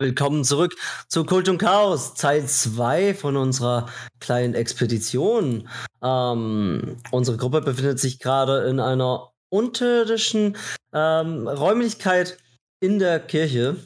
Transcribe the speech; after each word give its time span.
Willkommen 0.00 0.44
zurück 0.44 0.76
zu 1.08 1.24
Kult 1.24 1.48
und 1.48 1.58
Chaos, 1.58 2.14
Teil 2.14 2.46
2 2.46 3.14
von 3.14 3.36
unserer 3.36 3.88
kleinen 4.20 4.54
Expedition. 4.54 5.68
Ähm, 6.00 6.98
unsere 7.10 7.36
Gruppe 7.36 7.62
befindet 7.62 7.98
sich 7.98 8.20
gerade 8.20 8.68
in 8.68 8.78
einer 8.78 9.32
unterirdischen 9.50 10.56
ähm, 10.92 11.48
Räumlichkeit 11.48 12.38
in 12.80 13.00
der 13.00 13.18
Kirche 13.18 13.76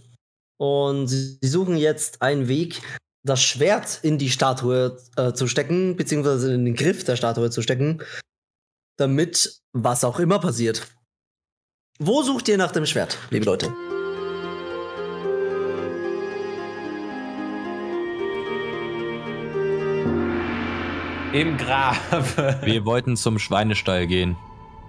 und 0.58 1.06
sie, 1.06 1.38
suchen 1.40 1.78
jetzt 1.78 2.20
einen 2.20 2.46
Weg, 2.46 2.82
das 3.24 3.42
Schwert 3.42 4.00
in 4.02 4.18
die 4.18 4.28
Statue 4.28 4.98
äh, 5.16 5.32
zu 5.32 5.46
stecken, 5.46 5.96
beziehungsweise 5.96 6.52
in 6.52 6.66
den 6.66 6.74
Griff 6.74 7.04
der 7.04 7.16
Statue 7.16 7.48
zu 7.48 7.62
stecken, 7.62 8.02
damit 8.98 9.62
was 9.72 10.04
auch 10.04 10.20
immer 10.20 10.40
passiert. 10.40 10.86
Wo 11.98 12.22
sucht 12.22 12.48
ihr 12.48 12.58
nach 12.58 12.72
dem 12.72 12.84
Schwert, 12.84 13.16
liebe 13.30 13.46
Leute? 13.46 13.72
Im 21.32 21.56
Grab. 21.56 21.96
Wir 22.62 22.84
wollten 22.84 23.16
zum 23.16 23.38
Schweinestall 23.38 24.06
gehen 24.06 24.36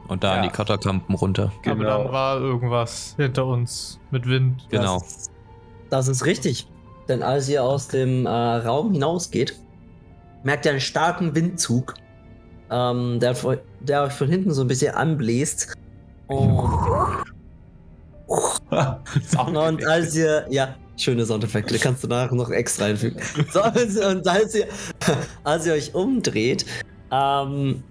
und 0.09 0.23
da 0.23 0.35
ja. 0.35 0.41
an 0.41 0.43
die 0.43 0.53
Katakampen 0.53 1.15
runter. 1.15 1.53
Genau. 1.61 1.75
Aber 1.75 2.03
dann 2.03 2.11
war 2.11 2.41
irgendwas 2.41 3.13
hinter 3.17 3.45
uns 3.45 3.99
mit 4.11 4.27
Wind. 4.27 4.67
Genau. 4.69 4.99
Das, 4.99 5.31
das 5.89 6.07
ist 6.09 6.25
richtig. 6.25 6.67
Denn 7.07 7.23
als 7.23 7.47
ihr 7.47 7.63
aus 7.63 7.87
dem 7.87 8.25
äh, 8.25 8.29
Raum 8.29 8.91
hinausgeht, 8.91 9.57
merkt 10.43 10.65
ihr 10.65 10.71
einen 10.71 10.81
starken 10.81 11.33
Windzug, 11.33 11.93
ähm, 12.69 13.19
der, 13.19 13.35
der, 13.79 14.03
euch 14.03 14.13
von 14.13 14.27
hinten 14.27 14.51
so 14.51 14.61
ein 14.61 14.67
bisschen 14.67 14.95
anbläst. 14.95 15.73
Und, 16.27 17.27
und 19.55 19.85
als 19.85 20.15
ihr, 20.15 20.47
ja, 20.49 20.73
Schöne 20.97 21.25
Soundeffekte, 21.25 21.77
kannst 21.79 22.03
du 22.03 22.07
nachher 22.07 22.35
noch 22.35 22.51
extra 22.51 22.85
einfügen. 22.85 23.19
So, 23.51 23.61
also, 23.61 24.07
und 24.07 24.27
als 24.27 24.55
ihr, 24.55 24.67
als 25.43 25.65
ihr 25.65 25.73
euch 25.73 25.95
umdreht, 25.95 26.65
ähm, 27.11 27.83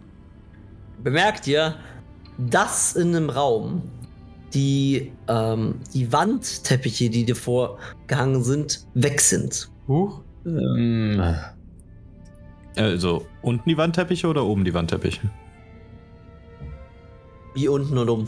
bemerkt 1.03 1.47
ihr, 1.47 1.77
dass 2.39 2.95
in 2.95 3.15
einem 3.15 3.31
Raum 3.31 3.83
die, 4.55 5.13
ähm, 5.29 5.77
die 5.95 6.13
Wandteppiche, 6.13 7.11
die 7.11 7.25
dir 7.25 7.37
vorgehangen 7.37 8.45
sind, 8.45 8.87
weg 8.95 9.21
sind. 9.21 9.71
Huch. 9.89 10.21
Ähm, 10.47 11.23
also 12.77 13.27
unten 13.43 13.69
die 13.69 13.77
Wandteppiche 13.77 14.27
oder 14.27 14.45
oben 14.45 14.65
die 14.65 14.75
Wandteppiche? 14.75 15.31
Wie 17.55 17.69
unten 17.69 17.99
und 17.99 18.09
oben. 18.09 18.27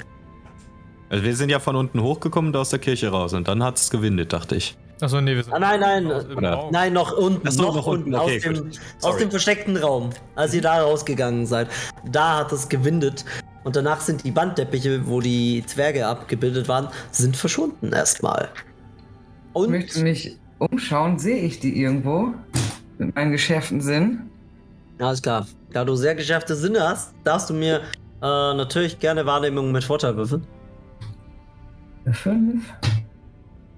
Also 1.11 1.25
wir 1.25 1.37
sind 1.37 1.51
ja 1.51 1.59
von 1.59 1.77
unten 1.77 2.01
hochgekommen 2.01 2.51
und 2.51 2.57
aus 2.57 2.71
der 2.71 2.79
Kirche 2.79 3.09
raus 3.09 3.33
und 3.35 3.47
dann 3.49 3.63
hat 3.63 3.77
es 3.77 3.91
gewindet, 3.91 4.33
dachte 4.33 4.57
ich. 4.57 4.77
Achso, 5.01 5.21
nee, 5.21 5.35
wir 5.35 5.43
sind. 5.43 5.53
Ah, 5.53 5.59
nein, 5.59 5.81
nein, 5.81 6.71
nein, 6.71 6.93
noch 6.93 7.17
unten, 7.17 7.47
Achso, 7.47 7.63
noch, 7.63 7.75
noch 7.75 7.87
unten, 7.87 8.15
okay, 8.15 8.37
aus, 8.37 8.43
dem, 8.43 8.71
aus 9.03 9.17
dem 9.17 9.31
versteckten 9.31 9.77
Raum. 9.77 10.11
Als 10.35 10.55
ihr 10.55 10.63
da 10.63 10.83
rausgegangen 10.83 11.47
seid, 11.47 11.69
da 12.11 12.39
hat 12.39 12.53
es 12.53 12.69
gewindet. 12.69 13.25
Und 13.65 13.77
danach 13.77 14.01
sind 14.01 14.25
die 14.25 14.31
Bandteppiche, 14.31 15.07
wo 15.07 15.21
die 15.21 15.65
Zwerge 15.67 16.07
abgebildet 16.07 16.69
waren, 16.69 16.89
sind 17.11 17.37
verschwunden 17.37 17.93
erstmal. 17.93 18.49
Und 19.53 19.65
ich 19.65 19.71
möchte 19.71 20.03
mich 20.03 20.39
umschauen, 20.59 21.19
sehe 21.19 21.39
ich 21.39 21.61
die 21.61 21.81
irgendwo? 21.81 22.35
Mit 22.99 23.15
meinen 23.15 23.33
geschärften 23.33 23.81
Sinn? 23.81 24.31
Alles 24.99 25.23
klar. 25.23 25.47
Da 25.73 25.85
du 25.85 25.97
sehr 25.97 26.15
geschärfte 26.15 26.55
Sinne 26.55 26.89
hast, 26.89 27.15
darfst 27.25 27.51
du 27.51 27.55
mir 27.55 27.79
äh, 27.79 27.81
natürlich 28.23 28.99
gerne 29.01 29.27
Wahrnehmung 29.27 29.73
mit 29.73 29.83
Vorteil 29.83 30.17
würfeln. 30.17 30.47
5. 32.13 32.65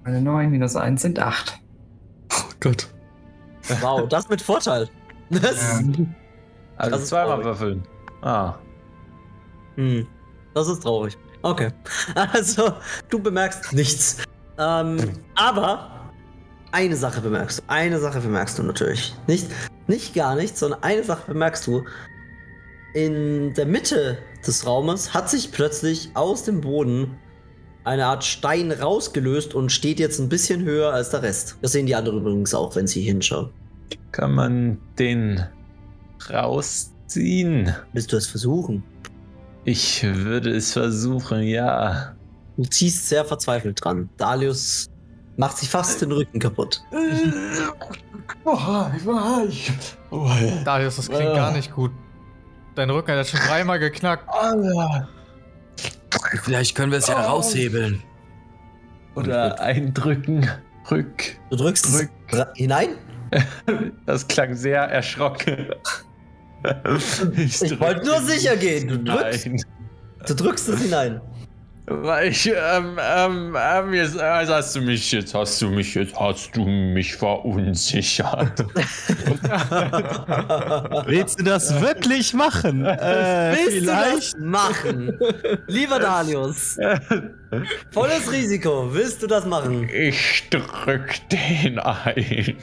Eine 0.03 0.21
9 0.21 0.49
minus 0.49 0.75
1 0.75 1.01
sind 1.01 1.19
8. 1.19 1.59
Oh 2.31 2.35
Gott. 2.59 2.87
Wow, 3.81 4.07
das 4.07 4.29
mit 4.29 4.41
Vorteil. 4.41 4.89
Das, 5.29 5.81
ja. 5.81 6.05
Also 6.77 6.91
das 6.91 7.07
zweimal 7.09 7.43
würfeln. 7.43 7.83
Ah. 8.21 8.53
Hm. 9.75 10.07
Das 10.53 10.69
ist 10.69 10.83
traurig. 10.83 11.17
Okay. 11.41 11.71
Also, 12.15 12.71
du 13.09 13.19
bemerkst 13.19 13.73
nichts. 13.73 14.23
Ähm, 14.57 14.97
aber 15.35 16.11
eine 16.71 16.95
Sache 16.95 17.21
bemerkst 17.21 17.59
du. 17.59 17.63
Eine 17.67 17.99
Sache 17.99 18.21
bemerkst 18.21 18.57
du 18.57 18.63
natürlich. 18.63 19.15
Nicht, 19.27 19.47
nicht 19.87 20.13
gar 20.13 20.35
nichts, 20.35 20.59
sondern 20.59 20.81
eine 20.83 21.03
Sache 21.03 21.23
bemerkst 21.27 21.67
du. 21.67 21.83
In 22.93 23.53
der 23.53 23.65
Mitte 23.65 24.17
des 24.45 24.65
Raumes 24.65 25.13
hat 25.13 25.29
sich 25.29 25.51
plötzlich 25.51 26.11
aus 26.13 26.43
dem 26.43 26.61
Boden 26.61 27.17
eine 27.87 28.05
Art 28.05 28.23
Stein 28.23 28.71
rausgelöst 28.71 29.55
und 29.55 29.71
steht 29.71 29.99
jetzt 29.99 30.19
ein 30.19 30.29
bisschen 30.29 30.63
höher 30.63 30.93
als 30.93 31.09
der 31.09 31.23
Rest. 31.23 31.57
Das 31.61 31.71
sehen 31.71 31.85
die 31.85 31.95
anderen 31.95 32.19
übrigens 32.19 32.53
auch, 32.53 32.75
wenn 32.75 32.85
sie 32.85 33.01
hinschauen. 33.01 33.49
Kann 34.11 34.35
man 34.35 34.77
den 34.99 35.43
rausziehen? 36.29 37.73
Willst 37.93 38.11
du 38.11 38.17
es 38.17 38.27
versuchen? 38.27 38.83
Ich 39.63 40.03
würde 40.03 40.51
es 40.51 40.73
versuchen, 40.73 41.43
ja. 41.43 42.13
Du 42.57 42.63
ziehst 42.63 43.07
sehr 43.07 43.23
verzweifelt 43.23 43.83
dran. 43.83 44.09
Dalius 44.17 44.89
macht 45.37 45.57
sich 45.57 45.69
fast 45.69 46.01
den 46.01 46.11
Rücken 46.11 46.39
kaputt. 46.39 46.83
Dalius, 50.65 50.95
das 50.97 51.07
klingt 51.07 51.35
gar 51.35 51.51
nicht 51.53 51.73
gut. 51.73 51.91
Dein 52.75 52.89
Rücken 52.89 53.11
hat 53.11 53.27
schon 53.27 53.39
dreimal 53.39 53.79
geknackt. 53.79 54.27
Alter. 54.29 55.07
Vielleicht 56.43 56.75
können 56.75 56.91
wir 56.91 56.99
es 56.99 57.07
ja 57.07 57.17
oh. 57.17 57.31
raushebeln. 57.31 58.03
Oder 59.15 59.59
eindrücken. 59.59 60.47
Rück. 60.89 61.39
Du 61.49 61.57
drückst 61.57 61.93
Rück. 61.93 62.09
hinein? 62.55 62.89
Das 64.05 64.25
klang 64.25 64.55
sehr 64.55 64.83
erschrocken. 64.83 65.67
Ich, 67.35 67.61
ich 67.61 67.79
wollte 67.79 68.05
nur 68.05 68.21
sicher 68.21 68.55
gehen. 68.55 68.87
Du 68.87 68.97
drückst, 68.97 69.49
du 70.27 70.33
drückst 70.33 70.69
es 70.69 70.81
hinein. 70.81 71.21
Weil 71.89 72.27
ich, 72.31 72.45
ähm, 72.47 72.99
ähm, 73.01 73.57
ähm, 73.57 73.93
jetzt, 73.93 74.19
also 74.19 74.55
hast 74.55 74.75
du 74.75 74.81
mich, 74.81 75.09
jetzt 75.13 75.33
hast 75.33 75.61
du 75.61 75.69
mich, 75.69 75.95
jetzt 75.95 76.19
hast 76.19 76.53
du 76.53 76.65
mich 76.65 77.15
verunsichert. 77.15 78.59
Willst 81.05 81.39
du 81.39 81.45
das 81.45 81.79
wirklich 81.79 82.33
machen? 82.33 82.85
Äh, 82.97 83.55
Willst 83.55 83.77
vielleicht? 83.77 84.33
du 84.33 84.39
das 84.39 84.45
machen? 84.45 85.17
Lieber 85.67 85.99
Dalius. 85.99 86.77
Volles 87.91 88.31
Risiko. 88.31 88.89
Willst 88.93 89.23
du 89.23 89.27
das 89.27 89.45
machen? 89.45 89.87
Ich 89.89 90.49
drück 90.49 91.15
den 91.31 91.79
ein. 91.79 92.57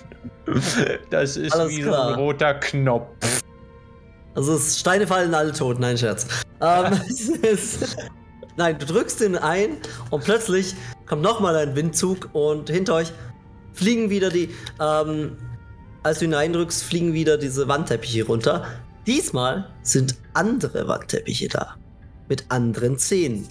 Das 1.11 1.37
ist 1.39 1.55
Alles 1.55 1.71
wie 1.71 1.81
klar. 1.83 2.09
so 2.09 2.15
ein 2.15 2.15
roter 2.17 2.55
Knopf. 2.55 3.41
Also 4.35 4.59
Steine 4.59 5.07
fallen 5.07 5.33
alle 5.35 5.53
tot, 5.53 5.79
nein 5.79 5.97
Scherz. 5.97 6.27
Ähm, 6.61 7.01
es 7.03 7.29
ist 7.29 7.97
Nein, 8.57 8.79
du 8.79 8.87
drückst 8.87 9.21
ihn 9.21 9.37
ein 9.37 9.79
und 10.11 10.25
plötzlich 10.25 10.75
kommt 11.07 11.23
nochmal 11.23 11.57
ein 11.57 11.75
Windzug 11.75 12.31
und 12.33 12.71
hinter 12.71 12.95
euch 12.95 13.13
fliegen 13.73 14.11
wieder 14.11 14.31
die, 14.31 14.51
ähm, 14.81 15.37
als 16.03 16.21
du 16.21 16.27
ihn 16.27 16.35
eindrückst, 16.35 16.85
fliegen 16.85 17.13
wieder 17.13 17.37
diese 17.37 17.67
Wandteppiche 17.67 18.25
runter. 18.25 18.65
Diesmal 19.07 19.71
sind 19.83 20.17
andere 20.35 20.87
Wandteppiche 20.87 21.49
da. 21.49 21.75
Mit 22.29 22.45
anderen 22.49 22.97
Zähnen. 22.97 23.47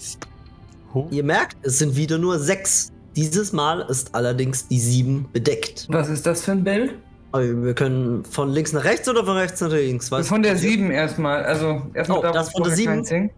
Oh. 0.94 1.06
Ihr 1.10 1.22
merkt, 1.22 1.56
es 1.62 1.78
sind 1.78 1.96
wieder 1.96 2.18
nur 2.18 2.38
sechs. 2.38 2.90
Dieses 3.14 3.52
Mal 3.52 3.82
ist 3.88 4.14
allerdings 4.14 4.66
die 4.66 4.80
sieben 4.80 5.28
bedeckt. 5.32 5.86
Was 5.90 6.08
ist 6.08 6.26
das 6.26 6.44
für 6.44 6.52
ein 6.52 6.64
Bild? 6.64 6.94
Wir 7.32 7.74
können 7.74 8.24
von 8.24 8.52
links 8.52 8.72
nach 8.72 8.84
rechts 8.84 9.08
oder 9.08 9.24
von 9.24 9.36
rechts 9.36 9.60
nach 9.60 9.70
links? 9.70 10.10
Was 10.10 10.28
von 10.28 10.42
der 10.42 10.56
sieben 10.56 10.90
erstmal. 10.90 11.44
Also 11.44 11.82
erstmal 11.92 12.18
oh, 12.18 12.22
da, 12.22 12.32
das 12.32 12.50
von 12.50 12.62
der 12.62 12.72
sieben. 12.74 13.30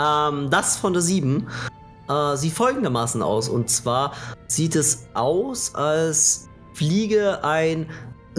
Ähm, 0.00 0.50
das 0.50 0.76
von 0.76 0.92
der 0.92 1.02
7 1.02 1.46
äh, 2.08 2.36
sieht 2.36 2.52
folgendermaßen 2.52 3.22
aus. 3.22 3.48
Und 3.48 3.68
zwar 3.68 4.12
sieht 4.46 4.76
es 4.76 5.08
aus, 5.14 5.74
als 5.74 6.48
fliege 6.74 7.44
ein 7.44 7.86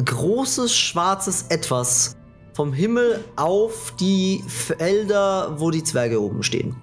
großes 0.03 0.75
schwarzes 0.75 1.43
Etwas 1.49 2.15
vom 2.53 2.73
Himmel 2.73 3.23
auf 3.35 3.93
die 3.99 4.43
Felder, 4.47 5.55
wo 5.59 5.71
die 5.71 5.83
Zwerge 5.83 6.21
oben 6.21 6.43
stehen. 6.43 6.75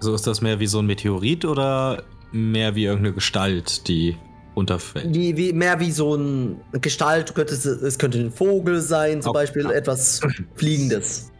So 0.00 0.14
ist 0.14 0.26
das 0.26 0.40
mehr 0.40 0.60
wie 0.60 0.66
so 0.66 0.78
ein 0.80 0.86
Meteorit 0.86 1.44
oder 1.44 2.04
mehr 2.32 2.74
wie 2.74 2.84
irgendeine 2.84 3.14
Gestalt, 3.14 3.88
die 3.88 4.16
runterfällt? 4.54 5.14
Wie, 5.14 5.36
wie, 5.36 5.52
mehr 5.52 5.80
wie 5.80 5.90
so 5.90 6.14
eine 6.14 6.56
Gestalt, 6.80 7.36
es 7.36 7.98
könnte 7.98 8.18
ein 8.18 8.30
Vogel 8.30 8.80
sein, 8.82 9.22
zum 9.22 9.30
okay. 9.30 9.38
Beispiel 9.40 9.70
etwas 9.70 10.20
Fliegendes. 10.54 11.32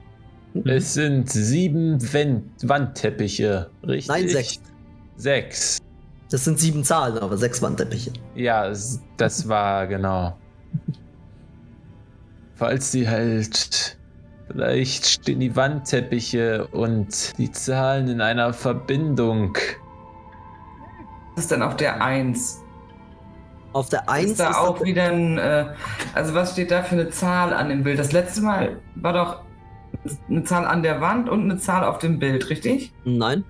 Es 0.65 0.95
sind 0.95 1.31
sieben 1.31 2.01
Wand 2.13 2.45
Wandteppiche, 2.63 3.71
richtig? 3.87 4.09
Nein, 4.09 4.29
sechs. 4.29 4.61
Sechs. 5.17 5.79
Das 6.31 6.45
sind 6.45 6.59
sieben 6.59 6.85
Zahlen, 6.85 7.19
aber 7.19 7.37
sechs 7.37 7.63
Wandteppiche. 7.63 8.13
Ja, 8.35 8.73
das 9.17 9.49
war 9.49 9.87
genau. 9.87 10.37
Falls 12.55 12.91
sie 12.93 13.09
halt. 13.09 13.99
Vielleicht 14.49 15.07
stehen 15.07 15.41
die 15.41 15.55
Wandteppiche 15.57 16.69
und 16.69 17.37
die 17.37 17.51
Zahlen 17.51 18.09
in 18.09 18.21
einer 18.21 18.53
Verbindung. 18.53 19.57
ist 21.37 21.51
dann 21.51 21.63
auf 21.63 21.77
der 21.77 22.01
1? 22.01 22.63
Auf 23.73 23.89
der 23.89 24.09
1 24.09 24.31
ist 24.31 24.41
da 24.41 24.51
ist 24.51 24.57
auch 24.57 24.83
wieder 24.85 25.09
ein. 25.09 25.37
Äh, 25.37 25.67
also, 26.15 26.33
was 26.35 26.53
steht 26.53 26.71
da 26.71 26.83
für 26.83 26.95
eine 26.95 27.11
Zahl 27.11 27.53
an 27.53 27.69
dem 27.69 27.83
Bild? 27.83 27.99
Das 27.99 28.13
letzte 28.13 28.41
Mal 28.41 28.81
war 28.95 29.13
doch 29.13 29.46
eine 30.29 30.45
Zahl 30.45 30.65
an 30.65 30.83
der 30.83 31.01
Wand 31.01 31.29
und 31.29 31.43
eine 31.43 31.59
Zahl 31.59 31.85
auf 31.85 31.99
dem 31.99 32.19
Bild, 32.19 32.49
richtig? 32.51 32.93
Nein. 33.05 33.45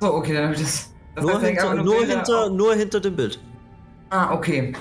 So, 0.00 0.14
okay, 0.14 0.34
dann 0.34 0.44
habe 0.44 0.54
ich 0.54 0.60
das. 0.60 0.92
das 1.14 1.24
nur, 1.24 1.40
hinter, 1.40 1.74
nur, 1.74 1.84
nur, 1.84 2.04
hinter, 2.04 2.50
nur 2.50 2.74
hinter 2.74 3.00
dem 3.00 3.16
Bild. 3.16 3.40
Ah, 4.10 4.34
okay. 4.34 4.74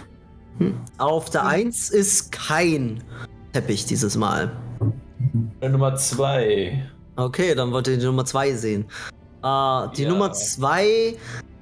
Hm. 0.59 0.75
Auf 0.97 1.29
der 1.29 1.45
1 1.45 1.89
hm. 1.89 1.99
ist 1.99 2.31
kein 2.31 3.03
Teppich 3.53 3.85
dieses 3.85 4.17
Mal. 4.17 4.51
Nummer 5.61 5.95
2. 5.95 6.91
Okay, 7.15 7.55
dann 7.55 7.71
wollt 7.71 7.87
ihr 7.87 7.97
die 7.97 8.05
Nummer 8.05 8.25
2 8.25 8.53
sehen. 8.53 8.85
Uh, 9.43 9.87
die 9.95 10.03
ja. 10.03 10.09
Nummer 10.09 10.31
2 10.31 11.15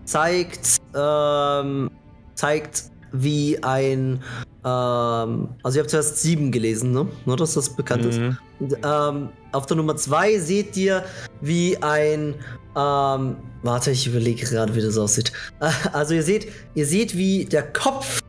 zeigt, 0.05 0.77
ähm, 0.95 1.91
zeigt 2.35 2.83
wie 3.11 3.61
ein. 3.63 4.21
Ähm, 4.65 5.49
also, 5.63 5.77
ihr 5.77 5.81
habt 5.81 5.89
zuerst 5.89 6.19
7 6.19 6.51
gelesen, 6.51 6.91
ne? 6.91 7.07
Nur, 7.25 7.37
dass 7.37 7.53
das 7.53 7.69
bekannt 7.69 8.05
mhm. 8.05 8.37
ist. 8.59 8.77
Ähm, 8.83 9.29
auf 9.51 9.65
der 9.65 9.77
Nummer 9.77 9.95
2 9.95 10.39
seht 10.39 10.77
ihr, 10.77 11.03
wie 11.41 11.77
ein. 11.81 12.35
Ähm, 12.75 13.35
warte, 13.61 13.91
ich 13.91 14.07
überlege 14.07 14.45
gerade, 14.45 14.73
wie 14.75 14.81
das 14.81 14.97
aussieht. 14.97 15.31
Also, 15.93 16.13
ihr 16.13 16.23
seht, 16.23 16.47
ihr 16.75 16.85
seht, 16.85 17.17
wie 17.17 17.45
der 17.45 17.63
Kopf 17.63 18.21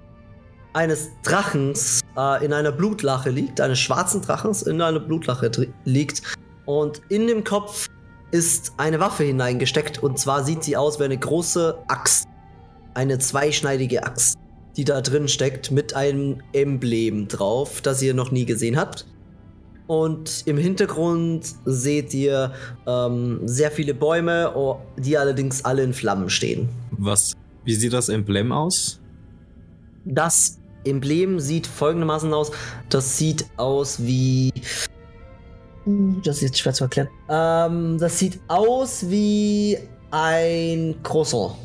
eines 0.72 1.10
Drachens 1.22 2.00
äh, 2.16 2.44
in 2.44 2.52
einer 2.52 2.72
Blutlache 2.72 3.30
liegt, 3.30 3.60
eines 3.60 3.78
schwarzen 3.78 4.20
Drachens 4.20 4.62
in 4.62 4.80
einer 4.80 5.00
Blutlache 5.00 5.50
liegt. 5.84 6.22
Und 6.66 7.00
in 7.08 7.26
dem 7.26 7.44
Kopf 7.44 7.88
ist 8.32 8.72
eine 8.76 8.98
Waffe 8.98 9.22
hineingesteckt. 9.24 10.02
Und 10.02 10.18
zwar 10.18 10.42
sieht 10.44 10.64
sie 10.64 10.76
aus 10.76 10.98
wie 10.98 11.04
eine 11.04 11.16
große 11.16 11.78
Axt. 11.86 12.26
Eine 12.94 13.18
zweischneidige 13.18 14.04
Axt, 14.04 14.36
die 14.76 14.84
da 14.84 15.00
drin 15.00 15.28
steckt, 15.28 15.70
mit 15.70 15.94
einem 15.94 16.42
Emblem 16.52 17.28
drauf, 17.28 17.80
das 17.80 18.02
ihr 18.02 18.14
noch 18.14 18.30
nie 18.30 18.44
gesehen 18.44 18.76
habt. 18.76 19.06
Und 19.86 20.44
im 20.46 20.56
Hintergrund 20.56 21.44
seht 21.66 22.14
ihr 22.14 22.52
ähm, 22.86 23.40
sehr 23.44 23.70
viele 23.70 23.92
Bäume, 23.92 24.52
die 24.96 25.18
allerdings 25.18 25.64
alle 25.64 25.82
in 25.82 25.92
Flammen 25.92 26.30
stehen. 26.30 26.68
Was? 26.92 27.34
Wie 27.64 27.74
sieht 27.74 27.92
das 27.92 28.08
Emblem 28.08 28.50
aus? 28.50 29.00
Das 30.06 30.58
Emblem 30.84 31.38
sieht 31.38 31.66
folgendermaßen 31.66 32.32
aus. 32.32 32.50
Das 32.88 33.18
sieht 33.18 33.46
aus 33.56 34.02
wie. 34.02 34.50
Das 36.24 36.36
ist 36.36 36.42
jetzt 36.42 36.58
schwer 36.58 36.72
zu 36.72 36.84
erklären. 36.84 37.08
Ähm, 37.28 37.98
das 37.98 38.18
sieht 38.18 38.40
aus 38.48 39.08
wie 39.10 39.78
ein 40.10 40.94
Croissant. 41.02 41.56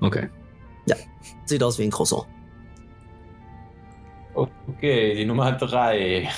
Okay. 0.00 0.28
Sieht 1.46 1.62
aus 1.62 1.78
wie 1.78 1.84
ein 1.84 1.90
Croissant. 1.90 2.26
Okay, 4.34 5.14
die 5.14 5.24
Nummer 5.24 5.52
3. 5.52 6.28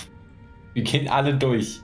Wir 0.74 0.82
gehen 0.82 1.08
alle 1.08 1.34
durch. 1.34 1.80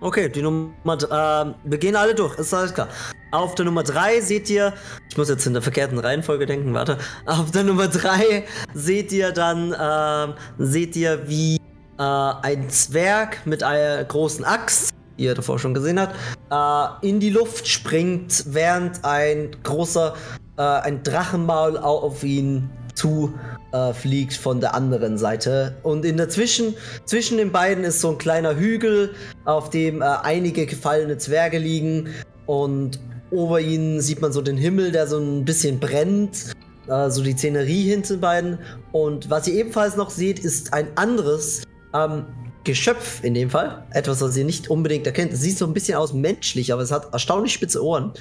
Okay, 0.00 0.28
die 0.28 0.42
Nummer. 0.42 0.72
Äh, 0.86 1.54
wir 1.64 1.78
gehen 1.78 1.94
alle 1.94 2.14
durch, 2.14 2.36
ist 2.38 2.52
alles 2.52 2.74
klar. 2.74 2.88
Auf 3.30 3.54
der 3.54 3.64
Nummer 3.64 3.82
3 3.82 4.20
seht 4.20 4.50
ihr, 4.50 4.74
ich 5.08 5.16
muss 5.16 5.28
jetzt 5.28 5.46
in 5.46 5.52
der 5.52 5.62
verkehrten 5.62 5.98
Reihenfolge 5.98 6.44
denken, 6.44 6.74
warte. 6.74 6.98
Auf 7.24 7.50
der 7.50 7.62
Nummer 7.62 7.88
3 7.88 8.44
seht 8.74 9.12
ihr 9.12 9.32
dann, 9.32 9.72
äh, 9.72 10.34
seht 10.58 10.96
ihr, 10.96 11.28
wie 11.28 11.56
äh, 11.98 12.02
ein 12.02 12.68
Zwerg 12.68 13.46
mit 13.46 13.62
einer 13.62 14.02
großen 14.04 14.44
Axt, 14.44 14.90
die 15.18 15.24
ihr 15.24 15.34
davor 15.34 15.58
schon 15.58 15.72
gesehen 15.72 16.00
habt, 16.00 16.16
äh, 16.50 17.08
in 17.08 17.20
die 17.20 17.30
Luft 17.30 17.68
springt, 17.68 18.44
während 18.48 19.04
ein 19.04 19.56
großer, 19.62 20.14
äh, 20.56 20.62
ein 20.62 21.02
Drachenmaul 21.02 21.76
auf 21.76 22.22
ihn 22.24 22.70
zu 22.94 23.34
äh, 23.72 23.92
fliegt 23.92 24.34
von 24.34 24.60
der 24.60 24.74
anderen 24.74 25.18
Seite. 25.18 25.76
Und 25.82 26.04
in 26.04 26.16
der 26.16 26.28
Zwischen, 26.28 26.74
zwischen 27.04 27.38
den 27.38 27.52
beiden 27.52 27.84
ist 27.84 28.00
so 28.00 28.10
ein 28.10 28.18
kleiner 28.18 28.56
Hügel, 28.56 29.14
auf 29.44 29.70
dem 29.70 30.02
äh, 30.02 30.04
einige 30.04 30.66
gefallene 30.66 31.18
Zwerge 31.18 31.58
liegen. 31.58 32.08
Und 32.46 33.00
Ober 33.30 33.60
ihnen 33.60 34.00
sieht 34.00 34.20
man 34.20 34.32
so 34.32 34.42
den 34.42 34.58
Himmel, 34.58 34.92
der 34.92 35.06
so 35.06 35.18
ein 35.18 35.44
bisschen 35.44 35.80
brennt. 35.80 36.52
Äh, 36.86 37.10
so 37.10 37.22
die 37.22 37.32
Szenerie 37.32 37.84
hinter 37.84 38.16
beiden. 38.16 38.58
Und 38.92 39.30
was 39.30 39.48
ihr 39.48 39.54
ebenfalls 39.54 39.96
noch 39.96 40.10
seht, 40.10 40.38
ist 40.38 40.72
ein 40.72 40.88
anderes 40.96 41.62
ähm, 41.94 42.26
Geschöpf 42.64 43.22
in 43.24 43.34
dem 43.34 43.50
Fall. 43.50 43.86
Etwas, 43.90 44.20
was 44.20 44.36
ihr 44.36 44.44
nicht 44.44 44.68
unbedingt 44.68 45.06
erkennt. 45.06 45.32
Es 45.32 45.40
sieht 45.40 45.58
so 45.58 45.66
ein 45.66 45.72
bisschen 45.72 45.96
aus 45.96 46.12
menschlich, 46.12 46.72
aber 46.72 46.82
es 46.82 46.92
hat 46.92 47.12
erstaunlich 47.12 47.52
spitze 47.52 47.84
Ohren. 47.84 48.12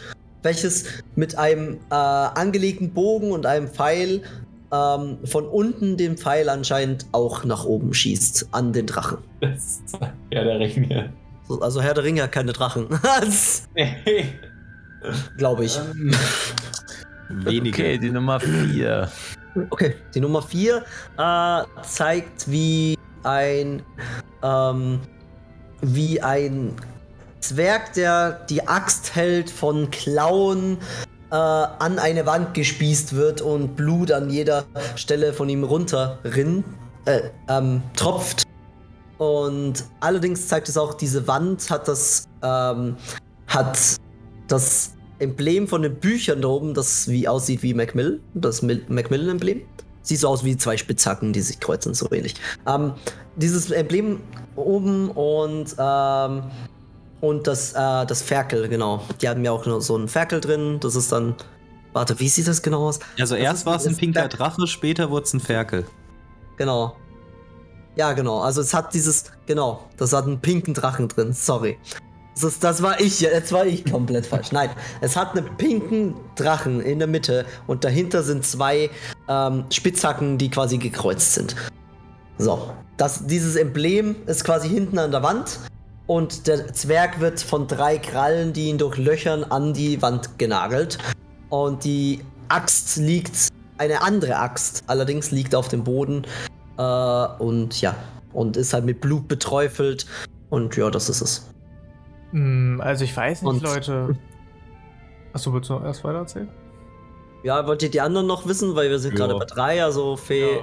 Welches 0.44 0.86
mit 1.16 1.38
einem 1.38 1.80
äh, 1.90 1.94
angelegten 1.94 2.94
Bogen 2.94 3.32
und 3.32 3.46
einem 3.46 3.68
Pfeil 3.68 4.22
ähm, 4.72 5.20
von 5.26 5.46
unten 5.46 5.98
den 5.98 6.18
Pfeil 6.18 6.50
anscheinend 6.50 7.06
auch 7.12 7.44
nach 7.44 7.66
oben 7.66 7.94
schießt 7.94 8.50
an 8.52 8.74
den 8.74 8.88
Drachen. 8.88 9.20
Das 9.42 9.82
ist 9.86 10.00
Herr 10.32 10.44
der 10.44 10.60
Ringe. 10.60 11.12
Also 11.60 11.82
Herr 11.82 11.94
der 11.94 12.04
Ringe 12.04 12.24
hat 12.24 12.32
keine 12.32 12.54
Drachen. 12.54 12.88
nee. 13.76 14.26
Glaube 15.38 15.66
ich. 15.66 15.78
Ähm, 15.78 16.14
wenige. 17.30 17.82
Okay, 17.82 17.98
die 17.98 18.12
Nummer 18.12 18.40
4. 18.40 19.12
Okay, 19.70 19.96
die 20.14 20.22
Nummer 20.22 20.42
4 20.42 20.86
äh, 21.18 21.64
zeigt, 21.82 22.50
wie 22.50 22.98
ein 23.24 23.82
ähm, 24.44 25.00
wie 25.82 26.22
ein 26.22 26.76
Zwerg, 27.42 27.94
der 27.94 28.46
die 28.50 28.68
Axt 28.68 29.16
hält, 29.16 29.50
von 29.50 29.90
Klauen 29.92 30.78
äh, 31.32 31.36
an 31.36 32.00
eine 32.00 32.26
Wand 32.26 32.54
gespießt 32.54 33.16
wird 33.16 33.42
und 33.42 33.76
Blut 33.76 34.12
an 34.12 34.30
jeder 34.30 34.66
Stelle 34.96 35.34
von 35.34 35.50
ihm 35.50 35.64
runterrinnt, 35.64 36.66
äh, 37.06 37.22
ähm, 37.50 37.82
tropft. 37.96 38.44
Und 39.18 39.86
allerdings 40.00 40.48
zeigt 40.48 40.70
es 40.70 40.78
auch, 40.78 40.94
diese 40.94 41.28
Wand 41.28 41.70
hat 41.70 41.88
das, 41.88 42.28
ähm, 42.42 42.96
hat 43.48 43.80
das 44.48 44.94
Emblem 45.20 45.68
von 45.68 45.84
den 45.84 45.96
Büchern 45.96 46.42
da 46.42 46.48
oben, 46.48 46.74
das 46.74 47.08
wie 47.08 47.28
aussieht 47.28 47.62
wie 47.62 47.74
Macmillan, 47.74 48.20
das 48.34 48.62
Macmillan-Emblem. 48.64 49.62
Sieht 50.02 50.20
so 50.20 50.30
aus 50.30 50.44
wie 50.44 50.58
zwei 50.58 50.78
Spitzhacken, 50.78 51.32
die 51.32 51.42
sich 51.42 51.60
kreuzen, 51.60 51.94
so 51.94 52.12
ähnlich. 52.12 52.34
Ähm, 52.68 52.94
dieses 53.36 53.70
Emblem 53.70 54.22
oben 54.56 55.12
und, 55.12 55.76
ähm, 55.78 56.44
und 57.22 57.46
das, 57.46 57.74
äh, 57.74 58.06
das 58.06 58.24
Ferkel, 58.24 58.68
genau. 58.68 59.04
Die 59.22 59.30
haben 59.30 59.46
ja 59.46 59.52
auch 59.52 59.64
so 59.80 59.96
einen 59.96 60.08
Ferkel 60.08 60.42
drin. 60.42 60.80
Das 60.82 60.96
ist 60.96 61.12
dann. 61.12 61.36
Warte, 61.94 62.20
wie 62.20 62.30
sieht 62.30 62.48
das 62.48 62.62
genau 62.62 62.88
aus? 62.88 63.00
Also 63.20 63.36
das 63.36 63.44
erst 63.44 63.66
war 63.66 63.76
es 63.76 63.86
ein 63.86 63.96
pinker 63.96 64.28
Drache, 64.28 64.66
später 64.66 65.10
wurde 65.10 65.26
es 65.26 65.34
ein 65.34 65.40
Ferkel. 65.40 65.86
Genau. 66.58 66.96
Ja, 67.96 68.14
genau. 68.14 68.40
Also 68.40 68.62
es 68.62 68.74
hat 68.74 68.94
dieses, 68.94 69.26
genau, 69.46 69.88
das 69.98 70.14
hat 70.14 70.26
einen 70.26 70.40
pinken 70.40 70.74
Drachen 70.74 71.10
drin. 71.10 71.34
Sorry. 71.34 71.78
Das, 72.42 72.60
das 72.60 72.82
war 72.82 73.00
ich, 73.02 73.20
jetzt 73.20 73.52
war 73.52 73.66
ich 73.66 73.84
komplett 73.84 74.26
falsch. 74.26 74.54
Nein, 74.54 74.70
es 75.02 75.18
hat 75.18 75.38
einen 75.38 75.58
pinken 75.58 76.16
Drachen 76.36 76.80
in 76.80 77.00
der 77.00 77.10
Mitte 77.10 77.46
und 77.68 77.84
dahinter 77.84 78.24
sind 78.24 78.46
zwei 78.46 78.90
ähm, 79.28 79.66
Spitzhacken, 79.70 80.38
die 80.38 80.50
quasi 80.50 80.78
gekreuzt 80.78 81.34
sind. 81.34 81.58
So, 82.38 82.72
das, 82.96 83.28
dieses 83.28 83.58
Emblem 83.58 84.16
ist 84.28 84.46
quasi 84.46 84.70
hinten 84.70 84.98
an 84.98 85.12
der 85.12 85.24
Wand 85.24 85.60
und 86.12 86.46
der 86.48 86.74
Zwerg 86.74 87.22
wird 87.22 87.40
von 87.40 87.68
drei 87.68 87.98
Krallen, 87.98 88.52
die 88.52 88.68
ihn 88.68 88.78
durchlöchern, 88.78 89.46
an 89.46 89.74
die 89.74 90.02
Wand 90.02 90.38
genagelt. 90.38 90.98
Und 91.48 91.86
die 91.86 92.20
Axt 92.50 92.98
liegt, 92.98 93.48
eine 93.78 94.02
andere 94.02 94.36
Axt 94.36 94.84
allerdings 94.88 95.32
liegt 95.32 95.56
auf 95.56 95.70
dem 95.70 95.86
Boden 95.86 96.28
äh, 96.78 96.82
und 97.40 97.80
ja, 97.80 97.96
und 98.34 98.58
ist 98.58 98.74
halt 98.74 98.84
mit 98.84 99.00
Blut 99.00 99.30
beträufelt. 99.30 100.06
Und 100.50 100.76
ja, 100.76 100.90
das 100.90 101.08
ist 101.08 101.22
es. 101.22 101.50
Hm, 102.32 102.82
also 102.84 103.06
ich 103.06 103.16
weiß 103.16 103.44
nicht, 103.44 103.50
Und 103.50 103.64
Leute. 103.64 104.18
Achso, 105.34 105.54
willst 105.54 105.70
du 105.70 105.76
noch 105.76 105.86
erst 105.86 106.04
weiter 106.04 106.18
erzählen? 106.18 106.50
Ja, 107.44 107.66
wollt 107.66 107.84
ihr 107.84 107.90
die 107.90 108.02
anderen 108.02 108.28
noch 108.28 108.46
wissen? 108.46 108.76
Weil 108.76 108.90
wir 108.90 109.00
sind 109.00 109.16
gerade 109.16 109.36
bei 109.36 109.46
drei, 109.46 109.82
also 109.82 110.18
Fee. 110.18 110.58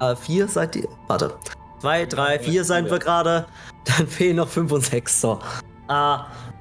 Ja. 0.00 0.12
Äh, 0.12 0.16
vier 0.16 0.48
seid 0.48 0.74
ihr. 0.74 0.88
Warte. 1.06 1.34
Zwei, 1.80 2.06
drei, 2.06 2.38
vier 2.38 2.64
seien 2.64 2.90
wir 2.90 2.98
gerade. 2.98 3.44
Dann 3.98 4.06
fehlen 4.06 4.36
noch 4.36 4.48
fünf 4.48 4.72
und 4.72 4.84
sechs. 4.84 5.20
So. 5.20 5.38
Äh, 5.88 6.16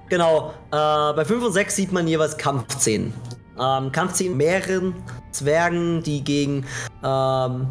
genau. 0.09 0.53
Äh, 0.71 1.13
bei 1.13 1.25
fünf 1.25 1.43
und 1.43 1.53
sechs 1.53 1.75
sieht 1.75 1.91
man 1.91 2.07
jeweils 2.07 2.37
Kampfszenen. 2.37 3.13
Ähm, 3.59 3.91
Kampfszenen 3.91 4.37
mehreren 4.37 4.95
Zwergen, 5.31 6.03
die 6.03 6.23
gegen 6.23 6.65
ähm, 7.03 7.67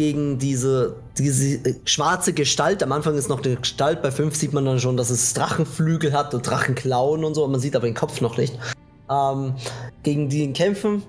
gegen 0.00 0.38
diese, 0.38 0.96
diese 1.18 1.56
äh, 1.56 1.74
schwarze 1.84 2.32
Gestalt. 2.32 2.82
Am 2.82 2.90
Anfang 2.92 3.16
ist 3.16 3.28
noch 3.28 3.44
eine 3.44 3.56
Gestalt, 3.56 4.00
bei 4.00 4.10
5 4.10 4.34
sieht 4.34 4.54
man 4.54 4.64
dann 4.64 4.80
schon, 4.80 4.96
dass 4.96 5.10
es 5.10 5.34
Drachenflügel 5.34 6.14
hat 6.14 6.32
und 6.32 6.48
Drachenklauen 6.48 7.22
und 7.22 7.34
so, 7.34 7.46
man 7.46 7.60
sieht 7.60 7.76
aber 7.76 7.86
den 7.86 7.94
Kopf 7.94 8.22
noch 8.22 8.38
nicht. 8.38 8.58
Ähm, 9.10 9.54
gegen 10.02 10.30
die 10.30 10.52
kämpfen. 10.54 11.02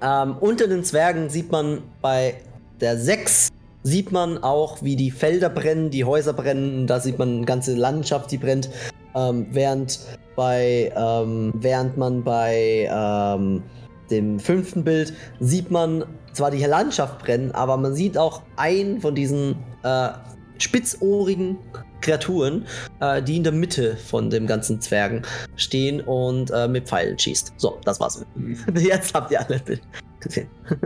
Ähm, 0.00 0.36
unter 0.38 0.68
den 0.68 0.84
Zwergen 0.84 1.28
sieht 1.28 1.50
man 1.50 1.82
bei 2.00 2.40
der 2.80 2.98
6 2.98 3.51
sieht 3.82 4.12
man 4.12 4.38
auch, 4.38 4.82
wie 4.82 4.96
die 4.96 5.10
Felder 5.10 5.48
brennen, 5.48 5.90
die 5.90 6.04
Häuser 6.04 6.32
brennen, 6.32 6.86
da 6.86 7.00
sieht 7.00 7.18
man 7.18 7.36
eine 7.36 7.46
ganze 7.46 7.74
Landschaft, 7.74 8.30
die 8.30 8.38
brennt. 8.38 8.70
Ähm, 9.14 9.46
während 9.50 10.00
bei, 10.36 10.92
ähm, 10.96 11.52
während 11.56 11.96
man 11.96 12.24
bei 12.24 12.88
ähm, 12.90 13.62
dem 14.10 14.40
fünften 14.40 14.84
Bild 14.84 15.12
sieht 15.40 15.70
man 15.70 16.04
zwar 16.32 16.50
die 16.50 16.64
Landschaft 16.64 17.18
brennen, 17.18 17.52
aber 17.52 17.76
man 17.76 17.94
sieht 17.94 18.16
auch 18.16 18.42
einen 18.56 19.00
von 19.00 19.14
diesen 19.14 19.56
äh, 19.82 20.10
spitzohrigen 20.58 21.58
Kreaturen, 22.00 22.66
äh, 23.00 23.22
die 23.22 23.36
in 23.36 23.44
der 23.44 23.52
Mitte 23.52 23.96
von 23.96 24.30
dem 24.30 24.46
ganzen 24.46 24.80
Zwergen 24.80 25.22
stehen 25.56 26.00
und 26.00 26.50
äh, 26.50 26.68
mit 26.68 26.88
Pfeilen 26.88 27.18
schießt. 27.18 27.54
So, 27.56 27.78
das 27.84 28.00
war's. 28.00 28.24
Jetzt 28.74 29.14
habt 29.14 29.30
ihr 29.30 29.40
alle 29.40 29.58
Bild 29.58 29.82
gesehen. 30.20 30.48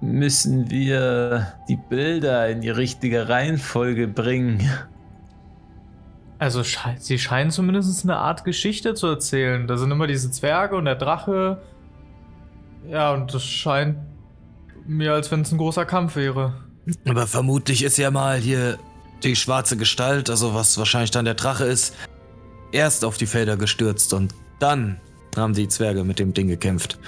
Müssen 0.00 0.70
wir 0.70 1.52
die 1.68 1.76
Bilder 1.76 2.48
in 2.48 2.62
die 2.62 2.70
richtige 2.70 3.28
Reihenfolge 3.28 4.08
bringen? 4.08 4.66
Also 6.38 6.64
sche 6.64 6.96
sie 6.98 7.18
scheinen 7.18 7.50
zumindest 7.50 8.02
eine 8.04 8.16
Art 8.16 8.44
Geschichte 8.44 8.94
zu 8.94 9.08
erzählen. 9.08 9.66
Da 9.66 9.76
sind 9.76 9.90
immer 9.90 10.06
diese 10.06 10.30
Zwerge 10.30 10.76
und 10.76 10.86
der 10.86 10.94
Drache. 10.94 11.60
Ja, 12.88 13.12
und 13.12 13.34
das 13.34 13.44
scheint 13.44 13.98
mir, 14.86 15.12
als 15.12 15.30
wenn 15.30 15.42
es 15.42 15.52
ein 15.52 15.58
großer 15.58 15.84
Kampf 15.84 16.16
wäre. 16.16 16.54
Aber 17.06 17.26
vermutlich 17.26 17.84
ist 17.84 17.98
ja 17.98 18.10
mal 18.10 18.38
hier 18.38 18.78
die 19.22 19.36
schwarze 19.36 19.76
Gestalt, 19.76 20.30
also 20.30 20.54
was 20.54 20.78
wahrscheinlich 20.78 21.10
dann 21.10 21.26
der 21.26 21.34
Drache 21.34 21.64
ist, 21.64 21.94
erst 22.72 23.04
auf 23.04 23.18
die 23.18 23.26
Felder 23.26 23.58
gestürzt 23.58 24.14
und 24.14 24.34
dann 24.58 24.98
haben 25.36 25.52
die 25.52 25.68
Zwerge 25.68 26.04
mit 26.04 26.18
dem 26.18 26.32
Ding 26.32 26.48
gekämpft. 26.48 26.98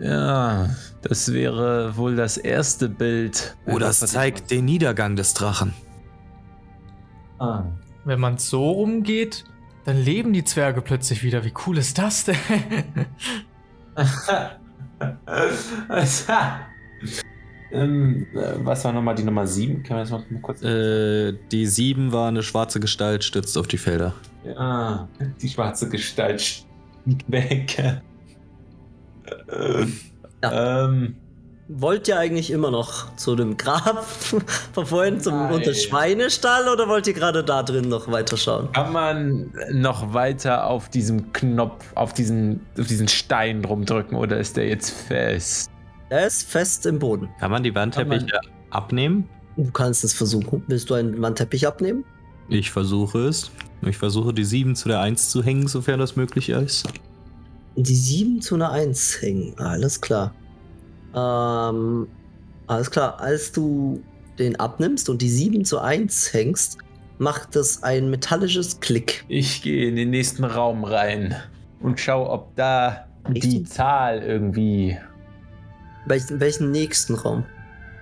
Ja, 0.00 0.70
das 1.02 1.32
wäre 1.32 1.96
wohl 1.96 2.16
das 2.16 2.36
erste 2.36 2.88
Bild. 2.88 3.56
Oder 3.66 3.88
es 3.88 4.00
zeigt 4.00 4.50
den 4.50 4.64
Niedergang 4.64 5.16
des 5.16 5.34
Drachen. 5.34 5.72
Ah. 7.38 7.64
Wenn 8.04 8.20
man 8.20 8.38
so 8.38 8.70
rumgeht, 8.70 9.44
dann 9.84 9.98
leben 9.98 10.32
die 10.32 10.44
Zwerge 10.44 10.80
plötzlich 10.82 11.22
wieder. 11.22 11.44
Wie 11.44 11.52
cool 11.66 11.78
ist 11.78 11.98
das 11.98 12.24
denn? 12.24 12.36
ähm, 17.72 18.26
äh, 18.34 18.54
was 18.58 18.84
war 18.84 18.92
nochmal 18.92 19.14
die 19.14 19.24
Nummer 19.24 19.46
7? 19.46 19.82
Können 19.82 19.98
wir 19.98 20.02
das 20.04 20.10
noch 20.10 20.30
mal 20.30 20.40
kurz. 20.40 20.62
Äh, 20.62 21.34
die 21.52 21.66
7 21.66 22.12
war 22.12 22.28
eine 22.28 22.42
schwarze 22.42 22.80
Gestalt, 22.80 23.24
stützt 23.24 23.56
auf 23.56 23.68
die 23.68 23.78
Felder. 23.78 24.14
Ja, 24.44 25.08
die 25.40 25.48
schwarze 25.48 25.88
Gestalt 25.88 26.64
weg. 27.28 28.02
Ja. 30.42 30.84
Ähm, 30.84 31.16
Wollt 31.68 32.08
ihr 32.08 32.18
eigentlich 32.18 32.50
immer 32.50 32.70
noch 32.70 33.16
zu 33.16 33.36
dem 33.36 33.56
Grab 33.56 34.04
verfolgen, 34.72 35.20
zum 35.20 35.50
unter 35.50 35.72
Schweinestall 35.72 36.68
oder 36.68 36.88
wollt 36.88 37.06
ihr 37.06 37.14
gerade 37.14 37.42
da 37.42 37.62
drin 37.62 37.88
noch 37.88 38.12
weiterschauen? 38.12 38.70
Kann 38.72 38.92
man 38.92 39.50
noch 39.72 40.12
weiter 40.12 40.66
auf 40.66 40.90
diesem 40.90 41.32
Knopf, 41.32 41.86
auf 41.94 42.12
diesen, 42.12 42.60
auf 42.78 42.86
diesen 42.86 43.08
Stein 43.08 43.64
rumdrücken 43.64 44.14
oder 44.14 44.36
ist 44.36 44.58
der 44.58 44.68
jetzt 44.68 44.90
fest? 44.90 45.70
Er 46.10 46.26
ist 46.26 46.50
fest 46.50 46.84
im 46.84 46.98
Boden. 46.98 47.30
Kann 47.40 47.50
man 47.50 47.62
die 47.62 47.74
Wandteppiche 47.74 48.40
abnehmen? 48.68 49.26
Du 49.56 49.70
kannst 49.70 50.04
es 50.04 50.12
versuchen. 50.12 50.62
Willst 50.66 50.90
du 50.90 50.94
einen 50.94 51.20
Wandteppich 51.22 51.66
abnehmen? 51.66 52.04
Ich 52.50 52.70
versuche 52.70 53.28
es. 53.28 53.50
Ich 53.80 53.96
versuche 53.96 54.34
die 54.34 54.44
7 54.44 54.76
zu 54.76 54.88
der 54.88 55.00
1 55.00 55.30
zu 55.30 55.42
hängen, 55.42 55.66
sofern 55.66 55.98
das 55.98 56.14
möglich 56.14 56.50
ist. 56.50 56.86
Die 57.76 57.94
7 57.94 58.40
zu 58.40 58.54
einer 58.54 58.70
1 58.70 59.22
hängen. 59.22 59.58
Alles 59.58 60.00
klar. 60.00 60.34
Ähm, 61.14 62.06
alles 62.66 62.90
klar. 62.90 63.20
Als 63.20 63.52
du 63.52 64.02
den 64.38 64.56
abnimmst 64.56 65.08
und 65.08 65.22
die 65.22 65.28
7 65.28 65.64
zu 65.64 65.80
1 65.80 66.32
hängst, 66.32 66.78
macht 67.18 67.56
das 67.56 67.82
ein 67.82 68.10
metallisches 68.10 68.80
Klick. 68.80 69.24
Ich 69.28 69.62
gehe 69.62 69.88
in 69.88 69.96
den 69.96 70.10
nächsten 70.10 70.44
Raum 70.44 70.84
rein 70.84 71.36
und 71.80 72.00
schau, 72.00 72.30
ob 72.32 72.54
da 72.56 73.06
Echt? 73.32 73.44
die 73.44 73.64
Zahl 73.64 74.22
irgendwie. 74.22 74.96
Welchen, 76.06 76.40
welchen 76.40 76.70
nächsten 76.70 77.14
Raum? 77.14 77.44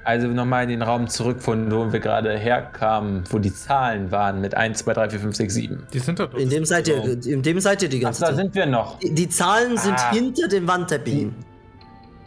Also 0.04 0.26
nochmal 0.26 0.64
in 0.64 0.70
den 0.70 0.82
Raum 0.82 1.08
zurück, 1.08 1.40
von 1.40 1.70
wo 1.70 1.92
wir 1.92 2.00
gerade 2.00 2.36
herkamen, 2.36 3.22
wo 3.30 3.38
die 3.38 3.54
Zahlen 3.54 4.10
waren 4.10 4.40
mit 4.40 4.54
1, 4.54 4.78
2, 4.78 4.94
3, 4.94 5.10
4, 5.10 5.20
5, 5.20 5.36
6, 5.36 5.54
7. 5.54 5.86
Die 5.92 5.98
sind 6.00 6.18
dort. 6.18 6.34
In 6.34 6.50
dem 6.50 6.64
seid 6.64 6.88
ihr, 6.88 7.04
in 7.24 7.42
dem 7.42 7.60
seid 7.60 7.82
ihr 7.82 7.88
die 7.88 8.00
ganze 8.00 8.24
Ach, 8.24 8.30
da 8.30 8.34
Zeit. 8.34 8.44
sind 8.44 8.54
wir 8.54 8.66
noch. 8.66 8.98
Die, 8.98 9.14
die 9.14 9.28
Zahlen 9.28 9.78
sind 9.78 9.94
ah. 9.94 10.12
hinter 10.12 10.48
den 10.48 10.66
Wandteppichen. 10.66 11.34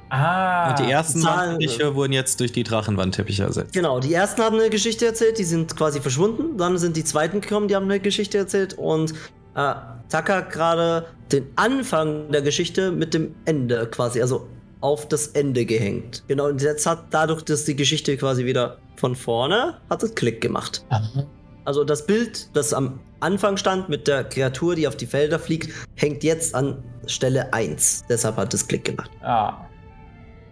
Ah. 0.09 0.69
Und 0.69 0.79
die 0.79 0.89
ersten 0.89 1.19
Zahlen, 1.19 1.53
Wandteppiche 1.53 1.95
wurden 1.95 2.13
jetzt 2.13 2.39
durch 2.39 2.53
die 2.53 2.63
Drachenwandteppiche 2.63 3.43
ersetzt. 3.43 3.73
Genau, 3.73 3.99
die 3.99 4.13
ersten 4.13 4.41
haben 4.41 4.57
eine 4.57 4.69
Geschichte 4.69 5.05
erzählt, 5.05 5.37
die 5.37 5.43
sind 5.43 5.75
quasi 5.75 5.99
verschwunden. 5.99 6.57
Dann 6.57 6.77
sind 6.77 6.95
die 6.95 7.03
zweiten 7.03 7.41
gekommen, 7.41 7.67
die 7.67 7.75
haben 7.75 7.85
eine 7.85 7.99
Geschichte 7.99 8.37
erzählt. 8.37 8.75
Und 8.75 9.13
äh, 9.55 9.73
Taka 10.09 10.41
gerade 10.41 11.07
den 11.31 11.47
Anfang 11.55 12.31
der 12.31 12.41
Geschichte 12.41 12.91
mit 12.91 13.13
dem 13.13 13.35
Ende 13.45 13.87
quasi, 13.87 14.21
also 14.21 14.47
auf 14.85 15.07
das 15.07 15.29
Ende 15.29 15.65
gehängt. 15.65 16.23
Genau, 16.27 16.45
und 16.45 16.61
jetzt 16.61 16.85
hat 16.85 17.05
dadurch, 17.09 17.41
dass 17.41 17.65
die 17.65 17.75
Geschichte 17.75 18.15
quasi 18.17 18.45
wieder 18.45 18.77
von 18.97 19.15
vorne, 19.15 19.79
hat 19.89 20.03
es 20.03 20.13
Klick 20.13 20.41
gemacht. 20.41 20.85
Aha. 20.89 21.25
Also 21.65 21.83
das 21.83 22.05
Bild, 22.05 22.55
das 22.55 22.71
am 22.71 22.99
Anfang 23.19 23.57
stand 23.57 23.89
mit 23.89 24.07
der 24.07 24.23
Kreatur, 24.25 24.75
die 24.75 24.87
auf 24.87 24.95
die 24.95 25.07
Felder 25.07 25.39
fliegt, 25.39 25.73
hängt 25.95 26.23
jetzt 26.23 26.53
an 26.53 26.83
Stelle 27.07 27.51
1. 27.51 28.05
Deshalb 28.07 28.37
hat 28.37 28.53
es 28.53 28.67
Klick 28.67 28.85
gemacht. 28.85 29.09
Ah. 29.23 29.65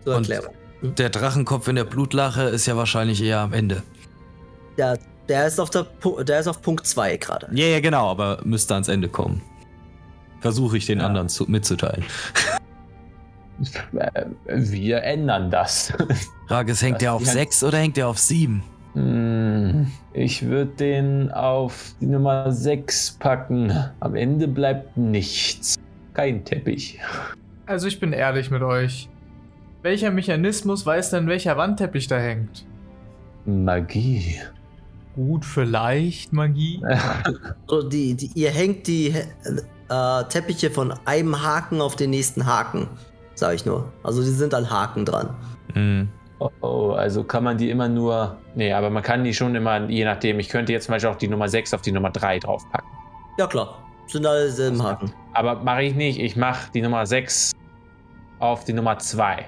Zur 0.03 0.15
Erklärung. 0.15 0.55
Und 0.81 0.97
der 0.97 1.11
Drachenkopf 1.11 1.67
in 1.67 1.75
der 1.75 1.83
Blutlache 1.83 2.45
ist 2.45 2.65
ja 2.65 2.75
wahrscheinlich 2.75 3.21
eher 3.21 3.41
am 3.41 3.53
Ende. 3.53 3.83
Ja, 4.77 4.95
der 5.29 5.45
ist 5.45 5.59
auf, 5.59 5.69
der, 5.69 5.85
der 6.23 6.39
ist 6.39 6.47
auf 6.47 6.59
Punkt 6.63 6.87
2 6.87 7.17
gerade. 7.17 7.49
Ja, 7.53 7.67
ja, 7.67 7.79
genau, 7.81 8.09
aber 8.09 8.39
müsste 8.43 8.73
ans 8.73 8.87
Ende 8.87 9.09
kommen. 9.09 9.43
Versuche 10.41 10.75
ich 10.77 10.87
den 10.87 11.01
ja. 11.01 11.05
anderen 11.05 11.29
zu, 11.29 11.45
mitzuteilen. 11.45 12.03
Wir 14.48 15.03
ändern 15.03 15.51
das. 15.51 15.93
Rages, 16.48 16.81
hängt 16.81 17.01
der 17.01 17.13
auf 17.13 17.25
6 17.25 17.63
oder 17.63 17.77
hängt 17.77 17.98
der 17.98 18.07
auf 18.07 18.17
7? 18.17 18.63
Hm, 18.93 19.88
ich 20.13 20.45
würde 20.45 20.72
den 20.72 21.31
auf 21.31 21.93
die 22.00 22.05
Nummer 22.05 22.51
6 22.51 23.17
packen. 23.19 23.72
Am 24.00 24.15
Ende 24.15 24.48
bleibt 24.48 24.98
nichts. 24.98 25.75
Kein 26.13 26.45
Teppich. 26.45 27.00
Also 27.65 27.88
ich 27.88 28.00
bin 28.00 28.13
ehrlich 28.13 28.51
mit 28.51 28.62
euch. 28.62 29.10
Welcher 29.81 30.12
Mechanismus 30.12 30.86
weiß 30.86 31.10
denn, 31.12 31.27
welcher 31.27 31.57
Wandteppich 31.57 32.07
da 32.07 32.17
hängt? 32.17 32.65
Magie. 33.45 34.39
Gut, 35.15 35.43
vielleicht 35.43 36.31
Magie. 36.33 36.81
so, 37.67 37.81
die, 37.81 38.15
die, 38.15 38.31
ihr 38.36 38.50
hängt 38.50 38.88
die 38.88 39.13
äh, 39.89 40.24
Teppiche 40.29 40.72
von 40.72 40.93
einem 41.05 41.41
Haken 41.41 41.81
auf 41.81 41.95
den 41.95 42.12
nächsten 42.12 42.45
Haken. 42.45 42.88
Sag 43.35 43.55
ich 43.55 43.65
nur. 43.65 43.91
Also 44.03 44.21
die 44.21 44.29
sind 44.29 44.53
an 44.53 44.69
Haken 44.69 45.05
dran. 45.05 45.35
Mhm. 45.73 46.09
Oh, 46.61 46.91
also 46.91 47.23
kann 47.23 47.43
man 47.43 47.57
die 47.57 47.69
immer 47.69 47.87
nur. 47.87 48.37
Nee, 48.55 48.73
aber 48.73 48.89
man 48.89 49.01
kann 49.01 49.23
die 49.23 49.33
schon 49.33 49.55
immer, 49.55 49.89
je 49.89 50.03
nachdem. 50.03 50.39
Ich 50.39 50.49
könnte 50.49 50.73
jetzt 50.73 50.85
zum 50.85 50.93
Beispiel 50.93 51.09
auch 51.09 51.15
die 51.15 51.27
Nummer 51.27 51.47
6 51.47 51.73
auf 51.73 51.81
die 51.81 51.91
Nummer 51.91 52.09
3 52.09 52.39
draufpacken. 52.39 52.89
Ja, 53.37 53.47
klar. 53.47 53.79
Sind 54.07 54.25
alle 54.25 54.49
selben 54.49 54.83
Haken. 54.83 55.13
Aber 55.33 55.55
mache 55.63 55.83
ich 55.83 55.95
nicht. 55.95 56.19
Ich 56.19 56.35
mache 56.35 56.69
die 56.73 56.81
Nummer 56.81 57.05
6 57.05 57.53
auf 58.39 58.65
die 58.65 58.73
Nummer 58.73 58.97
2. 58.97 59.45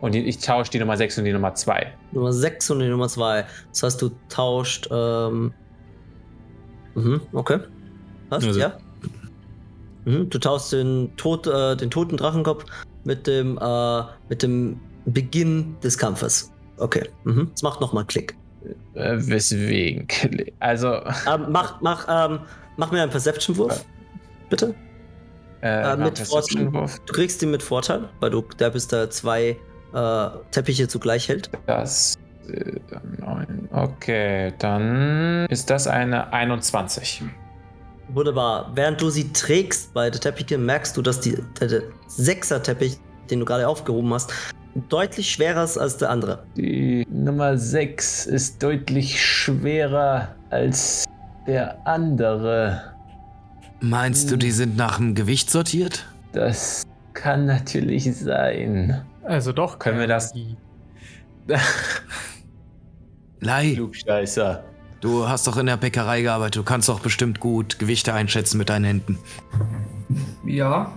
Und 0.00 0.14
die, 0.14 0.20
ich 0.24 0.38
tausche 0.38 0.70
die 0.70 0.78
Nummer 0.78 0.96
6 0.96 1.18
und 1.18 1.24
die 1.24 1.32
Nummer 1.32 1.54
2. 1.54 1.92
Nummer 2.12 2.32
6 2.32 2.70
und 2.70 2.80
die 2.80 2.88
Nummer 2.88 3.08
2. 3.08 3.44
Das 3.70 3.82
heißt, 3.82 4.02
du 4.02 4.10
tauscht. 4.28 4.88
Ähm 4.92 5.52
mhm, 6.94 7.22
okay. 7.32 7.60
Hast 8.30 8.46
also. 8.46 8.60
ja? 8.60 8.78
Mhm, 10.04 10.30
du 10.30 10.38
tauschst 10.38 10.72
den, 10.72 11.16
Tod, 11.16 11.46
äh, 11.46 11.76
den 11.76 11.90
toten 11.90 12.16
Drachenkopf 12.16 12.64
mit 13.08 13.26
dem, 13.26 13.58
äh, 13.58 14.02
mit 14.28 14.42
dem 14.42 14.78
Beginn 15.06 15.76
des 15.82 15.96
Kampfes. 15.96 16.52
Okay. 16.76 17.08
Mhm. 17.24 17.48
Das 17.52 17.62
macht 17.62 17.80
nochmal 17.80 18.04
Klick. 18.04 18.36
Äh, 18.94 19.16
weswegen? 19.16 20.06
Also. 20.60 20.92
Ähm, 21.26 21.46
mach, 21.48 21.80
mach, 21.80 22.06
ähm, 22.08 22.40
mach 22.76 22.92
mir 22.92 23.02
einen 23.02 23.10
Perception-Wurf. 23.10 23.84
Bitte. 24.50 24.74
Äh, 25.62 25.92
äh, 25.92 25.96
mit 25.96 26.18
Vorteil. 26.18 26.70
Du 27.06 27.12
kriegst 27.14 27.42
ihn 27.42 27.50
mit 27.50 27.62
Vorteil, 27.62 28.10
weil 28.20 28.30
du 28.30 28.44
da 28.58 28.68
bist 28.68 28.92
da 28.92 29.08
zwei 29.08 29.56
äh, 29.94 30.28
Teppiche 30.50 30.86
zugleich 30.86 31.28
hält. 31.30 31.50
Das. 31.66 32.14
Äh, 32.46 32.78
okay, 33.72 34.52
dann 34.58 35.46
ist 35.46 35.70
das 35.70 35.86
eine 35.86 36.30
21. 36.34 37.22
Wunderbar. 38.14 38.70
Während 38.74 39.00
du 39.00 39.10
sie 39.10 39.32
trägst, 39.32 39.92
beide 39.92 40.18
Teppiche, 40.18 40.56
merkst 40.56 40.96
du, 40.96 41.02
dass 41.02 41.20
die, 41.20 41.36
der 41.60 41.82
Sechser-Teppich, 42.06 42.98
den 43.30 43.40
du 43.40 43.44
gerade 43.44 43.68
aufgehoben 43.68 44.12
hast, 44.14 44.32
deutlich 44.88 45.30
schwerer 45.30 45.64
ist 45.64 45.76
als 45.76 45.98
der 45.98 46.10
andere. 46.10 46.44
Die 46.56 47.06
Nummer 47.10 47.58
6 47.58 48.26
ist 48.26 48.62
deutlich 48.62 49.22
schwerer 49.22 50.34
als 50.50 51.04
der 51.46 51.86
andere. 51.86 52.94
Meinst 53.80 54.30
du, 54.30 54.36
die 54.36 54.50
sind 54.50 54.76
nach 54.76 54.96
dem 54.96 55.14
Gewicht 55.14 55.50
sortiert? 55.50 56.06
Das 56.32 56.84
kann 57.12 57.46
natürlich 57.46 58.12
sein. 58.16 59.02
Also 59.22 59.52
doch, 59.52 59.78
können 59.78 59.98
wir 59.98 60.06
das. 60.06 60.32
Lei. 63.40 63.72
Klugscheißer. 63.74 64.64
Du 65.00 65.28
hast 65.28 65.46
doch 65.46 65.56
in 65.56 65.66
der 65.66 65.76
Bäckerei 65.76 66.22
gearbeitet. 66.22 66.56
Du 66.56 66.64
kannst 66.64 66.88
doch 66.88 67.00
bestimmt 67.00 67.38
gut 67.38 67.78
Gewichte 67.78 68.14
einschätzen 68.14 68.58
mit 68.58 68.68
deinen 68.68 68.84
Händen. 68.84 69.18
Ja. 70.44 70.92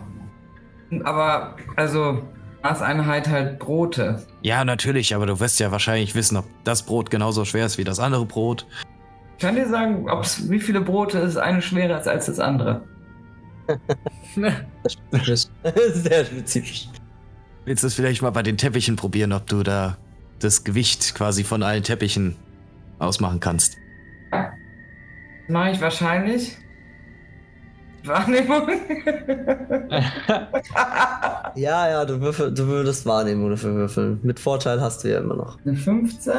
Aber, 1.03 1.55
also, 1.75 2.23
Maßeinheit 2.63 3.27
halt 3.27 3.59
Brote. 3.59 4.23
Ja, 4.41 4.65
natürlich, 4.65 5.15
aber 5.15 5.25
du 5.25 5.39
wirst 5.39 5.59
ja 5.59 5.71
wahrscheinlich 5.71 6.15
wissen, 6.15 6.37
ob 6.37 6.45
das 6.63 6.83
Brot 6.83 7.11
genauso 7.11 7.45
schwer 7.45 7.65
ist 7.65 7.77
wie 7.77 7.83
das 7.83 7.99
andere 7.99 8.25
Brot. 8.25 8.65
Ich 9.37 9.41
kann 9.41 9.55
dir 9.55 9.67
sagen, 9.67 10.09
ob's, 10.09 10.49
wie 10.49 10.59
viele 10.59 10.81
Brote 10.81 11.19
ist 11.19 11.37
eine 11.37 11.61
schwerer 11.61 11.99
ist 11.99 12.07
als 12.07 12.27
das 12.27 12.39
andere. 12.39 12.83
Sehr 15.93 16.25
spezifisch. 16.25 16.89
Willst 17.65 17.83
du 17.83 17.87
es 17.87 17.93
vielleicht 17.93 18.21
mal 18.21 18.31
bei 18.31 18.43
den 18.43 18.57
Teppichen 18.57 18.95
probieren, 18.95 19.33
ob 19.33 19.47
du 19.47 19.63
da 19.63 19.97
das 20.39 20.63
Gewicht 20.63 21.13
quasi 21.15 21.43
von 21.43 21.63
allen 21.63 21.83
Teppichen 21.83 22.35
ausmachen 22.99 23.39
kannst? 23.39 23.77
Mache 25.47 25.71
ich 25.71 25.81
wahrscheinlich. 25.81 26.57
Wahrnehmung. 28.03 28.67
Ja, 31.55 31.89
ja, 31.89 32.05
du, 32.05 32.21
würfel, 32.21 32.53
du 32.53 32.65
würdest 32.67 33.05
Wahrnehmung 33.05 33.49
dafür 33.49 33.73
würfeln. 33.75 34.19
Mit 34.23 34.39
Vorteil 34.39 34.79
hast 34.79 35.03
du 35.03 35.09
ja 35.11 35.19
immer 35.19 35.35
noch. 35.35 35.57
Eine 35.65 35.75
15 35.75 36.33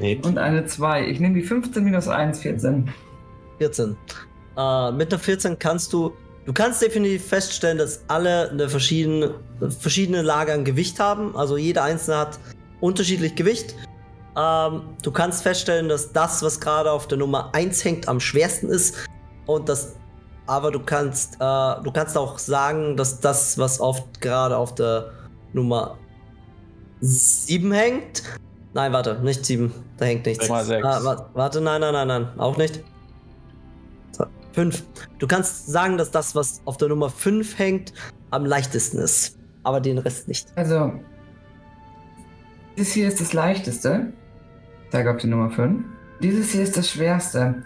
Nee. 0.00 0.20
und 0.24 0.36
eine 0.36 0.66
2. 0.66 1.06
Ich 1.06 1.20
nehme 1.20 1.36
die 1.36 1.42
15 1.42 1.84
minus 1.84 2.08
1, 2.08 2.40
14. 2.40 2.90
14. 3.58 3.96
Äh, 4.56 4.92
mit 4.92 5.12
einer 5.12 5.20
14 5.20 5.58
kannst 5.58 5.92
du. 5.92 6.12
Du 6.44 6.52
kannst 6.52 6.82
definitiv 6.82 7.24
feststellen, 7.24 7.78
dass 7.78 8.02
alle 8.08 8.50
eine 8.50 8.68
verschiedene, 8.68 9.34
verschiedene 9.78 10.22
Lager 10.22 10.54
an 10.54 10.64
Gewicht 10.64 10.98
haben. 10.98 11.36
Also 11.36 11.56
jeder 11.56 11.84
einzelne 11.84 12.18
hat 12.18 12.40
unterschiedlich 12.80 13.36
Gewicht. 13.36 13.76
Ähm, 14.36 14.82
du 15.02 15.10
kannst 15.10 15.42
feststellen, 15.42 15.88
dass 15.88 16.12
das, 16.12 16.42
was 16.42 16.60
gerade 16.60 16.90
auf 16.90 17.06
der 17.08 17.18
Nummer 17.18 17.50
1 17.54 17.84
hängt, 17.84 18.08
am 18.08 18.18
schwersten 18.20 18.68
ist. 18.68 18.96
Und 19.46 19.68
das. 19.68 19.96
Aber 20.46 20.70
du 20.70 20.80
kannst, 20.80 21.34
äh, 21.34 21.38
du 21.38 21.90
kannst 21.92 22.16
auch 22.18 22.38
sagen, 22.38 22.96
dass 22.96 23.20
das, 23.20 23.58
was 23.58 23.78
oft 23.80 24.20
gerade 24.20 24.56
auf 24.56 24.74
der 24.74 25.10
Nummer 25.52 25.96
7 27.00 27.72
hängt. 27.72 28.22
Nein, 28.74 28.92
warte, 28.92 29.20
nicht 29.22 29.44
7. 29.44 29.72
Da 29.98 30.06
hängt 30.06 30.24
nichts. 30.26 30.48
Nummer 30.48 30.64
sechs. 30.64 30.84
Ah, 30.86 31.04
wa- 31.04 31.28
warte, 31.34 31.60
nein, 31.60 31.80
nein, 31.80 31.92
nein, 31.92 32.08
nein. 32.08 32.40
Auch 32.40 32.56
nicht. 32.56 32.82
So, 34.12 34.24
Fünf. 34.52 34.82
Du 35.18 35.26
kannst 35.26 35.66
sagen, 35.66 35.98
dass 35.98 36.10
das, 36.10 36.34
was 36.34 36.60
auf 36.64 36.76
der 36.78 36.88
Nummer 36.88 37.10
5 37.10 37.58
hängt, 37.58 37.92
am 38.30 38.46
leichtesten 38.46 38.98
ist. 38.98 39.38
Aber 39.62 39.80
den 39.80 39.98
Rest 39.98 40.26
nicht. 40.26 40.48
Also, 40.56 40.92
dieses 42.76 42.94
hier 42.94 43.08
ist 43.08 43.20
das 43.20 43.32
leichteste. 43.32 44.12
Ich 44.92 44.94
zeige 44.98 45.10
auf 45.10 45.16
die 45.16 45.26
Nummer 45.26 45.48
5. 45.48 45.86
Dieses 46.20 46.52
hier 46.52 46.62
ist 46.62 46.76
das 46.76 46.90
schwerste. 46.90 47.62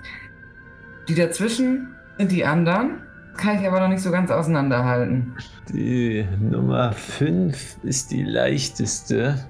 Die 1.09 1.15
dazwischen 1.17 1.93
sind 2.19 2.31
die 2.31 2.45
anderen. 2.45 3.03
Kann 3.37 3.59
ich 3.61 3.67
aber 3.67 3.81
noch 3.81 3.89
nicht 3.89 4.01
so 4.01 4.13
ganz 4.13 4.31
auseinanderhalten. 4.31 5.35
Die 5.75 6.25
Nummer 6.39 6.93
5 6.93 7.79
ist 7.83 8.13
die 8.13 8.23
leichteste. 8.23 9.45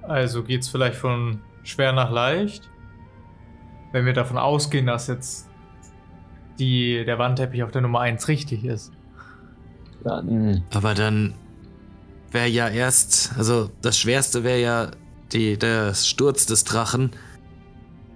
Also 0.00 0.42
geht's 0.42 0.70
vielleicht 0.70 0.96
von 0.96 1.40
schwer 1.64 1.92
nach 1.92 2.10
leicht? 2.10 2.70
Wenn 3.92 4.06
wir 4.06 4.14
davon 4.14 4.38
ausgehen, 4.38 4.86
dass 4.86 5.06
jetzt 5.08 5.50
die, 6.58 7.04
der 7.04 7.18
Wandteppich 7.18 7.62
auf 7.62 7.72
der 7.72 7.82
Nummer 7.82 8.00
1 8.00 8.26
richtig 8.28 8.64
ist. 8.64 8.90
Dann 10.02 10.64
Aber 10.72 10.94
dann 10.94 11.34
wäre 12.30 12.48
ja 12.48 12.68
erst, 12.70 13.34
also 13.36 13.68
das 13.82 13.98
Schwerste 13.98 14.44
wäre 14.44 14.62
ja 14.62 14.90
die, 15.34 15.58
der 15.58 15.94
Sturz 15.94 16.46
des 16.46 16.64
Drachen. 16.64 17.10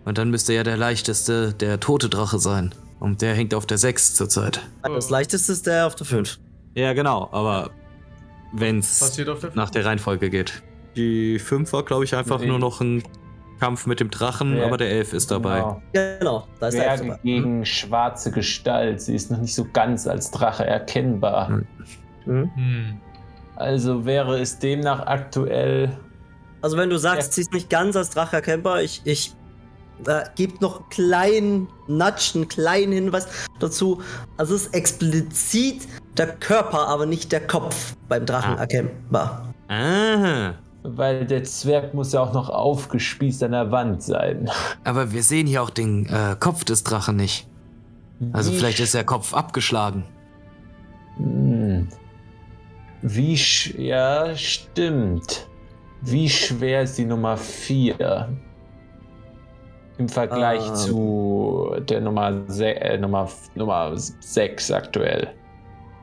Und 0.05 0.19
dann 0.19 0.31
müsste 0.31 0.53
ja 0.55 0.63
der 0.63 0.77
leichteste 0.77 1.53
der 1.53 1.81
tote 1.81 2.09
Drache 2.09 2.39
sein. 2.39 2.75
Und 3.01 3.23
der 3.23 3.35
hängt 3.35 3.55
auf 3.55 3.67
der 3.67 3.79
6 3.79 4.15
zurzeit. 4.15 4.61
Das 4.83 5.11
leichteste 5.11 5.53
ist 5.53 5.67
der 5.67 5.87
auf 5.87 5.95
der 5.97 6.07
5. 6.07 6.39
Ja, 6.75 6.93
genau, 6.93 7.29
aber 7.33 7.71
auf 8.53 8.59
der 8.61 9.51
nach 9.55 9.71
der 9.71 9.85
Reihenfolge 9.85 10.31
geht. 10.31 10.63
Die 10.97 11.39
5 11.39 11.73
war, 11.73 11.83
glaube 11.85 12.05
ich, 12.05 12.15
einfach 12.15 12.41
Nee. 12.41 12.47
nur 12.47 12.59
noch 12.59 12.81
ein 12.81 13.03
Kampf 13.61 13.87
mit 13.87 14.01
dem 14.01 14.11
Drachen, 14.11 14.57
Ja. 14.57 14.67
aber 14.67 14.77
der 14.77 14.91
11 14.91 15.13
ist 15.13 15.31
dabei. 15.31 15.59
Genau. 15.59 15.83
Genau, 16.19 16.47
da 16.61 16.69
ist 16.69 16.75
der 16.79 16.91
Elf 16.91 17.01
dabei. 17.01 17.19
gegen 17.23 17.65
schwarze 17.67 18.31
Gestalt. 18.31 19.01
Sie 19.01 19.15
ist 19.15 19.31
noch 19.31 19.39
nicht 19.39 19.55
so 19.55 19.67
ganz 19.73 20.07
als 20.07 20.31
Drache 20.31 20.65
erkennbar. 20.67 21.49
Hm. 21.49 21.67
Mhm. 22.27 22.51
Hm. 22.55 23.01
Also 23.57 24.05
wäre 24.05 24.39
es 24.39 24.59
demnach 24.59 25.07
aktuell. 25.07 25.97
Also 26.67 26.77
wenn 26.79 26.91
du 26.91 26.99
sagst, 26.99 27.29
Ja. 27.29 27.33
sie 27.37 27.41
ist 27.43 27.53
nicht 27.53 27.71
ganz 27.71 27.95
als 27.95 28.11
Drache 28.11 28.35
erkennbar, 28.35 28.83
ich, 28.83 29.01
ich 29.05 29.37
äh, 30.05 30.25
gebe 30.35 30.55
noch 30.61 30.81
einen 30.81 30.89
kleinen 30.89 31.69
Nudge, 31.87 32.33
einen 32.35 32.49
kleinen 32.49 32.93
Hinweis 32.93 33.29
dazu. 33.61 34.03
Also 34.37 34.57
es 34.57 34.63
ist 34.67 34.75
explizit 34.75 35.87
der 36.17 36.27
Körper, 36.35 36.89
aber 36.89 37.07
nicht 37.07 37.31
der 37.31 37.47
Kopf 37.47 37.95
beim 38.09 38.27
Drachen 38.27 38.57
Ah. 38.57 38.63
erkennbar. 38.63 39.55
Ah, 39.69 40.55
Weil 40.83 41.25
der 41.25 41.45
Zwerg 41.45 41.95
muss 41.95 42.13
ja 42.13 42.21
auch 42.21 42.33
noch 42.33 42.49
aufgespießt 42.49 43.45
an 43.45 43.53
der 43.53 43.71
Wand 43.71 44.03
sein. 44.03 44.51
aber 44.83 45.13
wir 45.13 45.23
sehen 45.23 45.47
hier 45.47 45.63
auch 45.63 45.71
den 45.71 46.07
äh, 46.07 46.35
Kopf 46.41 46.65
des 46.65 46.83
Drachen 46.83 47.15
nicht. 47.15 47.47
Also 48.33 48.51
Wie 48.51 48.57
vielleicht 48.57 48.81
ist 48.81 48.93
der 48.95 49.05
Kopf 49.05 49.35
abgeschlagen. 49.35 50.03
Hm. 51.17 51.87
Wie 53.03 53.37
sch 53.39 53.73
ja, 53.79 54.35
stimmt. 54.35 55.47
Wie 56.03 56.29
schwer 56.29 56.83
ist 56.83 56.99
die 56.99 57.05
Nummer 57.05 57.37
4? 57.37 58.29
Im 59.99 60.09
Vergleich 60.09 60.67
Ähm. 60.69 60.75
zu 60.75 61.75
der 61.89 62.01
Nummer, 62.03 62.33
se 62.49 62.75
äh, 62.77 62.99
Nummer, 62.99 63.29
Nummer 63.55 63.93
6 63.95 64.71
aktuell. 64.71 65.33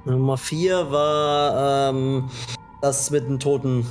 Nummer 0.06 0.36
4 0.36 0.92
war 0.92 1.90
ähm, 1.90 2.30
das 2.82 3.12
mit 3.12 3.26
dem 3.28 3.40
toten 3.40 3.86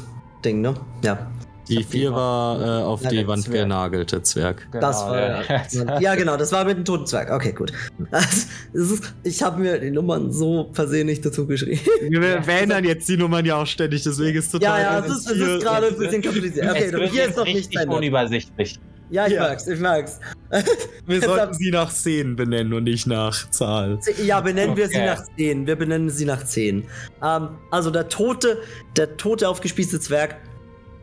Ding, 0.44 0.60
ne? 0.60 0.74
Ja. 1.04 1.30
Die 1.68 1.76
hab 1.76 1.82
die 1.82 1.98
4 1.98 2.08
immer- 2.08 2.16
war 2.16 2.60
äh, 2.80 2.82
auf 2.84 3.02
Ja, 3.04 3.10
die 3.10 3.26
Wand 3.26 3.44
Zwerg. 3.44 3.62
genagelte 3.62 4.22
Zwerg. 4.22 4.66
Das 4.72 4.96
war 5.02 5.42
ja. 5.42 6.00
ja, 6.00 6.14
genau, 6.16 6.36
das 6.36 6.50
war 6.52 6.64
mit 6.64 6.76
dem 6.76 6.84
toten 6.84 7.06
Zwerg. 7.06 7.30
Okay, 7.30 7.52
gut. 7.52 7.72
Das 8.10 8.46
ist, 8.72 9.14
ich 9.22 9.42
habe 9.42 9.60
mir 9.60 9.78
die 9.78 9.90
Nummern 9.90 10.32
so 10.32 10.70
versehen 10.72 11.06
nicht 11.06 11.24
dazu 11.24 11.46
geschrieben. 11.46 11.80
Wir 12.08 12.42
verändern 12.42 12.84
jetzt 12.84 13.08
die 13.08 13.16
Nummern 13.16 13.44
ja 13.44 13.56
auch 13.56 13.66
ständig, 13.66 14.02
deswegen 14.02 14.38
ist 14.38 14.52
Ja, 14.54 14.78
ja, 14.78 14.98
es 14.98 15.10
ist, 15.12 15.30
es 15.30 15.38
ist 15.38 15.62
gerade 15.62 15.86
ein 15.88 15.96
bisschen 15.98 16.22
kompliziert. 16.22 16.70
Okay, 16.70 16.84
es 16.86 16.92
wird 16.92 17.10
hier 17.10 17.22
ist 17.24 17.36
nichts 17.36 17.46
richtig 17.56 17.72
verändert. 17.74 17.98
unübersichtlich. 17.98 18.80
Ja, 19.10 19.26
ich 19.26 19.34
Ja. 19.34 19.42
mag's, 19.42 19.66
ich 19.66 19.78
mag's. 19.78 20.18
Wir 21.06 21.16
Jetzt 21.16 21.26
sollten 21.26 21.52
sie 21.54 21.70
nach 21.70 21.90
Szenen 21.90 22.34
benennen 22.34 22.72
und 22.72 22.84
nicht 22.84 23.06
nach 23.06 23.50
Zahl. 23.50 23.98
Ja, 24.24 24.40
benennen 24.40 24.74
wir 24.76 24.88
sie 24.88 24.98
nach 25.04 25.22
10. 25.36 25.66
Wir 25.66 25.76
benennen 25.76 26.08
sie 26.08 26.24
nach 26.24 26.44
10. 26.44 26.84
Ähm, 27.22 27.48
also 27.70 27.90
der 27.90 28.08
tote, 28.08 28.58
der 28.96 29.16
tote 29.18 29.48
aufgespießte 29.48 30.00
Zwerg. 30.00 30.36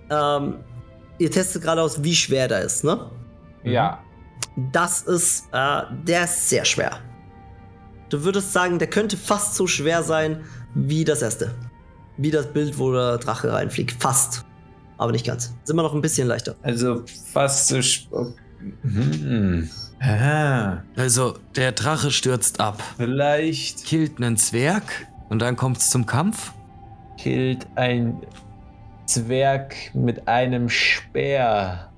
Ähm, 0.09 0.55
ihr 1.17 1.31
testet 1.31 1.61
gerade 1.63 1.81
aus, 1.81 2.03
wie 2.03 2.15
schwer 2.15 2.47
der 2.47 2.61
ist, 2.61 2.83
ne? 2.83 3.09
Ja. 3.63 3.99
Das 4.71 5.01
ist, 5.03 5.45
äh, 5.51 5.81
der 6.05 6.23
ist 6.25 6.49
sehr 6.49 6.65
schwer. 6.65 6.99
Du 8.09 8.23
würdest 8.23 8.51
sagen, 8.53 8.79
der 8.79 8.89
könnte 8.89 9.17
fast 9.17 9.55
so 9.55 9.67
schwer 9.67 10.01
sein 10.03 10.41
wie 10.73 11.03
das 11.05 11.21
erste. 11.21 11.53
Wie 12.17 12.31
das 12.31 12.51
Bild, 12.51 12.77
wo 12.79 12.91
der 12.91 13.17
Drache 13.17 13.51
reinfliegt. 13.53 14.01
Fast. 14.01 14.45
Aber 14.97 15.11
nicht 15.11 15.25
ganz. 15.25 15.53
Ist 15.63 15.69
immer 15.69 15.83
noch 15.83 15.93
ein 15.93 16.01
bisschen 16.01 16.27
leichter. 16.27 16.55
Also 16.63 17.03
fast 17.31 17.67
so. 17.69 18.33
Hm. 18.81 19.69
Ah, 20.01 20.79
Also, 20.97 21.37
der 21.55 21.71
Drache 21.73 22.11
stürzt 22.11 22.59
ab, 22.59 22.81
vielleicht 22.97 23.85
killt 23.85 24.17
einen 24.17 24.37
Zwerg 24.37 25.07
und 25.29 25.39
dann 25.41 25.55
kommt's 25.55 25.89
zum 25.89 26.05
Kampf. 26.05 26.53
killt 27.17 27.67
ein 27.75 28.21
Zwerg 29.09 29.75
mit 29.93 30.27
einem 30.27 30.69
Speer. 30.69 31.91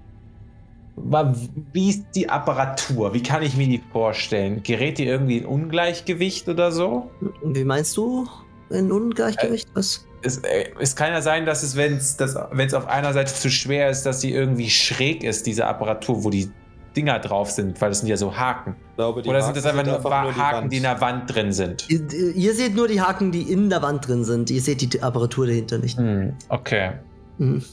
Wie 1.74 1.90
ist 1.90 2.06
die 2.16 2.30
Apparatur? 2.30 3.14
Wie 3.14 3.24
kann 3.24 3.44
ich 3.44 3.56
mir 3.58 3.68
die 3.68 3.82
vorstellen? 3.92 4.64
Gerät 4.64 4.98
die 4.98 5.06
irgendwie 5.06 5.40
in 5.40 5.46
Ungleichgewicht 5.46 6.48
oder 6.48 6.72
so? 6.72 7.10
Wie 7.44 7.64
meinst 7.64 7.98
du? 7.98 8.28
In 8.70 8.92
Ungleichgewicht? 8.92 9.68
Was? 9.74 10.06
Es, 10.22 10.38
äh, 10.40 10.70
es 10.80 10.96
kann 10.96 11.12
ja 11.12 11.22
sein, 11.22 11.46
dass 11.46 11.64
es, 11.64 11.76
wenn 11.76 11.96
es 11.96 12.74
auf 12.74 12.88
einer 12.88 13.12
Seite 13.14 13.34
zu 13.34 13.50
schwer 13.50 13.90
ist, 13.90 14.04
dass 14.04 14.22
sie 14.22 14.32
irgendwie 14.32 14.70
schräg 14.70 15.24
ist, 15.24 15.48
diese 15.48 15.66
Apparatur, 15.66 16.24
wo 16.24 16.30
die 16.30 16.50
Dinger 16.96 17.20
drauf 17.20 17.50
sind, 17.50 17.80
weil 17.82 17.90
das 17.90 18.00
sind 18.00 18.10
ja 18.10 18.18
so 18.18 18.36
Haken. 18.36 18.76
Oder 18.98 19.42
sind 19.42 19.56
das 19.56 19.66
einfach 19.66 19.86
nur, 19.86 20.36
Haken, 20.36 20.70
die 20.70 20.78
in 20.78 20.84
der 20.84 21.00
Wand 21.00 21.34
drin 21.34 21.52
sind? 21.54 21.90
Ihr, 21.90 22.02
ihr 22.36 22.54
seht 22.54 22.76
nur 22.76 22.88
die 22.88 23.02
Haken, 23.02 23.32
die 23.32 23.44
in 23.44 23.70
der 23.70 23.82
Wand 23.82 24.08
drin 24.08 24.24
sind. 24.24 24.50
Ihr 24.50 24.62
seht 24.62 24.82
die 24.82 25.02
Apparatur 25.02 25.48
dahinter 25.48 25.78
nicht. 25.78 25.98
Hm, 25.98 26.34
okay. 26.50 26.94
Hm. 27.38 27.64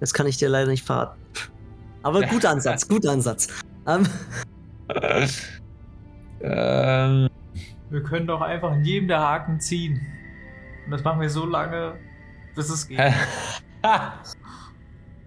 Das 0.00 0.14
kann 0.14 0.26
ich 0.26 0.36
dir 0.36 0.48
leider 0.48 0.70
nicht 0.70 0.84
verraten. 0.84 1.18
Aber 2.02 2.22
guter 2.22 2.50
Ansatz, 2.52 2.86
guter 2.86 3.12
Ansatz. 3.12 3.48
Ähm, 3.86 4.06
ähm, 6.40 7.28
Wir 7.90 8.02
können 8.02 8.26
doch 8.26 8.40
einfach 8.40 8.72
in 8.74 8.84
jedem 8.84 9.08
der 9.08 9.20
Haken 9.20 9.60
ziehen. 9.60 10.00
Und 10.84 10.92
das 10.92 11.02
machen 11.02 11.20
wir 11.20 11.28
so 11.28 11.44
lange, 11.44 11.94
bis 12.54 12.70
es 12.70 12.86
geht. 12.88 12.98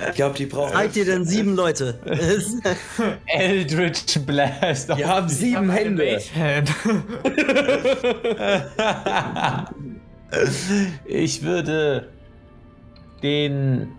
Ich 0.10 0.16
glaube, 0.16 0.36
die 0.36 0.46
brauchen. 0.46 0.74
seid 0.74 0.96
ihr 0.96 1.06
denn 1.06 1.26
sieben 1.26 1.56
Leute? 1.56 2.00
Eldritch 3.28 4.20
Blast. 4.26 4.90
Die 4.98 5.06
haben 5.06 5.30
sieben 5.30 5.70
Hände. 5.70 6.20
Ich 11.06 11.44
würde 11.44 12.10
den 13.22 13.90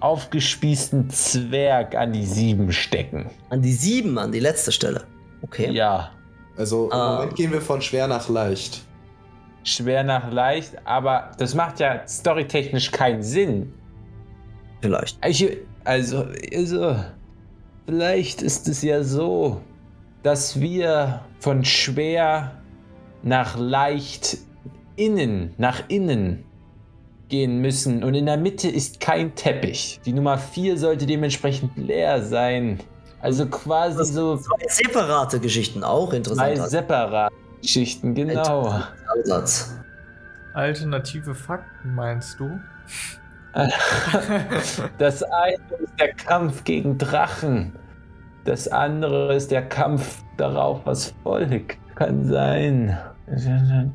aufgespießten 0.00 1.10
Zwerg 1.10 1.94
an 1.94 2.12
die 2.12 2.26
Sieben 2.26 2.72
stecken. 2.72 3.30
An 3.50 3.62
die 3.62 3.72
sieben, 3.72 4.18
an 4.18 4.32
die 4.32 4.40
letzte 4.40 4.72
Stelle. 4.72 5.04
Okay. 5.42 5.70
Ja, 5.70 6.10
Also 6.56 6.86
im 6.86 6.92
Ah. 6.92 7.16
Moment 7.16 7.36
gehen 7.36 7.52
wir 7.52 7.60
von 7.60 7.80
schwer 7.82 8.06
nach 8.08 8.28
leicht. 8.28 8.82
schwer 9.64 10.02
nach 10.04 10.30
leicht, 10.30 10.74
aber 10.86 11.30
das 11.38 11.54
macht 11.54 11.80
ja 11.80 12.06
storytechnisch 12.06 12.90
keinen 12.90 13.22
Sinn. 13.22 13.72
Vielleicht. 14.84 15.18
Ich, 15.26 15.48
also, 15.84 16.26
also, 16.54 16.94
vielleicht 17.86 18.42
ist 18.42 18.68
es 18.68 18.82
ja 18.82 19.02
so, 19.02 19.62
dass 20.22 20.60
wir 20.60 21.22
von 21.40 21.64
schwer 21.64 22.52
nach 23.22 23.58
leicht 23.58 24.36
innen, 24.96 25.54
nach 25.56 25.84
innen 25.88 26.44
gehen 27.30 27.62
müssen. 27.62 28.04
Und 28.04 28.12
in 28.12 28.26
der 28.26 28.36
Mitte 28.36 28.68
ist 28.68 29.00
kein 29.00 29.34
Teppich. 29.34 30.00
Die 30.04 30.12
Nummer 30.12 30.36
4 30.36 30.76
sollte 30.76 31.06
dementsprechend 31.06 31.78
leer 31.78 32.20
sein. 32.22 32.78
Also 33.22 33.46
quasi 33.46 33.96
Das- 33.96 34.08
so 34.12 34.36
Zwei 34.36 34.68
separate 34.68 35.40
Geschichten, 35.40 35.82
auch 35.82 36.10
zwei 36.10 36.16
interessant. 36.18 36.68
separate 36.70 37.34
Geschichten, 37.62 38.14
genau. 38.14 38.82
Ansatz. 39.16 39.78
Alternative 40.52 41.34
Fakten 41.34 41.94
meinst 41.94 42.38
du? 42.38 42.50
Das 44.98 45.22
eine 45.22 45.56
ist 45.82 46.00
der 46.00 46.12
Kampf 46.14 46.64
gegen 46.64 46.98
Drachen. 46.98 47.72
Das 48.44 48.68
andere 48.68 49.34
ist 49.34 49.50
der 49.50 49.62
Kampf 49.62 50.22
darauf, 50.36 50.80
was 50.84 51.14
folgt. 51.22 51.78
Kann 51.94 52.26
sein. 52.26 52.98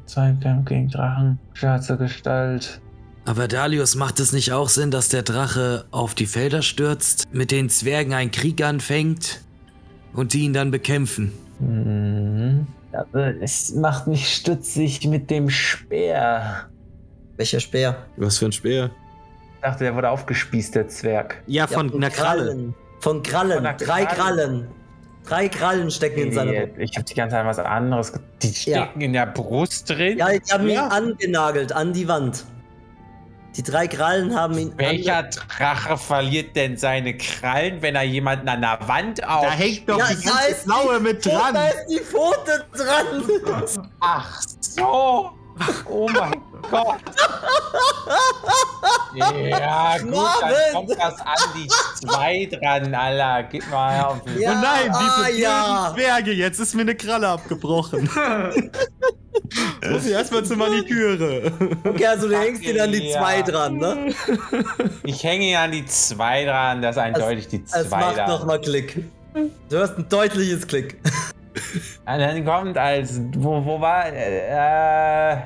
Zweikampf 0.06 0.66
gegen 0.66 0.90
Drachen. 0.90 1.38
Schwarze 1.54 1.98
Gestalt. 1.98 2.82
Aber 3.26 3.48
Dalius, 3.48 3.96
macht 3.96 4.20
es 4.20 4.34
nicht 4.34 4.54
auch 4.54 4.70
Sinn, 4.70 4.90
dass 4.90 5.10
der 5.10 5.22
Drache 5.22 5.86
auf 5.92 6.16
die 6.16 6.26
Felder 6.26 6.64
stürzt, 6.64 7.28
mit 7.32 7.52
den 7.52 7.70
Zwergen 7.70 8.14
einen 8.14 8.32
Krieg 8.32 8.64
anfängt 8.64 9.42
und 10.14 10.34
die 10.34 10.46
ihn 10.46 10.54
dann 10.54 10.72
bekämpfen? 10.72 11.32
Mhm. 11.60 12.66
Aber 12.92 13.36
es 13.40 13.76
macht 13.76 14.08
mich 14.08 14.34
stutzig 14.34 15.06
mit 15.06 15.30
dem 15.30 15.50
Speer. 15.50 16.70
Welcher 17.38 17.60
Speer? 17.60 18.08
Was 18.18 18.40
für 18.40 18.46
ein 18.46 18.52
Speer? 18.52 18.90
Ich 19.60 19.64
dachte, 19.66 19.84
der 19.84 19.94
wurde 19.96 20.10
aufgespießt, 20.10 20.74
der 20.76 20.88
Zwerg. 20.88 21.44
Ja, 21.46 21.68
von 21.68 21.90
Ja, 21.90 21.96
einer 21.96 22.10
Kralle. 22.10 22.74
Von 23.02 23.22
Krallen. 23.24 23.66
Von 23.66 23.78
Drei 23.78 24.06
Kralle. 24.06 24.38
Krallen. 24.46 24.68
Drei 25.28 25.50
Krallen 25.50 25.92
stecken 25.92 26.20
in 26.22 26.32
seiner 26.32 26.54
Brust. 26.68 26.80
Ich 26.80 26.96
habe 26.96 27.04
die 27.04 27.14
ganze 27.14 27.36
Zeit 27.36 27.46
was 27.46 27.60
anderes. 27.60 28.14
Die 28.42 28.54
stecken 28.54 29.02
in 29.02 29.12
der 29.12 29.26
Brust 29.26 29.90
drin. 29.90 30.18
Ja, 30.18 30.30
die 30.30 30.40
haben 30.52 30.70
Ja. 30.70 30.86
ihn 30.86 30.92
angenagelt 30.92 31.74
an 31.74 31.92
die 31.92 32.08
Wand. 32.08 32.46
Die 33.58 33.64
drei 33.64 33.86
Krallen 33.88 34.34
haben 34.34 34.58
ihn. 34.58 34.72
Welcher 34.78 35.24
Drache 35.24 35.98
verliert 35.98 36.56
denn 36.56 36.78
seine 36.78 37.18
Krallen, 37.18 37.82
wenn 37.82 37.96
er 37.96 38.04
jemanden 38.04 38.48
an 38.48 38.62
der 38.62 38.80
Wand 38.88 39.28
auf? 39.28 39.44
Da 39.44 39.52
hängt 39.52 39.90
doch 39.90 40.00
Ja, 40.00 40.06
die 40.08 40.24
ganze 40.26 40.52
ist 40.52 40.64
Klaue 40.64 41.00
mit 41.02 41.26
dran. 41.26 41.54
da 41.54 41.68
ist 41.68 41.86
die 41.90 42.00
Pfote 42.00 42.66
dran. 42.72 43.24
Ach 44.00 44.42
so! 44.62 45.32
Oh 45.86 46.08
mein 46.10 46.42
Gott! 46.70 46.98
Ja, 49.16 49.98
gut, 49.98 50.12
Marvin! 50.12 50.56
dann 50.72 50.74
kommt 50.74 50.90
das 50.92 51.20
an 51.20 51.36
die 51.56 51.68
zwei 52.00 52.46
dran, 52.46 52.94
Alter. 52.94 53.48
Gib 53.52 53.70
mal 53.72 54.04
auf. 54.04 54.18
Ja, 54.38 54.52
oh 54.52 54.62
nein, 54.62 54.96
diese 55.00 55.26
ah, 55.26 55.30
ja. 55.30 55.94
Zwerge, 55.96 56.32
jetzt 56.32 56.60
ist 56.60 56.76
mir 56.76 56.84
eine 56.84 56.96
Kralle 56.96 57.28
abgebrochen. 57.28 58.08
Muss 59.92 60.06
ich 60.06 60.12
erstmal 60.12 60.44
zur 60.46 60.58
Maniküre. 60.58 61.52
Okay, 61.84 62.06
also 62.06 62.28
du 62.30 62.38
hängst 62.38 62.64
dir 62.64 62.76
dann 62.76 62.92
die 62.92 63.10
Ja. 63.10 63.20
zwei 63.20 63.42
dran, 63.42 63.78
ne? 63.78 64.14
Ich 65.04 65.24
hänge 65.24 65.46
hier 65.46 65.60
an 65.62 65.72
die 65.72 65.86
zwei 65.88 66.46
dran, 66.46 66.82
das 66.84 66.96
ist 66.96 67.02
eindeutig 67.02 67.48
die 67.48 67.64
Es 67.66 67.90
zwei 67.90 68.00
macht 68.00 68.18
da. 68.18 68.28
nochmal 68.28 68.62
Klick. 68.62 69.04
Du 69.70 69.78
hörst 69.78 69.98
ein 69.98 70.08
deutliches 70.08 70.68
Klick. 70.68 70.98
Und 71.54 72.20
dann 72.20 72.46
kommt 72.46 72.78
als. 72.78 73.22
Wo, 73.38 73.64
wo 73.64 73.80
war. 73.82 74.08
Äh, 74.14 75.38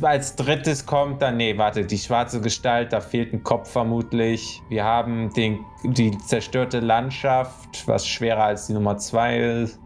als 0.00 0.36
drittes 0.36 0.86
kommt 0.86 1.20
dann. 1.22 1.36
Nee, 1.36 1.58
warte, 1.58 1.84
die 1.84 1.98
schwarze 1.98 2.40
Gestalt, 2.40 2.92
da 2.92 3.00
fehlt 3.00 3.32
ein 3.32 3.42
Kopf 3.42 3.70
vermutlich. 3.70 4.62
Wir 4.68 4.84
haben 4.84 5.32
den, 5.34 5.60
die 5.84 6.16
zerstörte 6.18 6.80
Landschaft, 6.80 7.86
was 7.86 8.06
schwerer 8.06 8.44
als 8.44 8.68
die 8.68 8.72
Nummer 8.72 8.96
2 8.96 9.38
ist. 9.38 9.78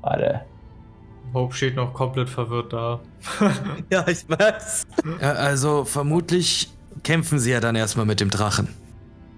Warte. 0.00 0.42
Hope 1.34 1.54
steht 1.54 1.74
noch 1.74 1.92
komplett 1.92 2.30
verwirrt 2.30 2.72
da. 2.72 3.00
Ja, 3.90 4.06
ich 4.06 4.28
weiß. 4.28 4.86
Ja, 5.20 5.32
also 5.32 5.84
vermutlich 5.84 6.72
kämpfen 7.02 7.38
sie 7.38 7.50
ja 7.50 7.60
dann 7.60 7.74
erstmal 7.74 8.06
mit 8.06 8.20
dem 8.20 8.30
Drachen. 8.30 8.68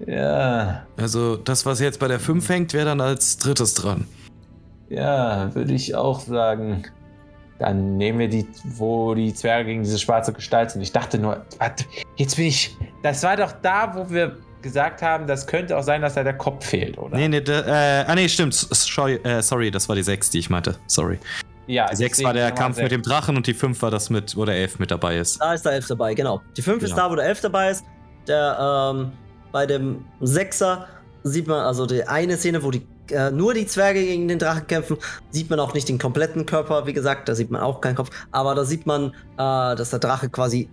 Ja, 0.07 0.87
Also 0.99 1.37
das, 1.37 1.65
was 1.65 1.81
jetzt 1.81 1.99
bei 2.01 2.09
der 2.09 2.21
5 2.21 2.47
hängt, 2.49 2.75
wäre 2.75 2.85
dann 2.85 3.01
als 3.01 3.39
drittes 3.39 3.73
dran. 3.75 4.07
Ja, 4.89 5.55
würde 5.55 5.73
ich 5.73 5.95
auch 5.95 6.21
sagen. 6.21 6.85
Dann 7.59 7.97
nehmen 7.97 8.19
wir 8.19 8.29
die, 8.29 8.47
wo 8.65 9.15
die 9.15 9.33
Zwerge 9.33 9.71
gegen 9.71 9.83
diese 9.83 9.99
schwarze 9.99 10.33
Gestalt 10.33 10.73
sind. 10.73 10.83
Ich 10.83 10.93
dachte 10.93 11.19
nur, 11.19 11.43
jetzt 12.17 12.37
bin 12.37 12.47
ich. 12.47 12.77
Das 13.03 13.23
war 13.23 13.37
doch 13.37 13.53
da, 13.63 13.93
wo 13.97 14.11
wir 14.11 14.37
gesagt 14.61 15.01
haben, 15.01 15.27
das 15.27 15.47
könnte 15.47 15.77
auch 15.79 15.83
sein, 15.83 16.03
dass 16.03 16.15
da 16.15 16.23
der 16.25 16.37
Kopf 16.37 16.67
fehlt, 16.67 16.99
oder? 16.99 17.17
Nee, 17.17 17.29
nee, 17.29 17.41
da, 17.41 18.03
äh, 18.03 18.05
ah 18.07 18.15
nee, 18.15 18.29
stimmt. 18.29 18.53
Sorry, 18.53 19.15
äh, 19.25 19.41
sorry, 19.41 19.71
das 19.71 19.89
war 19.89 19.97
die 19.97 20.03
6, 20.03 20.31
die 20.31 20.41
ich 20.41 20.51
meinte. 20.51 20.77
Sorry. 20.87 21.19
Ja, 21.67 21.87
Die 21.89 21.97
6 21.97 22.11
deswegen 22.11 22.27
war 22.27 22.35
der 22.35 22.53
Kampf 22.53 22.77
mit 22.79 22.91
dem 22.93 23.03
Drachen 23.03 23.37
und 23.37 23.47
die 23.47 23.55
5 23.55 23.81
war 23.81 23.91
das 23.91 24.11
mit, 24.11 24.37
wo 24.37 24.45
der 24.45 24.57
11 24.57 24.79
mit 24.79 24.91
dabei 24.91 25.17
ist. 25.17 25.41
Da 25.41 25.55
ist 25.55 25.65
der 25.65 25.73
Elf 25.73 25.87
dabei, 25.87 26.15
genau. 26.15 26.43
Die 26.57 26.63
5 26.63 26.83
ist 26.83 26.91
Genau. 26.91 27.05
da, 27.05 27.11
wo 27.11 27.17
der 27.17 27.25
Elf 27.27 27.41
dabei 27.41 27.71
ist. 27.71 27.85
Der, 28.29 28.93
ähm, 28.95 29.13
bei 29.51 29.65
dem 29.67 30.05
Sechser 30.21 30.87
sieht 31.23 31.47
man, 31.47 31.61
also 31.61 31.87
die 31.87 32.07
eine 32.07 32.37
Szene, 32.37 32.63
wo 32.63 32.71
die 32.71 32.87
äh, 33.11 33.31
nur 33.31 33.55
die 33.55 33.67
Zwerge 33.67 34.05
gegen 34.05 34.29
den 34.29 34.39
Drachen 34.39 34.67
kämpfen, 34.67 34.97
sieht 35.31 35.51
man 35.51 35.61
auch 35.61 35.75
nicht 35.75 35.89
den 35.89 35.99
kompletten 35.99 36.47
Körper, 36.47 36.87
wie 36.87 36.93
gesagt, 36.93 37.29
da 37.29 37.35
sieht 37.35 37.51
man 37.51 37.61
auch 37.61 37.81
keinen 37.81 37.97
Kopf, 37.97 38.11
aber 38.33 38.55
da 38.55 38.65
sieht 38.65 38.87
man, 38.87 39.09
äh, 39.09 39.77
dass 39.77 39.91
der 39.91 39.99
Drache 39.99 40.29
quasi 40.29 40.69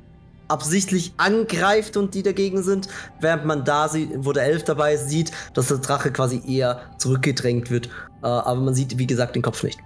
absichtlich 0.48 1.13
angreift 1.17 1.98
und 1.98 2.13
die 2.13 2.24
dagegen 2.24 2.63
sind, 2.63 2.88
während 3.19 3.46
man 3.46 3.63
da 3.63 3.88
sieht, 3.89 4.10
wo 4.17 4.34
der 4.34 4.43
Elf 4.43 4.63
dabei 4.63 4.93
ist, 4.93 5.10
sieht, 5.10 5.32
dass 5.54 5.67
der 5.67 5.78
Drache 5.78 6.12
quasi 6.12 6.41
eher 6.46 6.82
zurückgedrängt 6.98 7.72
wird, 7.72 7.88
äh, 8.22 8.28
aber 8.28 8.60
man 8.60 8.74
sieht, 8.74 8.98
wie 8.98 9.08
gesagt, 9.08 9.36
den 9.36 9.41
Kopf 9.41 9.63
nicht. 9.63 9.80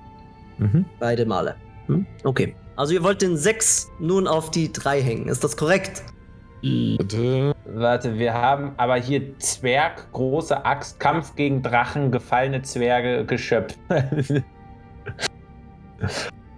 Mhm. 0.57 0.86
Beide 0.99 1.25
Male. 1.25 1.55
Hm? 1.88 2.05
Okay. 2.23 2.55
Also 2.75 2.93
ihr 2.93 3.03
wollt 3.03 3.21
den 3.21 3.38
6 3.38 3.88
nun 3.99 4.27
auf 4.27 4.51
die 4.51 4.71
3 4.71 5.01
hängen, 5.01 5.27
ist 5.29 5.43
das 5.43 5.57
korrekt? 5.57 6.03
Warte. 6.99 7.56
Warte, 7.65 8.17
wir 8.17 8.34
haben 8.34 8.73
aber 8.77 8.95
hier 8.97 9.38
Zwerg, 9.39 10.12
große 10.13 10.65
Axt, 10.65 10.99
Kampf 10.99 11.36
gegen 11.36 11.62
Drachen, 11.62 12.12
gefallene 12.12 12.62
Zwerge, 12.62 13.25
Geschöpf. 13.25 13.75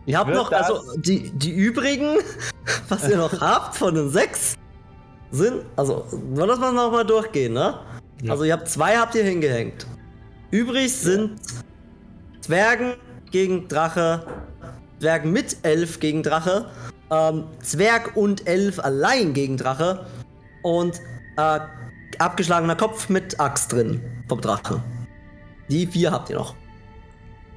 Ihr 0.05 0.17
habt 0.17 0.27
Wird 0.29 0.37
noch, 0.37 0.49
das- 0.49 0.69
also 0.71 0.99
die, 0.99 1.29
die 1.31 1.51
übrigen, 1.51 2.15
was 2.89 3.07
ihr 3.07 3.17
noch 3.17 3.39
habt 3.41 3.75
von 3.77 3.93
den 3.93 4.09
6, 4.09 4.55
sind, 5.31 5.63
also 5.75 6.05
nur 6.33 6.47
dass 6.47 6.59
wir 6.59 6.71
noch 6.71 6.91
mal 6.91 7.05
durchgehen, 7.05 7.53
ne? 7.53 7.75
Ja. 8.23 8.31
Also 8.31 8.43
ihr 8.43 8.53
habt 8.53 8.67
zwei 8.67 8.97
habt 8.97 9.13
ihr 9.15 9.23
hingehängt. 9.23 9.85
Übrig 10.51 10.91
sind 10.93 11.39
Zwergen 12.41 12.95
gegen 13.31 13.67
Drache, 13.67 14.25
Zwergen 14.99 15.31
mit 15.31 15.57
Elf 15.61 15.99
gegen 15.99 16.23
Drache, 16.23 16.65
ähm, 17.11 17.45
Zwerg 17.61 18.15
und 18.15 18.47
Elf 18.47 18.79
allein 18.79 19.33
gegen 19.33 19.57
Drache 19.57 20.05
und 20.63 20.99
äh, 21.37 21.59
abgeschlagener 22.19 22.75
Kopf 22.75 23.09
mit 23.09 23.39
Axt 23.39 23.71
drin 23.73 24.01
vom 24.27 24.41
Drache. 24.41 24.81
Die 25.69 25.87
vier 25.87 26.11
habt 26.11 26.29
ihr 26.29 26.37
noch. 26.37 26.55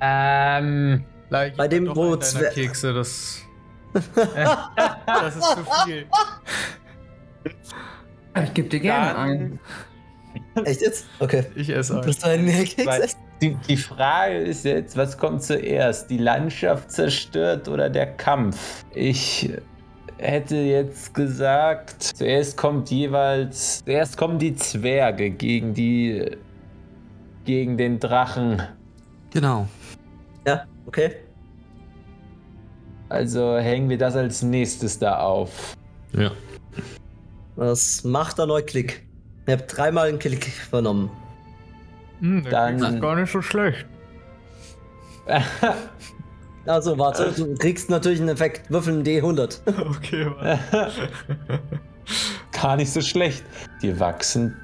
ähm, 0.00 1.04
Like, 1.30 1.56
Bei 1.56 1.66
dem, 1.68 1.86
wo 1.94 2.02
einen 2.02 2.10
deiner 2.20 2.22
Zwer- 2.22 2.50
Kekse, 2.50 2.92
das. 2.92 3.40
das 3.94 5.36
ist 5.36 5.42
zu 5.50 5.64
viel. 5.86 6.06
Ich 8.44 8.54
gebe 8.54 8.68
dir 8.68 8.80
gerne 8.80 9.16
einen. 9.18 9.60
Echt 10.64 10.80
jetzt? 10.82 11.06
Okay. 11.20 11.46
Ich 11.54 11.68
esse 11.70 11.94
einen. 11.94 12.04
Bist 12.04 12.22
du 12.22 12.28
ein 12.28 12.46
Keks? 12.46 12.86
weil 12.86 13.02
die, 13.42 13.56
die 13.68 13.76
Frage 13.76 14.36
ist 14.36 14.64
jetzt, 14.64 14.96
was 14.96 15.18
kommt 15.18 15.42
zuerst? 15.42 16.08
Die 16.08 16.18
Landschaft 16.18 16.90
zerstört 16.90 17.68
oder 17.68 17.90
der 17.90 18.06
Kampf? 18.06 18.84
Ich 18.94 19.50
hätte 20.18 20.56
jetzt 20.56 21.12
gesagt, 21.12 22.02
zuerst 22.02 22.56
kommt 22.56 22.90
jeweils, 22.90 23.84
zuerst 23.84 24.16
kommen 24.16 24.38
die 24.38 24.54
Zwerge 24.54 25.30
gegen 25.30 25.74
die, 25.74 26.36
gegen 27.44 27.76
den 27.76 27.98
Drachen. 27.98 28.62
Genau. 29.32 29.66
Ja, 30.46 30.64
okay. 30.86 31.16
Also 33.08 33.58
hängen 33.58 33.90
wir 33.90 33.98
das 33.98 34.14
als 34.14 34.42
nächstes 34.42 34.98
da 34.98 35.18
auf. 35.18 35.76
Ja. 36.12 36.30
Das 37.56 38.04
macht 38.04 38.38
erneut 38.38 38.68
Klick. 38.68 39.06
Ihr 39.46 39.54
habt 39.54 39.76
dreimal 39.76 40.08
einen 40.08 40.18
Klick 40.18 40.44
vernommen. 40.46 41.10
Hm, 42.22 42.42
der 42.44 42.50
Dann- 42.52 42.78
ist 42.82 43.00
gar 43.00 43.16
nicht 43.16 43.30
so 43.32 43.42
schlecht. 43.42 43.84
Also, 46.64 46.96
warte, 46.96 47.32
du 47.36 47.56
kriegst 47.56 47.90
natürlich 47.90 48.20
einen 48.20 48.28
Effekt. 48.28 48.70
Würfel 48.70 48.94
einen 48.94 49.02
D100. 49.02 49.62
Okay, 49.96 50.30
warte. 50.38 51.08
gar 52.52 52.76
nicht 52.76 52.92
so 52.92 53.00
schlecht. 53.00 53.42
Die 53.82 53.98
wachsen, 53.98 54.56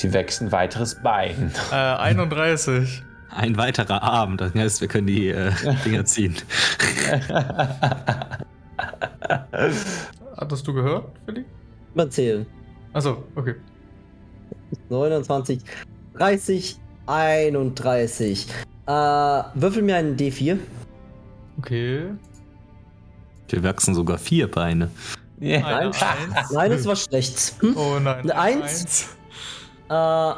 die 0.00 0.14
wachsen 0.14 0.52
weiteres 0.52 1.02
Bein. 1.02 1.50
Äh, 1.72 1.74
31. 1.74 3.02
Ein 3.30 3.56
weiterer 3.56 4.04
Arm, 4.04 4.36
das 4.36 4.54
heißt, 4.54 4.80
wir 4.80 4.86
können 4.86 5.08
die 5.08 5.30
äh, 5.30 5.50
Dinger 5.84 6.04
ziehen. 6.04 6.36
Hattest 10.36 10.66
du 10.68 10.72
gehört, 10.74 11.08
Philipp? 11.24 11.46
Mal 11.94 12.08
zählen. 12.08 12.46
Achso, 12.92 13.24
okay. 13.34 13.56
29, 14.90 15.60
30, 16.18 16.78
31. 17.06 18.46
Äh, 18.86 18.90
würfel 18.90 19.82
mir 19.82 19.96
einen 19.96 20.16
D4. 20.16 20.58
Okay. 21.58 22.02
Wir 23.48 23.62
wachsen 23.62 23.94
sogar 23.94 24.18
vier 24.18 24.50
Beine. 24.50 24.90
Ja. 25.38 25.58
Eine 25.58 25.76
Eins. 25.76 26.02
Eins. 26.02 26.50
Nein, 26.52 26.72
es 26.72 26.86
war 26.86 26.96
schlecht. 26.96 27.54
Hm? 27.60 27.76
Oh 27.76 27.98
nein. 28.00 28.30
Eine 28.30 28.38
Eins? 28.38 29.08
Äh, 29.88 30.32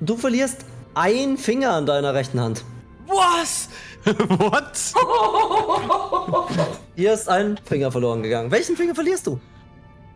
du 0.00 0.16
verlierst 0.16 0.64
einen 0.94 1.36
Finger 1.36 1.72
an 1.72 1.86
deiner 1.86 2.14
rechten 2.14 2.40
Hand. 2.40 2.64
Was? 3.06 3.68
What? 4.04 4.78
Hier 6.96 7.12
ist 7.12 7.28
ein 7.28 7.58
Finger 7.64 7.90
verloren 7.90 8.22
gegangen. 8.22 8.50
Welchen 8.50 8.76
Finger 8.76 8.94
verlierst 8.94 9.26
du? 9.26 9.40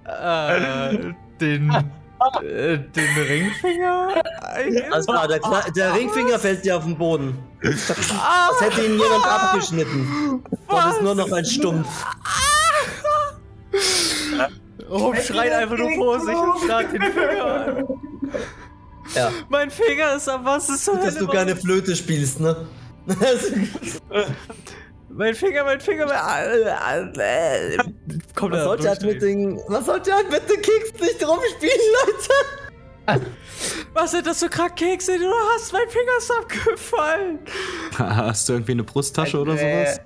Äh, 0.04 1.12
den. 1.40 1.72
Äh, 2.42 2.78
den 2.78 3.16
Ringfinger? 3.28 4.08
Alles 4.90 5.06
klar, 5.06 5.28
der, 5.28 5.40
Kle- 5.40 5.72
der 5.74 5.94
Ringfinger 5.94 6.38
fällt 6.38 6.64
dir 6.64 6.76
auf 6.76 6.84
den 6.84 6.96
Boden. 6.96 7.38
Ah, 8.18 8.48
Als 8.50 8.60
hätte 8.60 8.84
ihn 8.86 8.98
jemand 8.98 9.26
abgeschnitten. 9.26 10.42
Dort 10.68 10.92
ist 10.92 11.02
nur 11.02 11.14
noch 11.14 11.30
ein 11.32 11.44
Stumpf. 11.44 11.88
Rob 14.88 15.16
schreit 15.18 15.52
einfach 15.52 15.76
nur 15.76 15.90
vor 15.96 16.20
sich 16.20 16.36
und 16.36 16.58
starrt 16.64 16.92
den 16.92 17.02
Finger 17.02 17.44
an. 17.44 17.84
Ja. 19.14 19.30
Mein 19.48 19.70
Finger 19.70 20.14
ist 20.16 20.28
am 20.28 20.44
was 20.44 20.68
ist 20.68 20.84
zur 20.84 20.96
Dass 20.96 21.16
du 21.16 21.26
keine 21.26 21.56
Flöte 21.56 21.94
spielst, 21.96 22.40
ne? 22.40 22.66
Mein 25.16 25.34
Finger, 25.34 25.64
mein 25.64 25.80
Finger, 25.80 26.06
mein. 26.06 27.12
Äh, 27.18 27.78
Komm, 28.34 28.52
Was 28.52 28.64
sollte 28.64 28.88
halt 28.88 29.02
mit 29.02 29.22
den, 29.22 29.58
was 29.68 29.86
sollte 29.86 30.12
halt 30.12 30.30
mit 30.30 30.42
den 30.48 30.60
Keks 30.60 30.92
nicht 31.00 31.26
rumspielen, 31.26 31.80
Leute? 33.06 33.22
Was 33.94 34.10
sind 34.10 34.26
das 34.26 34.40
für 34.42 34.48
Krakekse? 34.50 35.18
Du 35.18 35.30
hast, 35.54 35.72
mein 35.72 35.88
Finger 35.88 36.12
ist 36.18 36.30
abgefallen. 36.30 37.38
Hast 37.98 38.48
du 38.48 38.54
irgendwie 38.54 38.72
eine 38.72 38.84
Brusttasche 38.84 39.38
oder 39.40 39.56
sowas? 39.56 40.00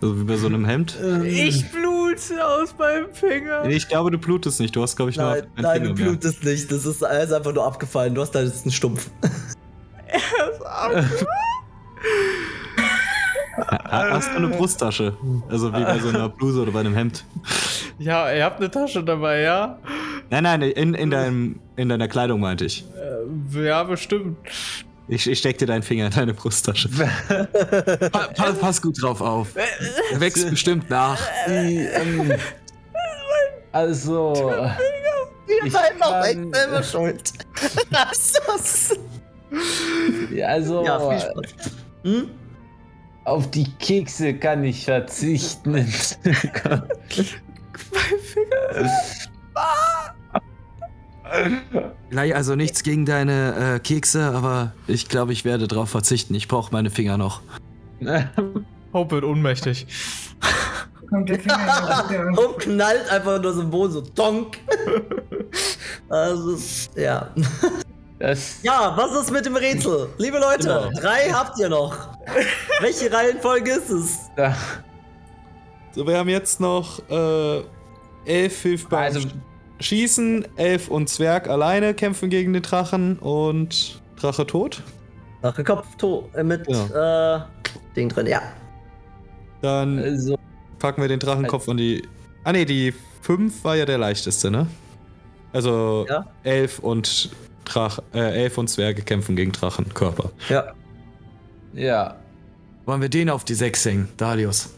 So 0.00 0.18
wie 0.20 0.24
bei 0.24 0.36
so 0.36 0.46
einem 0.46 0.64
Hemd? 0.64 0.96
Ich 1.24 1.70
blute 1.70 2.46
aus 2.46 2.74
meinem 2.78 3.12
Finger. 3.14 3.64
Nee, 3.64 3.76
Ich 3.76 3.88
glaube, 3.88 4.10
du 4.10 4.18
blutest 4.18 4.60
nicht. 4.60 4.76
Du 4.76 4.82
hast, 4.82 4.94
glaube 4.96 5.10
ich, 5.10 5.16
nur 5.16 5.26
Nein, 5.30 5.42
einen 5.42 5.50
nein, 5.62 5.80
du 5.82 5.86
Finger 5.88 5.94
mehr. 6.00 6.08
blutest 6.10 6.44
nicht. 6.44 6.70
Das 6.70 6.84
ist 6.84 7.02
alles 7.04 7.32
einfach 7.32 7.52
nur 7.54 7.64
abgefallen. 7.64 8.14
Du 8.14 8.20
hast 8.20 8.32
da 8.32 8.42
jetzt 8.42 8.62
einen 8.64 8.72
Stumpf. 8.72 9.08
Er 10.06 10.16
ist 10.52 10.62
ab- 10.66 10.92
Ha- 10.94 11.04
Hast 13.66 14.30
du 14.32 14.36
eine 14.36 14.48
Brusttasche? 14.48 15.16
Also 15.48 15.72
wie 15.72 15.82
bei 15.82 15.98
so 15.98 16.08
einer 16.08 16.28
Bluse 16.28 16.62
oder 16.62 16.72
bei 16.72 16.80
einem 16.80 16.94
Hemd. 16.94 17.24
Ja, 17.98 18.32
ihr 18.32 18.44
habt 18.44 18.58
eine 18.58 18.70
Tasche 18.70 19.02
dabei, 19.02 19.40
ja? 19.40 19.78
Nein, 20.30 20.42
nein, 20.42 20.62
in, 20.62 20.94
in, 20.94 21.10
deinem, 21.10 21.60
in 21.76 21.88
deiner 21.88 22.08
Kleidung 22.08 22.40
meinte 22.40 22.64
ich. 22.64 22.84
Äh, 23.54 23.66
ja, 23.66 23.82
bestimmt. 23.82 24.36
Ich, 25.08 25.26
ich 25.26 25.38
steck 25.38 25.56
dir 25.56 25.66
deinen 25.66 25.82
Finger 25.82 26.06
in 26.06 26.12
deine 26.12 26.34
Brusttasche. 26.34 26.88
pa, 28.12 28.28
pa, 28.28 28.52
pass 28.52 28.82
gut 28.82 29.02
drauf 29.02 29.20
auf. 29.20 29.48
Er 30.12 30.20
wächst 30.20 30.48
bestimmt 30.50 30.90
nach. 30.90 31.18
Ähm, 31.46 32.32
also. 33.72 34.68
Ich 35.64 35.72
kann, 35.72 36.52
selber 36.52 36.82
schuld. 36.82 37.32
Das 37.90 38.18
ist 38.18 38.98
also, 40.46 40.84
Ja, 40.84 41.00
viel 41.00 41.20
Spaß. 41.20 41.54
Hm? 42.04 42.30
Auf 43.28 43.50
die 43.50 43.70
Kekse 43.78 44.34
kann 44.34 44.64
ich 44.64 44.84
verzichten. 44.84 45.70
Mein 45.72 45.86
Finger. 45.86 46.88
Gleich 52.10 52.34
also 52.34 52.54
nichts 52.56 52.82
gegen 52.82 53.04
deine 53.04 53.74
äh, 53.76 53.80
Kekse, 53.80 54.24
aber 54.34 54.72
ich 54.86 55.08
glaube, 55.08 55.32
ich 55.32 55.44
werde 55.44 55.68
drauf 55.68 55.90
verzichten. 55.90 56.34
Ich 56.34 56.48
brauche 56.48 56.72
meine 56.72 56.90
Finger 56.90 57.18
noch. 57.18 57.42
Hope 58.94 59.16
wird 59.16 59.24
ohnmächtig. 59.24 59.86
Kommt 61.10 61.28
der 61.28 61.38
Finger. 61.38 62.34
Und 62.38 62.58
knallt 62.58 63.10
einfach 63.10 63.42
nur 63.42 63.52
so 63.52 63.60
im 63.60 63.70
Boden 63.70 63.92
so 63.92 64.00
donk. 64.00 64.58
Also, 66.08 66.56
ja. 66.96 67.30
Das, 68.18 68.58
Ja, 68.62 68.94
was 68.96 69.14
ist 69.22 69.30
mit 69.30 69.46
dem 69.46 69.54
Rätsel? 69.56 70.08
Liebe 70.18 70.38
Leute, 70.38 70.62
Genau. 70.90 70.90
drei 71.00 71.30
habt 71.30 71.58
ihr 71.58 71.68
noch. 71.68 71.96
Welche 72.80 73.12
Reihenfolge 73.12 73.70
ist 73.72 73.90
es? 73.90 74.18
da, 74.36 74.56
So, 75.94 76.06
wir 76.06 76.18
haben 76.18 76.28
jetzt 76.28 76.60
noch 76.60 76.98
äh, 77.08 77.62
elf 78.24 78.62
hilft 78.62 78.88
beim 78.88 79.04
Also- 79.14 79.28
Schießen, 79.80 80.44
elf 80.56 80.88
und 80.88 81.08
Zwerg 81.08 81.48
alleine 81.48 81.94
kämpfen 81.94 82.30
gegen 82.30 82.52
den 82.52 82.62
Drachen 82.64 83.16
und 83.20 84.00
Drache 84.20 84.44
tot. 84.44 84.82
Drache 85.40 85.62
Kopf 85.62 85.86
to 85.96 86.28
äh, 86.34 86.42
mit 86.42 86.68
äh, 86.68 87.38
Ding 87.94 88.08
drin, 88.08 88.26
ja. 88.26 88.42
Dann 89.62 90.00
also, 90.00 90.36
packen 90.80 91.00
wir 91.00 91.08
den 91.08 91.20
Drachenkopf 91.20 91.68
an 91.68 91.76
die. 91.76 92.02
Ah 92.42 92.50
ne, 92.52 92.64
die 92.66 92.92
5 93.22 93.62
war 93.62 93.76
ja 93.76 93.84
der 93.86 93.98
leichteste, 93.98 94.50
ne? 94.50 94.66
Also 95.52 96.06
Ja. 96.08 96.26
elf 96.42 96.80
und 96.80 97.30
Drach, 97.68 97.98
äh, 98.14 98.42
elf 98.42 98.58
und 98.58 98.68
Zwerge 98.68 99.02
kämpfen 99.02 99.36
gegen 99.36 99.52
Drachenkörper. 99.52 100.30
Ja. 100.48 100.72
ja, 101.74 102.16
Wollen 102.86 103.00
wir 103.02 103.08
den 103.08 103.28
auf 103.30 103.44
die 103.44 103.54
6 103.54 103.84
hängen, 103.84 104.08
Dalius? 104.16 104.70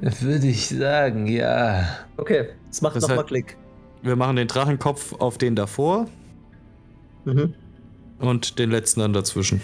würde 0.00 0.46
ich 0.46 0.68
sagen, 0.68 1.26
ja. 1.26 1.84
Okay, 2.16 2.48
es 2.70 2.80
macht 2.80 2.96
nochmal 3.00 3.24
Klick. 3.24 3.56
Wir 4.02 4.16
machen 4.16 4.36
den 4.36 4.48
Drachenkopf 4.48 5.14
auf 5.18 5.36
den 5.36 5.54
davor 5.56 6.06
Mhm. 7.24 7.54
und 8.18 8.58
den 8.58 8.70
letzten 8.70 9.00
dann 9.00 9.12
dazwischen. 9.12 9.60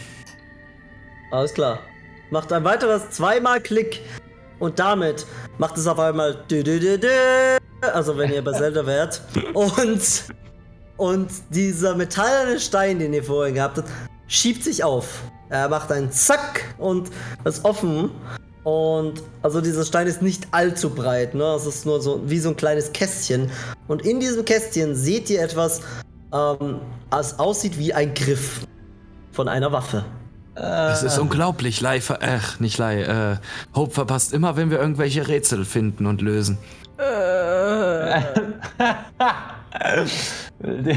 Alles 1.31 1.55
klar. 1.55 1.79
Macht 2.31 2.53
ein 2.53 2.65
weiteres 2.65 3.09
zweimal 3.11 3.61
Klick. 3.61 4.03
Und 4.59 4.79
damit 4.79 5.27
macht 5.59 5.77
es 5.77 5.87
auf 5.87 5.99
einmal 5.99 6.43
also 7.93 8.17
wenn 8.19 8.33
ihr 8.33 8.43
bei 8.43 8.53
Zelda 8.53 8.85
wärt. 8.87 9.23
Und, 9.55 10.25
und 10.97 11.29
dieser 11.51 11.95
metallene 11.95 12.59
Stein, 12.59 12.99
den 12.99 13.13
ihr 13.13 13.25
vorhin 13.25 13.55
gehabt 13.55 13.79
habt, 13.79 13.89
schiebt 14.29 14.65
sich 14.65 14.83
auf. 14.83 15.23
Er 15.49 15.69
macht 15.69 15.93
einen 15.93 16.11
Zack 16.11 16.75
und 16.79 17.11
ist 17.45 17.65
offen. 17.65 18.11
Und 18.65 19.23
also 19.43 19.61
dieser 19.61 19.85
Stein 19.85 20.09
ist 20.09 20.23
nicht 20.23 20.49
allzu 20.51 20.91
breit, 20.91 21.35
ne? 21.35 21.45
Es 21.55 21.67
ist 21.67 21.87
nur 21.87 22.01
so 22.01 22.21
wie 22.27 22.39
so 22.39 22.49
ein 22.49 22.57
kleines 22.57 22.93
Kästchen. 22.93 23.51
Und 23.87 24.05
in 24.05 24.19
diesem 24.19 24.45
Kästchen 24.45 24.97
seht 24.97 25.31
ihr 25.31 25.41
etwas, 25.41 25.83
ähm, 26.33 26.81
das 27.11 27.39
aussieht 27.39 27.79
wie 27.79 27.95
ein 27.95 28.13
Griff 28.15 28.67
von 29.31 29.47
einer 29.47 29.71
Waffe. 29.71 30.05
Es 30.57 31.03
ist 31.03 31.19
unglaublich, 31.19 31.83
Lai, 31.83 32.01
ver 32.01 32.19
ach, 32.23 32.59
nicht 32.61 32.79
Lai, 32.79 33.03
äh, 33.03 33.37
Hope 33.75 33.93
verpasst 33.93 34.33
immer, 34.33 34.57
wenn 34.57 34.71
wir 34.71 34.81
irgendwelche 34.81 35.29
Rätsel 35.29 35.67
finden 35.67 36.07
und 36.07 36.23
lösen. 36.23 36.57
Äh, 40.63 40.95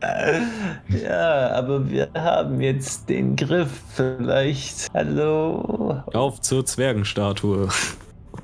ja, 0.88 1.50
aber 1.52 1.88
wir 1.90 2.08
haben 2.14 2.60
jetzt 2.60 3.08
den 3.08 3.36
Griff 3.36 3.70
vielleicht. 3.94 4.88
Hallo? 4.94 6.02
Auf 6.12 6.40
zur 6.40 6.64
Zwergenstatue. 6.64 7.68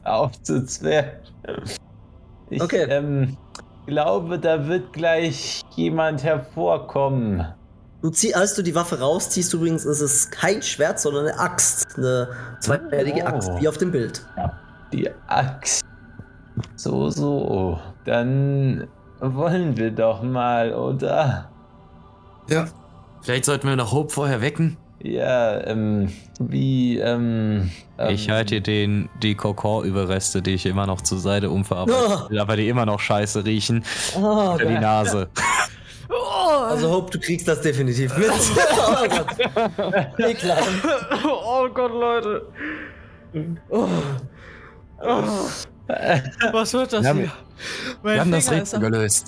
Auf 0.05 0.41
zu 0.43 0.65
Zwerg. 0.65 1.21
Ich 2.51 2.63
Okay. 2.63 2.87
ähm, 2.89 3.37
glaube, 3.87 4.39
da 4.39 4.67
wird 4.67 4.93
gleich 4.93 5.63
jemand 5.77 6.23
hervorkommen. 6.25 7.47
Du 8.03 8.11
zieh, 8.11 8.35
als 8.35 8.55
du 8.55 8.63
die 8.63 8.75
Waffe 8.75 8.99
rausziehst, 8.99 9.55
übrigens 9.55 9.85
ist 9.85 10.01
es 10.01 10.31
kein 10.31 10.61
Schwert, 10.61 10.99
sondern 10.99 11.27
eine 11.29 11.39
Axt. 11.39 11.87
Eine 11.97 12.29
zweiteilige 12.61 13.23
Oh. 13.23 13.29
Axt, 13.29 13.51
wie 13.61 13.69
auf 13.69 13.79
dem 13.79 13.93
Bild. 13.93 14.27
Die 14.93 15.09
Axt. 15.29 15.83
So, 16.75 17.11
so. 17.11 17.79
Dann 18.05 18.89
wollen 19.23 19.77
wir 19.77 19.91
doch 19.91 20.23
mal, 20.23 20.75
oder? 20.75 21.49
Ja. 22.49 22.67
Vielleicht 23.23 23.45
sollten 23.45 23.69
wir 23.69 23.77
noch 23.77 23.93
Hope 23.93 24.13
vorher 24.13 24.41
wecken. 24.41 24.77
Ja, 25.01 25.65
ähm, 25.67 26.13
wie, 26.41 26.99
ähm. 26.99 27.71
Ich 28.09 28.29
ähm, 28.29 28.35
halte 28.35 28.61
den, 28.61 29.09
die 29.23 29.35
Kokon-Überreste, 29.35 30.43
die 30.43 30.55
ich 30.55 30.67
immer 30.67 30.87
noch 30.87 31.01
zur 31.01 31.19
Seite 31.19 31.51
umverarbeiten 31.51 32.31
will, 32.31 32.39
aber 32.39 32.57
die 32.57 32.69
immer 32.69 32.87
noch 32.87 33.01
scheiße 33.01 33.45
riechen, 33.45 33.85
Oh, 34.17 34.57
für 34.59 34.67
die 34.67 34.79
Nase. 34.79 35.29
also 36.69 36.91
Hope, 36.91 37.11
du 37.13 37.21
kriegst 37.21 37.47
das 37.49 37.61
definitiv 37.61 38.17
mit. 38.17 38.29
oh 38.31 39.09
Gott. 39.09 40.19
Ekelhaft. 40.19 40.69
oh 41.25 41.69
Gott, 41.73 41.93
Leute. 41.93 42.47
Oh. 43.71 43.89
Was 46.53 46.73
wird 46.73 46.93
das 46.93 47.03
Wir 47.03 47.09
haben- 47.11 47.19
hier? 47.21 47.33
Mein 48.03 48.15
Wir 48.15 48.21
haben 48.21 48.31
das 48.33 48.49
Finger 48.49 48.61
Rätsel 48.61 48.81
gelöst. 48.81 49.27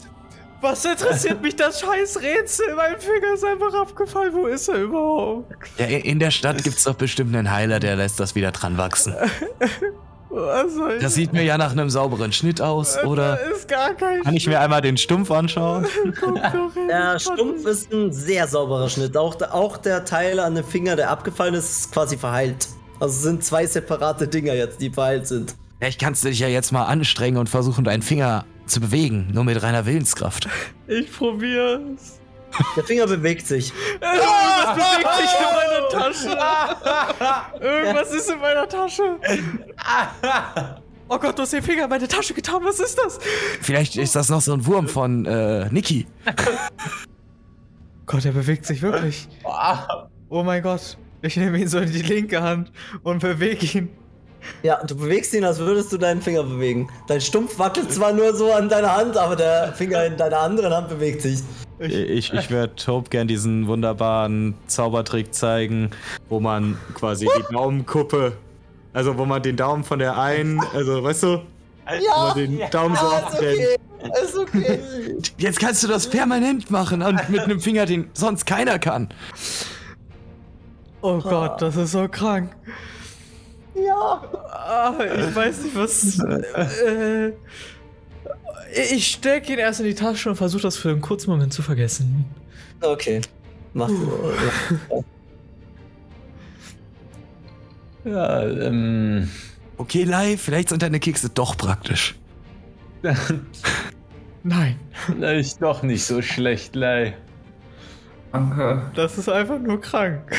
Was 0.61 0.85
interessiert 0.85 1.43
mich 1.43 1.57
das 1.57 1.81
scheiß 1.81 2.21
Rätsel? 2.23 2.75
Mein 2.75 2.99
Finger 2.99 3.35
ist 3.35 3.45
einfach 3.45 3.75
abgefallen. 3.83 4.33
Wo 4.33 4.47
ist 4.47 4.69
er 4.69 4.77
überhaupt? 4.83 5.53
Ja, 5.79 5.87
in 5.87 6.19
der 6.19 6.31
Stadt 6.31 6.65
gibt's 6.65 6.85
doch 6.85 6.95
bestimmt 6.95 7.37
einen 7.37 7.51
Heiler, 7.51 7.81
der 7.81 7.97
lässt 7.97 8.19
das 8.19 8.35
wieder 8.35 8.51
dran 8.51 8.79
wachsen. 8.79 9.15
Was 10.31 10.75
soll 10.75 10.99
Das 10.99 11.15
sieht 11.15 11.33
mir 11.33 11.45
ja 11.45 11.57
nach 11.59 11.71
einem 11.73 11.91
sauberen 11.91 12.33
Schnitt 12.33 12.61
aus, 12.61 12.99
oder? 13.05 13.37
Da 13.37 13.51
ist 13.55 13.69
gar 13.69 13.95
kein 13.95 14.23
Kann 14.23 14.35
ich 14.35 14.49
mir 14.49 14.59
einmal 14.59 14.81
den 14.81 14.97
Stumpf 14.97 15.31
anschauen? 15.31 15.87
Guck 16.21 16.35
doch 16.43 16.75
hin. 16.75 16.89
Der 16.89 17.19
Stumpf 17.21 17.65
ist 17.67 17.93
ein 17.93 18.13
sehr 18.13 18.49
sauberer 18.49 18.89
Schnitt. 18.89 19.17
Auch 19.17 19.37
der, 19.37 19.55
auch 19.55 19.77
der 19.77 20.05
Teil 20.05 20.41
an 20.41 20.57
dem 20.57 20.65
Finger, 20.65 20.97
der 20.97 21.11
abgefallen 21.11 21.55
ist, 21.55 21.71
ist 21.71 21.93
quasi 21.93 22.17
verheilt. 22.17 22.67
Also 22.99 23.15
es 23.15 23.23
sind 23.23 23.45
zwei 23.45 23.67
separate 23.67 24.27
Dinger 24.27 24.55
jetzt, 24.55 24.81
die 24.81 24.91
verheilt 24.91 25.29
sind. 25.29 25.55
Vielleicht 25.85 26.01
kannst 26.01 26.25
du 26.25 26.31
dich 26.31 26.39
ja 26.39 26.49
jetzt 26.49 26.73
mal 26.73 26.85
anstrengen 26.85 27.37
und 27.37 27.51
versuchen, 27.51 27.85
deinen 27.85 28.01
Finger 28.01 28.47
zu 28.65 28.81
bewegen, 28.81 29.29
nur 29.35 29.45
mit 29.45 29.63
reiner 29.63 29.85
Willenskraft. 29.85 30.49
Ich 30.87 31.13
probier's. 31.13 32.21
Der 32.75 32.85
Finger 32.85 33.07
bewegt 33.07 33.47
sich. 33.47 33.71
Irgendwas 34.01 34.77
bewegt 34.77 35.15
sich 35.21 35.31
in 35.39 35.53
meiner 35.53 35.89
Tasche. 35.91 37.61
Irgendwas 37.61 38.15
ist 38.15 38.31
in 38.31 38.39
meiner 38.39 38.67
Tasche. 38.67 39.19
Oh 41.11 41.19
Gott, 41.19 41.37
du 41.39 41.43
hast 41.43 41.53
den 41.53 41.63
Finger 41.63 41.85
in 41.85 41.91
meine 41.91 42.09
Tasche 42.09 42.33
getan. 42.33 42.63
Was 42.65 42.81
ist 42.81 42.99
das? 43.05 43.19
Vielleicht 43.61 43.97
ist 43.97 44.17
das 44.17 44.31
noch 44.31 44.41
so 44.41 44.55
ein 44.55 44.65
Wurm 44.65 44.89
von 44.89 45.27
äh, 45.27 45.69
Niki. 45.71 46.07
Gott, 48.07 48.25
er 48.25 48.33
bewegt 48.33 48.65
sich 48.65 48.81
wirklich. 48.81 49.29
Oh 50.31 50.43
mein 50.43 50.63
Gott. 50.63 50.97
Ich 51.21 51.37
nehme 51.37 51.59
ihn 51.59 51.69
so 51.69 51.79
in 51.79 51.93
die 51.93 52.01
linke 52.01 52.43
Hand 52.43 52.73
und 53.03 53.19
bewege 53.19 53.67
ihn. 53.67 53.91
Ja, 54.63 54.83
du 54.85 54.97
bewegst 54.97 55.35
ihn, 55.35 55.45
als 55.45 55.59
würdest 55.59 55.93
du 55.93 55.99
deinen 55.99 56.23
Finger 56.23 56.43
bewegen. 56.43 56.89
Dein 57.07 57.21
Stumpf 57.21 57.59
wackelt 57.59 57.93
zwar 57.93 58.13
nur 58.13 58.35
so 58.35 58.53
an 58.53 58.69
deiner 58.69 58.97
Hand, 58.97 59.17
aber 59.17 59.37
der 59.37 59.73
Finger 59.75 60.05
in 60.07 60.17
deiner 60.17 60.39
anderen 60.39 60.73
Hand 60.73 60.89
bewegt 60.89 61.23
sich. 61.23 61.41
Ich, 61.79 62.33
ich 62.33 62.51
würde 62.51 62.75
Tope 62.77 63.11
gern 63.11 63.27
diesen 63.27 63.67
wunderbaren 63.67 64.55
Zaubertrick 64.69 65.35
zeigen, 65.35 65.91
wo 66.29 66.39
man 66.41 66.79
quasi 66.95 67.27
die 67.37 67.53
Daumenkuppe, 67.53 68.33
also 68.93 69.19
wo 69.19 69.25
man 69.25 69.43
den 69.43 69.57
Daumen 69.57 69.83
von 69.83 69.99
der 69.99 70.17
einen, 70.17 70.61
also 70.73 71.03
weißt 71.03 71.23
du, 71.25 71.29
wo 71.87 72.27
man 72.27 72.37
den 72.37 72.61
Daumen 72.71 72.97
so 72.97 73.07
Ja, 73.07 73.19
ist 73.19 73.25
abtrennt. 73.25 73.57
okay. 73.59 73.77
Ist 74.23 74.37
okay. 74.39 74.81
Jetzt 75.39 75.59
kannst 75.61 75.83
du 75.83 75.89
das 75.89 76.09
permanent 76.09 76.71
machen 76.71 77.03
und 77.03 77.29
mit 77.29 77.41
einem 77.41 77.59
Finger, 77.61 77.87
den 77.87 78.09
sonst 78.13 78.47
keiner 78.47 78.79
kann. 78.79 79.09
Oh 81.01 81.19
Gott, 81.21 81.61
das 81.61 81.77
ist 81.77 81.93
so 81.93 82.07
krank. 82.09 82.51
Ja. 83.75 84.23
Ah, 84.51 84.95
ich 84.99 85.35
weiß 85.35 85.63
nicht, 85.65 85.77
was. 85.77 86.19
äh, 86.21 87.33
ich 88.93 89.07
stecke 89.07 89.53
ihn 89.53 89.59
erst 89.59 89.81
in 89.81 89.87
die 89.87 89.95
Tasche 89.95 90.31
und 90.31 90.37
versuche 90.37 90.63
das 90.63 90.77
für 90.77 90.91
einen 90.91 91.01
kurzen 91.01 91.31
Moment 91.31 91.53
zu 91.53 91.63
vergessen. 91.63 92.25
Okay. 92.81 93.21
Mach 93.73 93.91
Ja, 98.05 98.43
ähm. 98.43 99.31
Okay, 99.77 100.05
Lai, 100.05 100.37
vielleicht 100.37 100.69
sind 100.69 100.83
deine 100.83 101.01
Kekse 101.01 101.31
doch 101.31 101.57
praktisch. 101.57 102.15
Nein, 104.43 104.79
Vielleicht 104.93 105.63
doch 105.63 105.83
nicht 105.83 106.05
so 106.05 106.21
schlecht, 106.23 106.77
Lei. 106.77 107.17
Danke. 108.33 108.91
das 108.95 109.17
ist 109.17 109.29
einfach 109.29 109.59
nur 109.59 109.81
krank. 109.81 110.37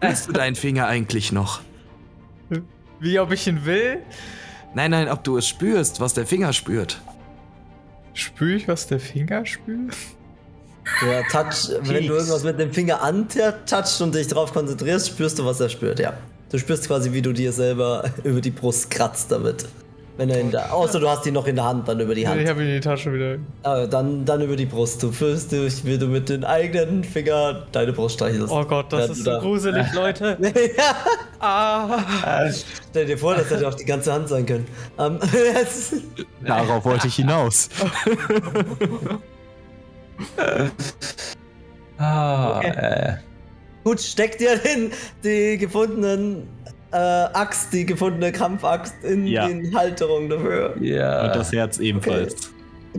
Willst 0.00 0.28
du 0.28 0.32
deinen 0.32 0.54
Finger 0.56 0.86
eigentlich 0.86 1.32
noch? 1.32 1.60
Wie, 3.00 3.18
ob 3.18 3.32
ich 3.32 3.46
ihn 3.46 3.64
will? 3.64 3.98
Nein, 4.74 4.90
nein, 4.90 5.08
ob 5.08 5.24
du 5.24 5.36
es 5.36 5.46
spürst, 5.46 6.00
was 6.00 6.14
der 6.14 6.26
Finger 6.26 6.52
spürt. 6.52 7.00
Spüre 8.14 8.54
ich, 8.54 8.68
was 8.68 8.86
der 8.86 9.00
Finger 9.00 9.44
spürt? 9.44 9.94
Ja, 11.02 11.22
touch, 11.24 11.70
wenn 11.82 12.06
du 12.06 12.14
irgendwas 12.14 12.44
mit 12.44 12.58
dem 12.58 12.72
Finger 12.72 13.02
antouchst 13.02 14.00
und 14.00 14.14
dich 14.14 14.28
darauf 14.28 14.52
konzentrierst, 14.52 15.08
spürst 15.08 15.38
du, 15.38 15.44
was 15.44 15.60
er 15.60 15.68
spürt, 15.68 15.98
ja. 15.98 16.16
Du 16.50 16.58
spürst 16.58 16.86
quasi, 16.86 17.12
wie 17.12 17.22
du 17.22 17.32
dir 17.32 17.52
selber 17.52 18.04
über 18.24 18.40
die 18.40 18.50
Brust 18.50 18.90
kratzt 18.90 19.32
damit. 19.32 19.66
Wenn 20.18 20.30
er 20.30 20.40
in 20.40 20.50
der, 20.50 20.72
außer 20.72 20.98
du 20.98 21.08
hast 21.10 21.26
ihn 21.26 21.34
noch 21.34 21.46
in 21.46 21.56
der 21.56 21.66
Hand, 21.66 21.86
dann 21.88 22.00
über 22.00 22.14
die 22.14 22.22
Ich 22.22 22.26
Hand. 22.26 22.48
habe 22.48 22.62
ihn 22.62 22.68
in 22.68 22.74
die 22.76 22.80
Tasche 22.80 23.12
wieder. 23.12 23.36
Ah, 23.62 23.84
dann, 23.86 24.24
dann 24.24 24.40
über 24.40 24.56
die 24.56 24.64
Brust. 24.64 25.02
Du 25.02 25.12
fühlst 25.12 25.52
dich, 25.52 25.84
wie 25.84 25.98
du 25.98 26.06
mit 26.06 26.30
den 26.30 26.42
eigenen 26.42 27.04
Finger 27.04 27.66
deine 27.72 27.92
Brust 27.92 28.14
streichelst. 28.14 28.50
Oh 28.50 28.64
Gott, 28.64 28.90
das 28.92 29.10
ist 29.10 29.24
so 29.24 29.32
da- 29.32 29.38
gruselig, 29.40 29.86
Leute. 29.94 30.38
ja, 30.78 30.94
Ah. 31.38 32.50
stell 32.90 33.04
dir 33.04 33.18
vor, 33.18 33.34
das 33.34 33.50
hätte 33.50 33.68
auch 33.68 33.74
die 33.74 33.84
ganze 33.84 34.10
Hand 34.12 34.28
sein 34.30 34.46
können. 34.46 34.66
Ähm, 34.98 35.18
es- 35.62 35.92
Darauf 36.42 36.84
wollte 36.86 37.08
ich 37.08 37.16
hinaus. 37.16 37.68
Ah, 41.98 42.60
äh. 42.62 43.16
Gut, 43.84 44.00
steck 44.00 44.38
dir 44.38 44.56
den, 44.56 44.90
die 45.22 45.58
gefundenen 45.58 46.48
äh, 46.96 47.28
Axt, 47.34 47.72
die 47.72 47.84
gefundene 47.84 48.32
Kampfaxt 48.32 48.94
in 49.04 49.26
Ja. 49.26 49.46
den 49.46 49.76
Halterung 49.76 50.28
dafür. 50.28 50.74
Ja. 50.80 51.26
Und 51.26 51.36
das 51.36 51.52
Herz 51.52 51.78
ebenfalls. 51.78 52.52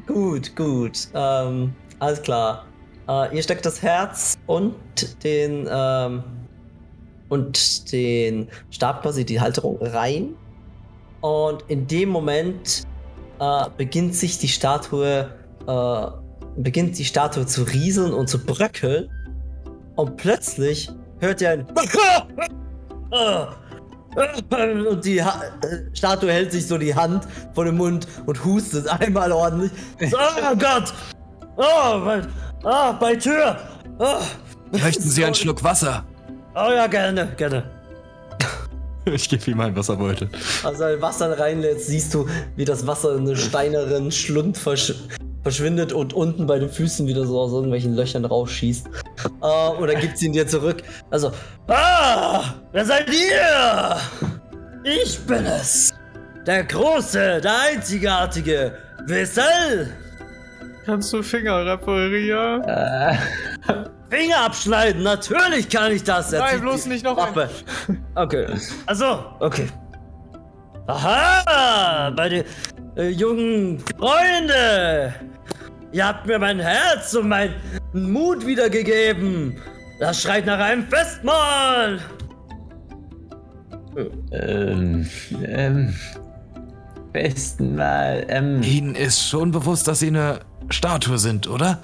Gut, 0.05 0.55
gut. 0.55 1.07
Ähm, 1.13 1.73
alles 1.99 2.21
klar. 2.21 2.65
Äh, 3.09 3.35
ihr 3.35 3.41
steckt 3.43 3.65
das 3.65 3.81
Herz 3.81 4.35
und 4.45 4.75
den 5.23 5.67
ähm, 5.69 6.23
und 7.29 7.91
den 7.91 8.47
Stab 8.69 9.01
quasi 9.01 9.25
die 9.25 9.41
Halterung 9.41 9.77
rein. 9.81 10.35
Und 11.21 11.63
in 11.67 11.87
dem 11.87 12.09
Moment 12.09 12.83
äh, 13.39 13.65
beginnt 13.77 14.13
sich 14.15 14.37
die 14.37 14.47
Statue 14.47 15.29
äh, 15.67 16.07
beginnt 16.57 16.97
die 16.97 17.05
Statue 17.05 17.45
zu 17.45 17.63
rieseln 17.63 18.13
und 18.13 18.27
zu 18.29 18.39
bröckeln. 18.43 19.09
Und 19.95 20.17
plötzlich 20.17 20.89
hört 21.19 21.41
ihr 21.41 21.51
ein 21.51 21.65
und 24.17 25.05
die 25.05 25.23
ha 25.23 25.41
äh, 25.61 25.95
Statue 25.95 26.31
hält 26.31 26.51
sich 26.51 26.67
so 26.67 26.77
die 26.77 26.93
Hand 26.93 27.27
vor 27.53 27.65
den 27.65 27.77
Mund 27.77 28.07
und 28.25 28.43
hustet 28.43 28.87
einmal 28.87 29.31
ordentlich. 29.31 29.71
So, 30.09 30.17
oh 30.17 30.55
Gott! 30.55 30.93
Oh, 31.55 31.97
mein, 31.99 32.27
ah, 32.63 32.91
bei 32.93 33.15
Tür! 33.15 33.57
Oh, 33.99 34.19
Möchten 34.71 35.03
Sie 35.03 35.23
einen 35.23 35.35
Schluck 35.41 35.63
Wasser? 35.63 36.03
oh 36.55 36.71
ja, 36.73 36.87
gerne, 36.87 37.27
gerne. 37.37 37.63
Ich 39.05 39.29
gebe 39.29 39.51
ihm 39.51 39.61
ein, 39.61 39.73
was 39.75 39.87
er 39.87 39.97
wollte. 39.99 40.29
Als 40.63 40.81
er 40.81 41.01
Wasser 41.01 41.39
reinlässt, 41.39 41.87
siehst 41.87 42.13
du, 42.13 42.27
wie 42.57 42.65
das 42.65 42.85
Wasser 42.85 43.15
in 43.15 43.25
einen 43.27 43.37
steineren 43.37 44.11
Schlund 44.11 44.57
versch 44.57 44.93
verschwindet 45.43 45.93
und 45.93 46.13
unten 46.13 46.47
bei 46.47 46.59
den 46.59 46.69
Füßen 46.69 47.07
wieder 47.07 47.25
so 47.25 47.39
aus 47.39 47.51
irgendwelchen 47.51 47.95
Löchern 47.95 48.25
rausschießt. 48.25 48.87
Äh, 49.41 49.69
und 49.69 49.87
dann 49.87 49.99
gibt 49.99 50.17
sie 50.17 50.27
ihn 50.27 50.33
dir 50.33 50.47
zurück. 50.47 50.83
Also, 51.09 51.31
ah, 51.67 52.43
wer 52.71 52.85
seid 52.85 53.09
ihr? 53.09 53.97
Ich 54.83 55.19
bin 55.21 55.45
es. 55.45 55.93
Der 56.45 56.63
Große, 56.63 57.41
der 57.41 57.53
Einzigartige, 57.73 58.77
Wissel. 59.05 59.93
Kannst 60.85 61.11
du 61.11 61.21
Finger 61.21 61.65
reparieren? 61.65 62.63
Äh, 62.63 63.17
Finger 64.09 64.45
abschneiden, 64.45 65.03
natürlich 65.03 65.67
kann 65.67 65.91
ich 65.91 66.03
das. 66.03 66.31
Er 66.31 66.39
Nein, 66.39 66.61
bloß 66.61 66.85
nicht 66.85 67.03
noch 67.03 67.17
Waffe. 67.17 67.49
Okay. 68.15 68.47
Also, 68.85 69.25
okay. 69.39 69.67
Aha, 70.87 72.11
meine 72.15 72.45
äh, 72.97 73.09
jungen 73.09 73.79
Freunde. 73.97 75.13
Ihr 75.91 76.07
habt 76.07 76.25
mir 76.25 76.39
mein 76.39 76.59
Herz 76.59 77.13
und 77.13 77.29
meinen 77.29 77.53
Mut 77.93 78.45
wiedergegeben. 78.45 79.57
Das 79.99 80.21
schreit 80.21 80.45
nach 80.45 80.59
einem 80.59 80.85
Festmahl. 80.87 81.99
ähm, 84.31 85.09
ähm, 85.45 85.95
besten 87.13 87.75
Mal, 87.75 88.25
ähm, 88.29 88.61
Ihnen 88.61 88.95
ist 88.95 89.27
schon 89.27 89.51
bewusst, 89.51 89.87
dass 89.87 89.99
Sie 89.99 90.07
eine 90.07 90.39
Statue 90.69 91.17
sind, 91.17 91.47
oder? 91.47 91.79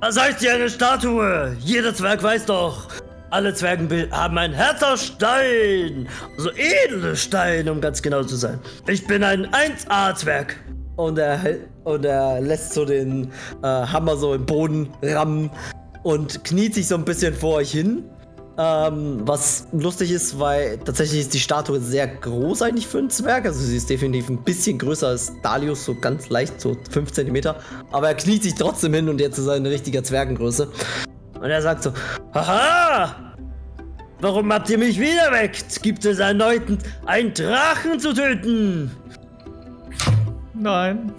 Was 0.00 0.20
heißt 0.20 0.40
hier 0.40 0.54
eine 0.54 0.68
Statue? 0.68 1.56
Jeder 1.60 1.94
Zwerg 1.94 2.22
weiß 2.22 2.46
doch. 2.46 2.88
Alle 3.30 3.52
Zwergen 3.54 3.88
be- 3.88 4.08
haben 4.12 4.38
ein 4.38 4.52
Herz 4.52 4.82
aus 4.82 5.04
Stein. 5.04 6.08
So 6.38 6.50
edle 6.52 7.16
Steine, 7.16 7.72
um 7.72 7.80
ganz 7.80 8.00
genau 8.00 8.22
zu 8.22 8.36
sein. 8.36 8.58
Ich 8.86 9.06
bin 9.06 9.24
ein 9.24 9.46
1A-Zwerg. 9.46 10.56
Und 10.96 11.18
er, 11.18 11.38
und 11.84 12.04
er 12.06 12.40
lässt 12.40 12.72
so 12.72 12.86
den 12.86 13.30
äh, 13.62 13.66
Hammer 13.66 14.16
so 14.16 14.32
im 14.32 14.46
Boden 14.46 14.88
rammen 15.02 15.50
und 16.04 16.42
kniet 16.44 16.72
sich 16.74 16.88
so 16.88 16.94
ein 16.94 17.04
bisschen 17.04 17.34
vor 17.34 17.56
euch 17.56 17.70
hin. 17.72 18.04
Ähm, 18.58 19.20
was 19.26 19.66
lustig 19.72 20.10
ist, 20.12 20.38
weil 20.38 20.78
tatsächlich 20.78 21.20
ist 21.20 21.34
die 21.34 21.40
Statue 21.40 21.78
sehr 21.80 22.06
groß 22.06 22.62
eigentlich 22.62 22.86
für 22.86 22.96
einen 22.96 23.10
Zwerg. 23.10 23.44
Also 23.44 23.60
sie 23.60 23.76
ist 23.76 23.90
definitiv 23.90 24.30
ein 24.30 24.42
bisschen 24.42 24.78
größer 24.78 25.08
als 25.08 25.32
Dalius, 25.42 25.84
so 25.84 25.94
ganz 25.94 26.30
leicht, 26.30 26.58
so 26.58 26.74
5 26.90 27.12
cm. 27.12 27.54
Aber 27.92 28.08
er 28.08 28.14
kniet 28.14 28.42
sich 28.44 28.54
trotzdem 28.54 28.94
hin 28.94 29.10
und 29.10 29.20
jetzt 29.20 29.36
ist 29.36 29.46
er 29.48 29.54
eine 29.54 29.68
richtige 29.68 30.02
Zwergengröße. 30.02 30.68
Und 31.40 31.50
er 31.50 31.62
sagt 31.62 31.82
so, 31.82 31.92
Haha! 32.34 33.14
Warum 34.20 34.50
habt 34.52 34.70
ihr 34.70 34.78
mich 34.78 34.98
wieder 34.98 35.30
weckt? 35.30 35.82
Gibt 35.82 36.04
es 36.06 36.18
erneut 36.18 36.62
einen 37.04 37.34
Drachen 37.34 38.00
zu 38.00 38.14
töten? 38.14 38.90
Nein. 40.54 41.12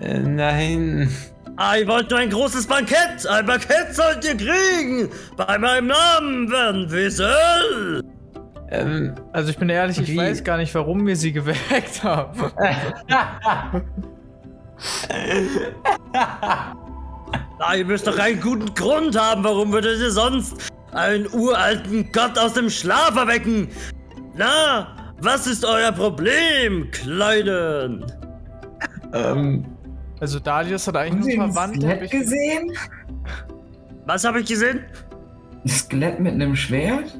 Äh, 0.00 0.18
nein. 0.18 1.08
Ah, 1.56 1.76
ihr 1.76 1.86
wollt 1.86 2.10
nur 2.10 2.18
ein 2.18 2.30
großes 2.30 2.66
Bankett. 2.66 3.24
Ein 3.28 3.46
Bankett 3.46 3.94
sollt 3.94 4.24
ihr 4.24 4.36
kriegen. 4.36 5.10
Bei 5.36 5.58
meinem 5.58 5.88
Namen 5.88 6.50
werden 6.50 6.90
Wissel. 6.90 8.02
Ähm, 8.70 9.14
Also 9.32 9.50
ich 9.50 9.58
bin 9.58 9.68
ehrlich, 9.68 10.00
ich 10.00 10.10
Wie? 10.10 10.16
weiß 10.16 10.42
gar 10.42 10.56
nicht, 10.56 10.74
warum 10.74 11.06
wir 11.06 11.16
sie 11.16 11.32
geweckt 11.32 12.02
haben. 12.02 12.50
Na, 17.58 17.74
ihr 17.76 17.84
müsst 17.84 18.06
doch 18.06 18.18
einen 18.18 18.40
guten 18.40 18.72
Grund 18.74 19.18
haben. 19.18 19.44
Warum 19.44 19.72
würdet 19.72 19.98
ihr 20.00 20.10
sonst 20.10 20.54
einen 20.92 21.26
uralten 21.32 22.10
Gott 22.12 22.38
aus 22.38 22.54
dem 22.54 22.70
Schlaf 22.70 23.14
erwecken? 23.16 23.68
Na, 24.34 24.96
was 25.20 25.46
ist 25.46 25.64
euer 25.64 25.92
Problem, 25.92 26.90
Kleinen? 26.90 28.04
ähm, 29.12 29.66
Also 30.20 30.38
Dalius 30.38 30.86
hat 30.86 30.96
eigentlich 30.96 31.24
Sie 31.32 31.36
nur 31.36 31.46
ein 31.46 31.52
Verwandte. 31.52 31.88
hab 31.88 32.02
ich- 32.02 32.10
gesehen? 32.10 32.72
Was 34.06 34.24
habe 34.24 34.40
ich 34.40 34.46
gesehen? 34.46 34.84
Ein 35.64 35.68
Skelett 35.68 36.20
mit 36.20 36.32
einem 36.34 36.56
Schwert? 36.56 37.18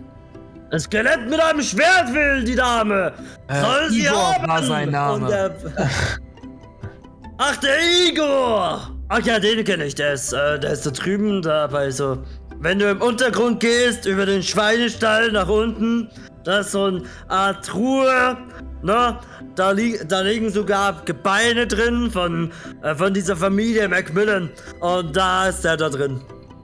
Ein 0.73 0.79
Skelett 0.81 1.29
mit 1.29 1.39
einem 1.41 1.63
Schwert 1.63 2.13
will 2.15 2.45
die 2.45 2.55
Dame. 2.55 3.13
Äh, 3.49 3.61
Soll 3.61 3.91
sie 3.91 4.01
Igor 4.07 4.35
haben. 4.35 4.49
war 4.49 4.63
sein 4.63 4.91
Name. 4.91 5.27
Der- 5.29 5.55
Ach, 7.39 7.57
der 7.57 7.77
Igor. 8.09 8.91
Ach 9.13 9.19
ja, 9.25 9.41
den 9.41 9.65
kenne 9.65 9.87
ich. 9.87 9.97
Der 9.97 10.13
ist, 10.13 10.33
äh, 10.33 10.61
der 10.61 10.71
ist 10.71 10.87
da 10.87 10.91
drüben, 10.93 11.43
da 11.43 11.67
bei 11.67 11.91
so. 11.91 12.19
Wenn 12.61 12.79
du 12.79 12.89
im 12.89 13.03
Untergrund 13.03 13.59
gehst, 13.59 14.07
über 14.07 14.25
den 14.25 14.41
Schweinestall 14.41 15.33
nach 15.33 15.49
unten, 15.49 16.09
da 16.45 16.61
ist 16.61 16.71
so 16.71 16.85
eine 16.85 17.03
Art 17.27 17.67
Truhe, 17.67 18.37
ne? 18.83 19.19
Da, 19.57 19.73
li 19.73 19.99
da 20.07 20.21
liegen 20.21 20.49
sogar 20.51 21.03
Gebeine 21.07 21.67
drin 21.67 22.09
von, 22.13 22.53
äh, 22.85 22.95
von 22.95 23.13
dieser 23.13 23.35
Familie 23.35 23.89
Macmillan. 23.89 24.49
Und 24.79 25.17
da 25.17 25.49
ist 25.49 25.65
der 25.65 25.77
da 25.77 25.89
drin. 25.89 26.21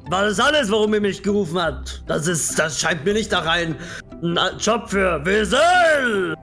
War 0.08 0.26
das 0.26 0.38
alles, 0.38 0.70
warum 0.70 0.94
ihr 0.94 1.00
mich 1.00 1.24
gerufen 1.24 1.60
habt? 1.60 2.04
Das 2.06 2.28
ist, 2.28 2.56
das 2.56 2.78
scheint 2.78 3.04
mir 3.04 3.14
nicht 3.14 3.32
nach 3.32 3.44
ein, 3.44 3.74
ein 4.22 4.38
Job 4.60 4.88
für 4.88 5.20
Wesel. 5.26 6.36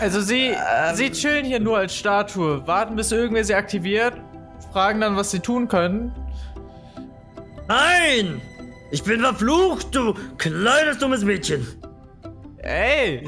Also 0.00 0.20
sie, 0.20 0.54
sie 0.94 1.10
chillen 1.10 1.44
hier 1.44 1.58
nur 1.60 1.78
als 1.78 1.94
Statue, 1.94 2.66
warten 2.66 2.94
bis 2.94 3.10
irgendwer 3.10 3.44
sie 3.44 3.54
aktiviert, 3.54 4.14
fragen 4.72 5.00
dann, 5.00 5.16
was 5.16 5.32
sie 5.32 5.40
tun 5.40 5.66
können. 5.66 6.12
Nein! 7.68 8.40
Ich 8.92 9.02
bin 9.02 9.20
verflucht, 9.20 9.94
du 9.94 10.14
kleines 10.38 10.98
dummes 10.98 11.24
Mädchen. 11.24 11.66
Ey! 12.58 13.26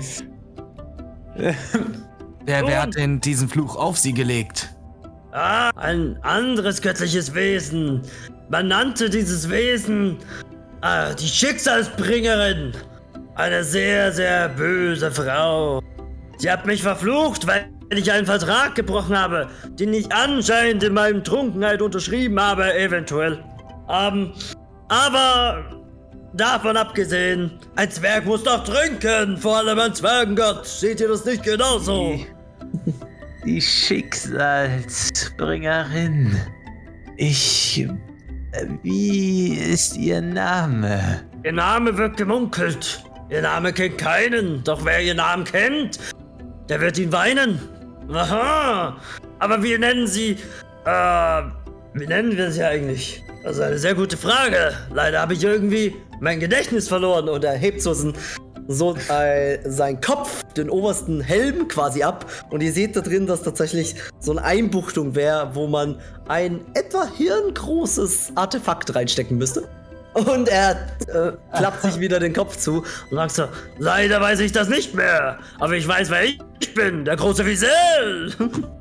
Wer, 2.44 2.66
wer 2.66 2.82
hat 2.82 2.96
denn 2.96 3.20
diesen 3.20 3.46
Fluch 3.46 3.76
auf 3.76 3.98
sie 3.98 4.14
gelegt? 4.14 4.74
Ah, 5.32 5.68
ein 5.76 6.18
anderes 6.22 6.80
göttliches 6.80 7.34
Wesen. 7.34 8.00
Man 8.48 8.68
nannte 8.68 9.10
dieses 9.10 9.50
Wesen 9.50 10.16
ah, 10.80 11.12
die 11.12 11.28
Schicksalsbringerin. 11.28 12.72
Eine 13.34 13.62
sehr, 13.62 14.12
sehr 14.12 14.48
böse 14.48 15.10
Frau. 15.10 15.82
Sie 16.38 16.50
hat 16.50 16.66
mich 16.66 16.82
verflucht, 16.82 17.46
weil 17.46 17.68
ich 17.90 18.10
einen 18.12 18.26
Vertrag 18.26 18.74
gebrochen 18.74 19.18
habe, 19.18 19.48
den 19.78 19.92
ich 19.92 20.12
anscheinend 20.12 20.82
in 20.84 20.94
meinem 20.94 21.22
Trunkenheit 21.24 21.82
unterschrieben 21.82 22.40
habe, 22.40 22.72
eventuell. 22.78 23.42
Ähm, 23.88 24.32
aber 24.88 25.64
davon 26.34 26.76
abgesehen, 26.76 27.58
ein 27.76 27.90
Zwerg 27.90 28.24
muss 28.26 28.44
doch 28.44 28.62
trinken, 28.64 29.36
vor 29.36 29.56
allem 29.58 29.78
ein 29.78 29.94
Zwergengott. 29.94 30.66
Seht 30.66 31.00
ihr 31.00 31.08
das 31.08 31.24
nicht 31.24 31.42
genauso? 31.42 32.18
die 33.44 33.60
Schicksalsbringerin. 34.98 36.36
Ich. 37.16 37.80
äh, 38.52 38.66
Wie 38.82 39.54
ist 39.54 39.96
Ihr 39.96 40.20
Name? 40.20 41.22
Ihr 41.44 41.52
Name 41.52 41.96
wird 41.96 42.16
gemunkelt. 42.16 43.02
Ihr 43.30 43.42
Name 43.42 43.72
kennt 43.72 43.98
keinen. 43.98 44.62
Doch 44.64 44.84
wer 44.84 45.02
Ihr 45.02 45.14
Namen 45.14 45.44
kennt, 45.44 45.98
der 46.68 46.80
wird 46.80 46.98
ihn 46.98 47.12
weinen. 47.12 47.60
Aha. 48.12 48.96
Aber 49.38 49.62
wir 49.62 49.78
nennen 49.78 50.06
sie. 50.06 50.36
Äh. 50.84 51.42
Wie 51.94 52.06
nennen 52.06 52.36
wir 52.36 52.52
sie 52.52 52.62
eigentlich? 52.62 53.24
Das 53.42 53.56
ist 53.56 53.62
eine 53.62 53.78
sehr 53.78 53.94
gute 53.94 54.16
Frage. 54.16 54.72
Leider 54.92 55.20
habe 55.20 55.32
ich 55.32 55.42
irgendwie 55.42 55.96
mein 56.20 56.38
Gedächtnis 56.38 56.86
verloren 56.86 57.28
und 57.28 57.42
er 57.44 57.54
hebt 57.54 57.80
so, 57.82 57.94
sein, 57.94 58.12
so 58.68 58.94
äh, 59.08 59.58
seinen 59.68 60.00
Kopf, 60.00 60.42
den 60.56 60.68
obersten 60.68 61.20
Helm 61.20 61.66
quasi 61.66 62.02
ab. 62.02 62.30
Und 62.50 62.62
ihr 62.62 62.72
seht 62.72 62.94
da 62.94 63.00
drin, 63.00 63.26
dass 63.26 63.42
tatsächlich 63.42 63.94
so 64.20 64.32
eine 64.32 64.44
Einbuchtung 64.44 65.14
wäre, 65.14 65.54
wo 65.54 65.66
man 65.66 65.98
ein 66.28 66.60
etwa 66.74 67.08
hirngroßes 67.16 68.32
Artefakt 68.34 68.94
reinstecken 68.94 69.38
müsste. 69.38 69.68
Und 70.14 70.48
er 70.48 70.72
äh, 71.06 71.32
klappt 71.56 71.82
sich 71.82 72.00
wieder 72.00 72.18
den 72.18 72.32
Kopf 72.32 72.56
zu 72.56 72.84
und 73.10 73.16
sagt 73.16 73.32
so: 73.32 73.48
Leider 73.78 74.20
weiß 74.20 74.40
ich 74.40 74.52
das 74.52 74.68
nicht 74.68 74.94
mehr, 74.94 75.38
aber 75.58 75.74
ich 75.74 75.86
weiß, 75.86 76.10
wer 76.10 76.24
ich 76.24 76.74
bin, 76.74 77.04
der 77.04 77.16
große 77.16 77.44
Wiesel. 77.46 78.34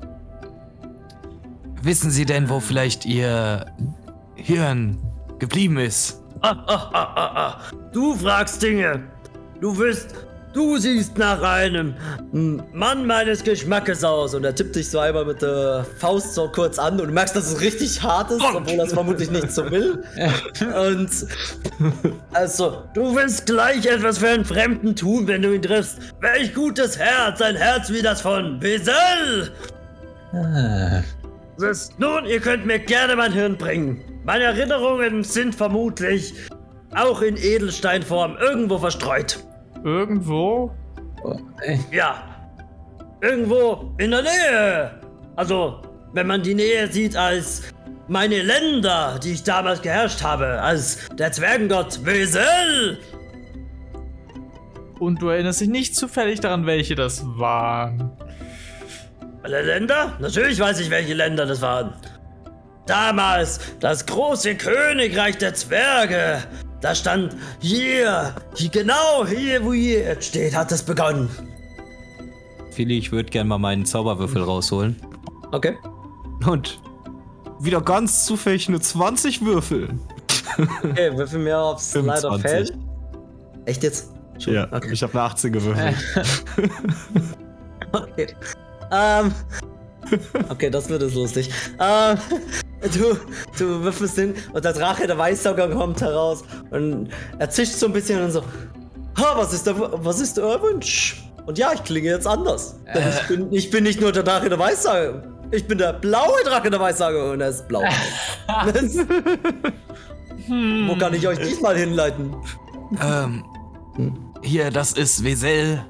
Wissen 1.81 2.11
Sie 2.11 2.25
denn, 2.25 2.49
wo 2.49 2.59
vielleicht 2.59 3.05
Ihr 3.05 3.65
Hirn 4.35 4.97
geblieben 5.39 5.77
ist? 5.77 6.21
Ah, 6.41 6.51
ah, 6.67 6.89
ah, 6.93 7.13
ah, 7.15 7.31
ah. 7.35 7.61
Du 7.93 8.15
fragst 8.15 8.61
Dinge. 8.61 9.03
Du 9.59 9.77
wirst. 9.77 10.26
Du 10.53 10.77
siehst 10.77 11.17
nach 11.17 11.41
einem 11.41 11.93
Mann 12.73 13.05
meines 13.05 13.43
Geschmackes 13.43 14.03
aus. 14.03 14.33
Und 14.33 14.43
er 14.43 14.55
tippt 14.55 14.75
dich 14.75 14.89
so 14.89 14.99
einmal 14.99 15.25
mit 15.25 15.41
der 15.41 15.85
Faust 15.99 16.33
so 16.33 16.49
kurz 16.49 16.79
an 16.79 16.99
und 16.99 17.07
du 17.07 17.13
merkst, 17.13 17.35
dass 17.35 17.51
es 17.51 17.61
richtig 17.61 18.01
hart 18.01 18.31
ist, 18.31 18.41
obwohl 18.41 18.79
er 18.79 18.85
es 18.85 18.93
vermutlich 18.93 19.29
nicht 19.29 19.51
so 19.51 19.69
will. 19.69 20.03
Und 20.89 21.09
also, 22.33 22.83
du 22.93 23.15
willst 23.15 23.45
gleich 23.45 23.85
etwas 23.85 24.17
für 24.17 24.29
einen 24.29 24.45
Fremden 24.45 24.95
tun, 24.95 25.27
wenn 25.27 25.41
du 25.41 25.53
ihn 25.53 25.61
triffst. 25.61 25.99
Welch 26.21 26.53
gutes 26.53 26.97
Herz, 26.97 27.41
ein 27.41 27.55
Herz 27.55 27.91
wie 27.91 28.01
das 28.01 28.21
von 28.21 28.61
Wesel. 28.61 29.51
Ah, 30.33 31.01
nun, 31.97 32.25
ihr 32.25 32.39
könnt 32.39 32.65
mir 32.65 32.79
gerne 32.79 33.15
mein 33.15 33.31
Hirn 33.31 33.57
bringen. 33.57 34.01
Meine 34.23 34.45
Erinnerungen 34.45 35.23
sind 35.23 35.55
vermutlich 35.55 36.33
auch 36.95 37.21
in 37.21 37.37
Edelsteinform 37.37 38.37
irgendwo 38.37 38.77
verstreut. 38.77 39.39
Irgendwo? 39.87 40.75
Ja. 41.91 42.21
Irgendwo 43.21 43.93
in 43.97 44.11
der 44.11 44.21
Nähe. 44.21 44.91
Also, 45.37 45.81
wenn 46.11 46.27
man 46.27 46.43
die 46.43 46.55
Nähe 46.55 46.91
sieht 46.91 47.15
als 47.15 47.63
meine 48.09 48.41
Länder, 48.41 49.17
die 49.23 49.31
ich 49.31 49.43
damals 49.43 49.81
geherrscht 49.81 50.21
habe, 50.21 50.61
als 50.61 51.07
der 51.17 51.31
Zwergengott 51.31 52.05
Wesel. 52.05 52.99
Und 54.99 55.21
du 55.21 55.29
erinnerst 55.29 55.61
dich 55.61 55.69
nicht 55.69 55.95
zufällig 55.95 56.41
daran, 56.41 56.65
welche 56.65 56.95
das 56.95 57.23
waren. 57.25 58.11
Alle 59.43 59.61
Länder? 59.61 60.17
Natürlich 60.19 60.59
weiß 60.59 60.81
ich, 60.81 60.89
welche 60.89 61.13
Länder 61.13 61.45
das 61.45 61.61
waren. 61.61 61.93
Damals 62.87 63.61
das 63.79 64.05
große 64.05 64.55
Königreich 64.55 65.37
der 65.37 65.53
Zwerge. 65.53 66.43
Da 66.81 66.93
stand 66.93 67.35
hier, 67.59 68.35
hier 68.55 68.69
genau 68.69 69.25
hier, 69.25 69.63
wo 69.63 69.73
ihr 69.73 69.99
jetzt 69.99 70.27
steht, 70.27 70.55
hat 70.55 70.71
es 70.71 70.83
begonnen. 70.83 71.29
Philly, 72.71 72.97
ich 72.99 73.11
würde 73.11 73.29
gerne 73.31 73.47
mal 73.49 73.57
meinen 73.57 73.85
Zauberwürfel 73.85 74.43
rausholen. 74.43 74.95
Okay. 75.51 75.75
Und 76.45 76.79
wieder 77.59 77.81
ganz 77.81 78.25
zufällig 78.25 78.69
nur 78.69 78.79
20 78.79 79.43
Würfel. 79.43 79.89
Okay, 80.83 81.15
würfel 81.17 81.39
mir 81.39 81.57
aufs 81.59 81.91
Slider 81.91 82.21
25. 82.31 82.41
Feld. 82.41 82.73
Echt 83.65 83.83
jetzt? 83.83 84.11
Schon? 84.39 84.53
Ja, 84.53 84.67
Okay. 84.71 84.91
ich 84.91 85.01
habe 85.01 85.13
eine 85.13 85.21
18 85.23 85.51
gewürfelt. 85.51 85.95
okay. 87.91 88.27
Ähm. 88.91 89.33
Okay, 90.49 90.69
das 90.69 90.87
wird 90.89 91.01
jetzt 91.01 91.15
lustig. 91.15 91.49
Ähm. 91.79 92.17
Du, 92.81 93.17
du 93.57 93.83
würfelst 93.83 94.15
hin 94.15 94.35
und 94.53 94.63
der 94.63 94.73
Drache, 94.73 95.07
der 95.07 95.17
Weissauger, 95.17 95.67
kommt 95.69 95.99
heraus 96.01 96.43
und 96.69 97.09
er 97.39 97.49
zischt 97.49 97.73
so 97.73 97.87
ein 97.87 97.93
bisschen 97.93 98.23
und 98.23 98.31
so. 98.31 98.41
Ha, 98.41 99.33
was 99.35 99.51
ist, 99.53 99.65
der, 99.65 99.75
was 99.79 100.19
ist 100.19 100.37
euer 100.37 100.61
Wunsch? 100.61 101.23
Und 101.47 101.57
ja, 101.57 101.71
ich 101.73 101.83
klinge 101.83 102.09
jetzt 102.09 102.27
anders. 102.27 102.75
Denn 102.93 103.03
ich, 103.09 103.27
bin, 103.27 103.51
ich 103.53 103.69
bin 103.71 103.83
nicht 103.83 103.99
nur 103.99 104.11
der 104.11 104.21
Drache 104.23 104.47
der 104.49 104.59
Weissager. 104.59 105.23
Ich 105.49 105.65
bin 105.67 105.77
der 105.79 105.93
blaue 105.93 106.43
Drache 106.45 106.69
der 106.69 106.79
Weissager 106.79 107.31
und 107.31 107.41
er 107.41 107.49
ist 107.49 107.67
blau. 107.67 107.81
Das- 108.73 108.97
Wo 110.47 110.95
kann 110.97 111.13
ich 111.13 111.27
euch 111.27 111.39
diesmal 111.39 111.77
hinleiten? 111.77 112.35
Ähm, 113.01 113.43
hier, 114.43 114.69
das 114.71 114.91
ist 114.93 115.23
Wesel. 115.23 115.83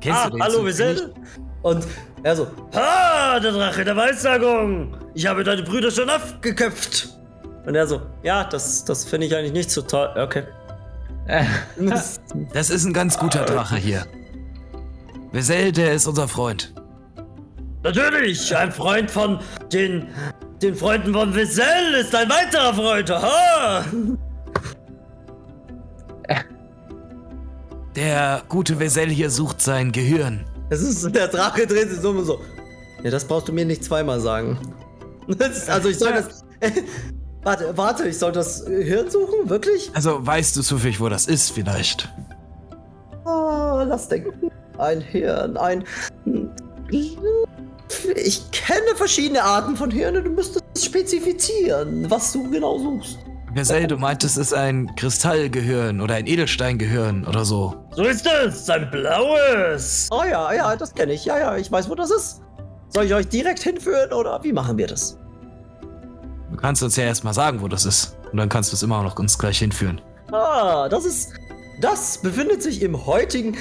Kennst 0.00 0.18
Ah, 0.20 0.28
du 0.30 0.36
den 0.36 0.42
hallo? 0.42 0.64
Wesel? 0.66 1.14
Und 1.62 1.86
er 2.22 2.36
so, 2.36 2.46
ha, 2.74 3.40
der 3.40 3.52
Drache 3.52 3.84
der 3.84 3.96
Weissagung. 3.96 4.96
Ich 5.14 5.26
habe 5.26 5.44
deine 5.44 5.62
Brüder 5.62 5.90
schon 5.90 6.08
aufgeköpft. 6.08 7.08
Und 7.66 7.74
er 7.74 7.86
so, 7.86 8.02
ja, 8.22 8.44
das, 8.44 8.84
das 8.84 9.04
finde 9.04 9.26
ich 9.26 9.36
eigentlich 9.36 9.52
nicht 9.52 9.70
so 9.70 9.82
toll. 9.82 10.10
Okay. 10.16 10.44
Das 12.52 12.70
ist 12.70 12.84
ein 12.84 12.92
ganz 12.92 13.16
guter 13.16 13.44
Drache 13.44 13.76
hier. 13.76 14.04
Wesel, 15.30 15.72
der 15.72 15.92
ist 15.92 16.06
unser 16.06 16.28
Freund. 16.28 16.74
Natürlich, 17.84 18.54
ein 18.56 18.72
Freund 18.72 19.10
von 19.10 19.40
den, 19.72 20.08
den 20.60 20.74
Freunden 20.74 21.12
von 21.12 21.34
Wissel 21.34 21.94
ist 22.00 22.14
ein 22.14 22.28
weiterer 22.28 22.74
Freund. 22.74 23.10
Aha! 23.10 23.84
Der 27.96 28.42
gute 28.48 28.78
Wesel 28.78 29.10
hier 29.10 29.30
sucht 29.30 29.60
sein 29.60 29.92
Gehirn. 29.92 30.44
Das 30.72 30.80
ist, 30.80 31.14
der 31.14 31.28
Drache 31.28 31.66
dreht 31.66 31.90
sich 31.90 32.00
so 32.00 32.08
und 32.08 32.24
so. 32.24 32.40
Ja, 33.02 33.10
das 33.10 33.26
brauchst 33.26 33.46
du 33.46 33.52
mir 33.52 33.66
nicht 33.66 33.84
zweimal 33.84 34.18
sagen. 34.20 34.58
Ist, 35.28 35.68
also 35.68 35.90
ich 35.90 35.98
soll 35.98 36.14
das. 36.14 36.46
warte, 37.42 37.76
warte, 37.76 38.08
ich 38.08 38.18
soll 38.18 38.32
das 38.32 38.64
Hirn 38.66 39.10
suchen? 39.10 39.50
Wirklich? 39.50 39.90
Also 39.92 40.26
weißt 40.26 40.56
du 40.56 40.62
zufällig, 40.62 40.98
wo 40.98 41.10
das 41.10 41.26
ist 41.26 41.50
vielleicht? 41.50 42.08
Oh, 43.26 43.82
lass 43.84 44.08
denken. 44.08 44.50
Ein 44.78 45.02
Hirn, 45.02 45.58
ein. 45.58 45.84
Ich 48.16 48.50
kenne 48.52 48.96
verschiedene 48.96 49.44
Arten 49.44 49.76
von 49.76 49.90
Hirnen. 49.90 50.24
Du 50.24 50.30
müsstest 50.30 50.64
spezifizieren, 50.82 52.10
was 52.10 52.32
du 52.32 52.48
genau 52.50 52.78
suchst. 52.78 53.18
Wesel, 53.54 53.86
du 53.86 53.98
meintest, 53.98 54.38
es 54.38 54.46
ist 54.48 54.54
ein 54.54 54.94
Kristallgehirn 54.96 56.00
oder 56.00 56.14
ein 56.14 56.26
Edelsteingehirn 56.26 57.26
oder 57.26 57.44
so. 57.44 57.74
So 57.90 58.02
ist 58.04 58.26
es, 58.26 58.70
ein 58.70 58.90
blaues. 58.90 60.08
Oh 60.10 60.22
ja, 60.24 60.52
ja, 60.52 60.74
das 60.74 60.94
kenne 60.94 61.12
ich. 61.12 61.24
Ja, 61.26 61.38
ja, 61.38 61.56
ich 61.56 61.70
weiß, 61.70 61.90
wo 61.90 61.94
das 61.94 62.10
ist. 62.10 62.40
Soll 62.88 63.04
ich 63.04 63.14
euch 63.14 63.28
direkt 63.28 63.60
hinführen 63.60 64.12
oder 64.12 64.42
wie 64.42 64.52
machen 64.52 64.78
wir 64.78 64.86
das? 64.86 65.18
Du 66.50 66.56
kannst 66.56 66.82
uns 66.82 66.96
ja 66.96 67.04
erstmal 67.04 67.34
sagen, 67.34 67.60
wo 67.60 67.68
das 67.68 67.84
ist. 67.84 68.16
Und 68.30 68.38
dann 68.38 68.48
kannst 68.48 68.72
du 68.72 68.76
es 68.76 68.82
immer 68.82 69.02
noch 69.02 69.18
uns 69.18 69.38
gleich 69.38 69.58
hinführen. 69.58 70.00
Ah, 70.30 70.88
das 70.88 71.04
ist. 71.04 71.32
Das 71.80 72.18
befindet 72.22 72.62
sich 72.62 72.82
im 72.82 73.06
heutigen. 73.06 73.56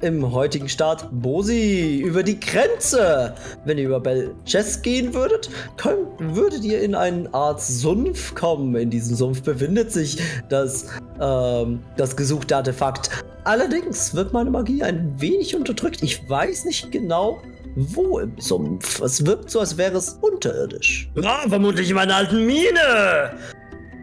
Im 0.00 0.32
heutigen 0.32 0.68
Staat 0.68 1.08
Bosi 1.10 1.98
über 1.98 2.22
die 2.22 2.38
Grenze. 2.38 3.34
Wenn 3.64 3.78
ihr 3.78 3.86
über 3.86 4.00
Belchess 4.00 4.82
gehen 4.82 5.12
würdet, 5.14 5.50
könnt, 5.76 6.08
würdet 6.18 6.64
ihr 6.64 6.80
in 6.80 6.94
eine 6.94 7.32
Art 7.34 7.60
Sumpf 7.60 8.34
kommen. 8.34 8.74
In 8.76 8.90
diesem 8.90 9.16
Sumpf 9.16 9.42
befindet 9.42 9.92
sich 9.92 10.18
das, 10.48 10.86
ähm, 11.20 11.80
das 11.96 12.16
gesuchte 12.16 12.56
Artefakt. 12.56 13.10
Allerdings 13.44 14.14
wird 14.14 14.32
meine 14.32 14.50
Magie 14.50 14.82
ein 14.82 15.14
wenig 15.20 15.56
unterdrückt. 15.56 16.02
Ich 16.02 16.28
weiß 16.28 16.64
nicht 16.64 16.92
genau, 16.92 17.40
wo 17.74 18.18
im 18.18 18.38
Sumpf. 18.38 19.00
Es 19.00 19.24
wirkt 19.24 19.50
so, 19.50 19.60
als 19.60 19.76
wäre 19.76 19.96
es 19.96 20.18
unterirdisch. 20.20 21.10
Ja, 21.16 21.40
vermutlich 21.48 21.90
in 21.90 21.96
meiner 21.96 22.16
alten 22.16 22.44
Mine. 22.46 23.36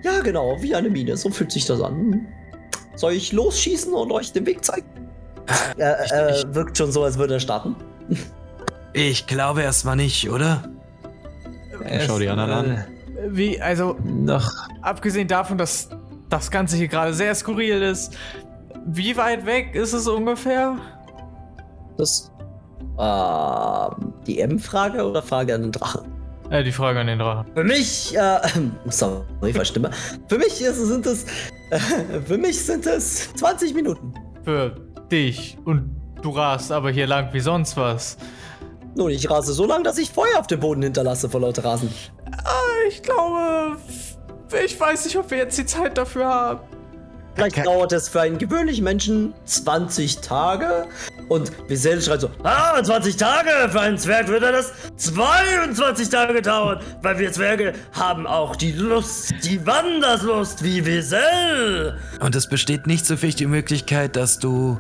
Ja, 0.04 0.20
genau, 0.24 0.58
wie 0.62 0.76
eine 0.76 0.90
Mine. 0.90 1.16
So 1.16 1.30
fühlt 1.30 1.52
sich 1.52 1.66
das 1.66 1.82
an. 1.82 2.28
Soll 2.96 3.14
ich 3.14 3.34
losschießen 3.34 3.94
und 3.94 4.12
euch 4.12 4.32
den 4.32 4.46
Weg 4.46 4.64
zeigen? 4.64 5.05
Er 5.78 6.00
äh, 6.12 6.44
wirkt 6.54 6.78
schon 6.78 6.92
so, 6.92 7.04
als 7.04 7.18
würde 7.18 7.36
er 7.36 7.40
starten. 7.40 7.76
Ich 8.94 9.28
glaube 9.28 9.62
erstmal 9.62 9.96
nicht, 9.96 10.30
oder? 10.30 10.64
Schau 12.06 12.20
die 12.20 12.30
anderen 12.30 12.52
an. 12.52 12.86
Wie, 13.30 13.62
also, 13.62 13.98
Noch. 14.04 14.52
abgesehen 14.82 15.28
davon, 15.28 15.58
dass 15.58 15.90
das 16.30 16.52
Ganze 16.52 16.78
hier 16.78 16.88
gerade 16.88 17.14
sehr 17.14 17.34
skurril 17.36 17.82
ist, 17.82 18.18
wie 18.86 19.16
weit 19.18 19.46
weg 19.46 19.74
ist 19.74 19.94
es 19.94 20.08
ungefähr? 20.08 20.78
Das. 21.98 22.32
Ähm, 23.00 24.14
die 24.28 24.40
M-Frage 24.40 25.04
oder 25.04 25.22
Frage 25.22 25.56
an 25.56 25.64
den 25.64 25.72
Drachen? 25.72 26.02
Äh, 26.50 26.64
die 26.64 26.72
Frage 26.72 27.00
an 27.00 27.08
den 27.08 27.20
Drachen. 27.20 27.48
Für 27.54 27.64
mich, 27.64 28.16
äh, 28.16 28.40
sorry, 28.90 29.54
verstimme. 29.54 29.92
Für 30.28 30.38
mich 30.38 30.62
ist, 30.62 30.78
sind 30.78 31.06
es, 31.06 31.26
äh, 31.72 31.80
für 32.26 32.38
mich 32.38 32.64
sind 32.64 32.86
es 32.86 33.34
20 33.34 33.74
Minuten. 33.74 34.14
Für 34.44 34.76
dich. 35.12 35.58
Und 35.66 35.96
du 36.22 36.32
rast 36.32 36.72
aber 36.72 36.92
hier 36.92 37.08
lang 37.08 37.34
wie 37.34 37.40
sonst 37.40 37.78
was. 37.78 38.18
Nun, 38.96 39.12
ich 39.12 39.30
rase 39.30 39.54
so 39.54 39.66
lang, 39.66 39.84
dass 39.84 39.98
ich 39.98 40.10
Feuer 40.10 40.40
auf 40.40 40.48
dem 40.48 40.62
Boden 40.62 40.82
hinterlasse 40.82 41.30
vor 41.30 41.42
lauter 41.42 41.66
Rasen. 41.66 41.94
Ah, 42.44 42.88
ich 42.88 43.04
glaube, 43.04 43.78
ich 44.64 44.80
weiß 44.80 45.06
nicht, 45.06 45.18
ob 45.18 45.30
wir 45.32 45.38
jetzt 45.38 45.58
die 45.58 45.66
Zeit 45.66 45.98
dafür 45.98 46.26
haben. 46.28 46.60
Vielleicht 47.36 47.66
dauert 47.66 47.92
es 47.92 48.08
für 48.08 48.22
einen 48.22 48.38
gewöhnlichen 48.38 48.86
Menschen 48.86 49.34
20 49.44 50.22
Tage. 50.22 50.88
Und 51.28 51.52
Visel 51.68 52.02
schreit 52.02 52.22
so, 52.22 52.30
ah, 52.44 52.82
20 52.82 53.18
Tage! 53.18 53.50
Für 53.70 53.82
einen 53.82 53.98
Zwerg 53.98 54.30
würde 54.30 54.54
das 54.54 54.72
22 54.96 56.10
Tage 56.10 56.42
dauern. 56.42 56.80
Weil 57.02 57.20
wir 57.20 57.32
Zwerge 57.34 57.74
haben 57.92 58.26
auch 58.26 58.56
die 58.56 58.72
Lust, 58.72 59.34
die 59.44 59.66
Wanderslust 59.66 60.64
wie 60.64 60.86
Visel. 60.86 62.00
Und 62.22 62.36
es 62.36 62.48
besteht 62.48 62.88
nicht 62.88 63.06
so 63.06 63.18
viel 63.18 63.34
die 63.34 63.48
Möglichkeit, 63.48 64.16
dass 64.16 64.40
du 64.40 64.80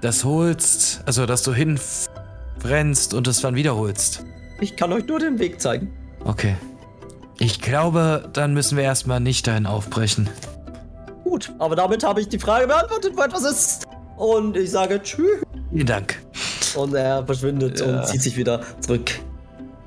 das 0.00 0.24
holst, 0.24 1.02
also 1.06 1.26
dass 1.26 1.42
du 1.42 1.52
hinrennst 1.54 3.14
und 3.14 3.26
es 3.28 3.40
dann 3.40 3.54
wiederholst. 3.54 4.24
Ich 4.60 4.76
kann 4.76 4.92
euch 4.92 5.06
nur 5.06 5.18
den 5.18 5.38
Weg 5.38 5.60
zeigen. 5.60 5.92
Okay. 6.24 6.56
Ich 7.38 7.60
glaube, 7.60 8.28
dann 8.34 8.52
müssen 8.52 8.76
wir 8.76 8.84
erstmal 8.84 9.20
nicht 9.20 9.46
dahin 9.46 9.66
aufbrechen. 9.66 10.28
Gut, 11.24 11.52
aber 11.58 11.76
damit 11.76 12.04
habe 12.04 12.20
ich 12.20 12.28
die 12.28 12.38
Frage 12.38 12.66
beantwortet, 12.66 13.12
wo 13.16 13.22
etwas 13.22 13.44
ist. 13.44 13.84
Und 14.16 14.56
ich 14.56 14.70
sage 14.70 15.00
Tschüss. 15.02 15.40
Vielen 15.72 15.86
Dank. 15.86 16.20
Und 16.76 16.94
er 16.94 17.24
verschwindet 17.24 17.80
Ja. 17.80 18.00
und 18.00 18.06
zieht 18.06 18.22
sich 18.22 18.36
wieder 18.36 18.60
zurück. 18.80 19.10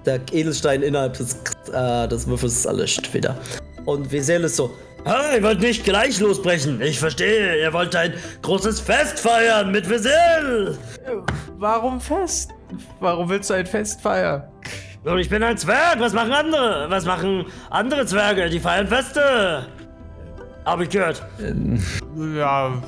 Der 0.05 0.19
Edelstein 0.31 0.81
innerhalb 0.81 1.13
des, 1.13 1.37
äh, 1.71 2.07
des 2.07 2.25
Würfels 2.27 2.53
ist 2.53 2.65
erlischt 2.65 3.13
wieder. 3.13 3.37
Und 3.85 4.11
Wesel 4.11 4.43
ist 4.45 4.55
so. 4.55 4.71
Ah, 5.05 5.35
ihr 5.35 5.43
wollt 5.43 5.59
nicht 5.59 5.83
gleich 5.83 6.19
losbrechen. 6.19 6.81
Ich 6.81 6.99
verstehe. 6.99 7.61
Ihr 7.61 7.73
wollt 7.73 7.95
ein 7.95 8.13
großes 8.41 8.79
Fest 8.79 9.19
feiern 9.19 9.71
mit 9.71 9.89
Wesel. 9.89 10.77
Warum 11.57 11.99
Fest? 11.99 12.51
Warum 12.99 13.29
willst 13.29 13.49
du 13.49 13.55
ein 13.55 13.65
Fest 13.65 14.01
feiern? 14.01 14.43
Und 15.03 15.19
ich 15.19 15.29
bin 15.29 15.43
ein 15.43 15.57
Zwerg. 15.57 15.99
Was 15.99 16.13
machen 16.13 16.31
andere? 16.31 16.85
Was 16.89 17.05
machen 17.05 17.45
andere 17.69 18.05
Zwerge? 18.05 18.49
Die 18.49 18.59
feiern 18.59 18.87
Feste. 18.87 19.67
Hab 20.65 20.79
ich 20.79 20.89
gehört. 20.89 21.25
Ja. 22.35 22.81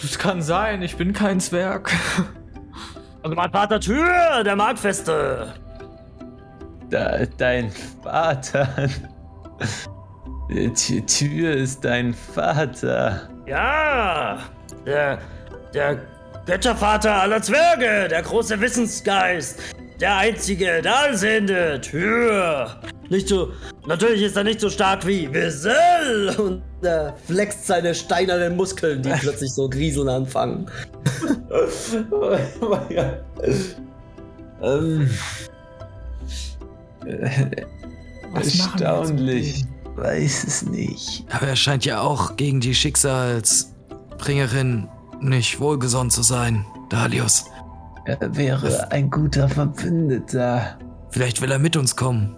Das 0.00 0.18
kann 0.18 0.40
sein, 0.40 0.82
ich 0.82 0.96
bin 0.96 1.12
kein 1.12 1.40
Zwerg. 1.40 1.92
Also 3.22 3.36
mein 3.36 3.50
Vater 3.52 3.78
Tür, 3.78 4.42
der 4.44 4.56
mag 4.56 4.78
Feste. 4.78 5.52
Da, 6.88 7.26
dein 7.36 7.70
Vater. 8.02 8.66
Die 10.52 11.00
Tür 11.06 11.52
ist 11.52 11.84
dein 11.84 12.12
Vater. 12.12 13.28
Ja, 13.46 14.40
der, 14.84 15.20
der 15.72 16.00
Göttervater 16.44 17.14
aller 17.22 17.40
Zwerge, 17.40 18.08
der 18.08 18.22
große 18.22 18.60
Wissensgeist, 18.60 19.60
der 20.00 20.16
einzige, 20.16 20.82
der 20.82 20.98
Allsehende, 20.98 21.80
Tür. 21.80 22.80
Nicht 23.10 23.28
so, 23.28 23.52
natürlich 23.86 24.22
ist 24.22 24.36
er 24.36 24.42
nicht 24.42 24.60
so 24.60 24.68
stark 24.70 25.06
wie 25.06 25.32
Wissel 25.32 26.34
und 26.38 26.62
er 26.82 27.14
flext 27.26 27.68
seine 27.68 27.94
steinernen 27.94 28.56
Muskeln, 28.56 29.02
die 29.02 29.10
plötzlich 29.20 29.52
so 29.52 29.68
grieseln 29.68 30.08
anfangen. 30.08 30.68
oh 32.10 32.68
mein 32.68 32.88
Gott. 32.88 33.16
Ähm. 34.62 35.10
Äh, 37.06 37.64
Was 38.32 38.58
machen 38.58 38.80
wir 38.80 38.86
Erstaunlich. 38.86 39.64
Weiß 40.00 40.44
es 40.44 40.62
nicht. 40.62 41.26
Aber 41.30 41.48
er 41.48 41.56
scheint 41.56 41.84
ja 41.84 42.00
auch 42.00 42.36
gegen 42.36 42.60
die 42.60 42.74
Schicksalsbringerin 42.74 44.88
nicht 45.20 45.60
wohlgesonnen 45.60 46.08
zu 46.10 46.22
sein, 46.22 46.64
Dalius. 46.88 47.44
Er 48.06 48.34
wäre 48.34 48.90
ein 48.90 49.10
guter 49.10 49.46
Verbündeter. 49.48 50.78
Vielleicht 51.10 51.42
will 51.42 51.52
er 51.52 51.58
mit 51.58 51.76
uns 51.76 51.94
kommen. 51.96 52.34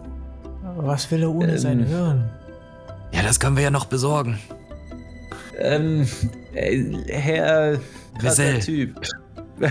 Aber 0.65 0.89
was 0.89 1.09
will 1.13 1.23
er 1.23 1.31
ohne 1.31 1.53
Ähm. 1.53 1.59
sein 1.59 1.87
Hirn? 1.87 2.29
Ja, 3.13 3.23
das 3.23 3.39
können 3.39 3.55
wir 3.57 3.63
ja 3.63 3.71
noch 3.71 3.85
besorgen. 3.85 4.41
Ähm, 5.61 6.09
äh, 6.55 6.83
Herr 7.09 7.79
Wesel. 8.21 8.59
Typ. 8.59 9.01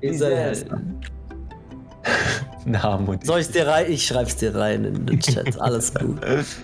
Wesel. 0.00 0.64
Namen 2.66 3.08
und 3.08 3.26
Soll 3.26 3.40
ich's 3.40 3.50
dir 3.50 3.66
rein? 3.66 3.86
Ich 3.90 4.06
schreib's 4.06 4.36
dir 4.36 4.54
rein 4.54 4.84
in 4.84 5.06
den 5.06 5.20
Chat. 5.20 5.60
Alles 5.60 5.94
gut. 5.94 6.20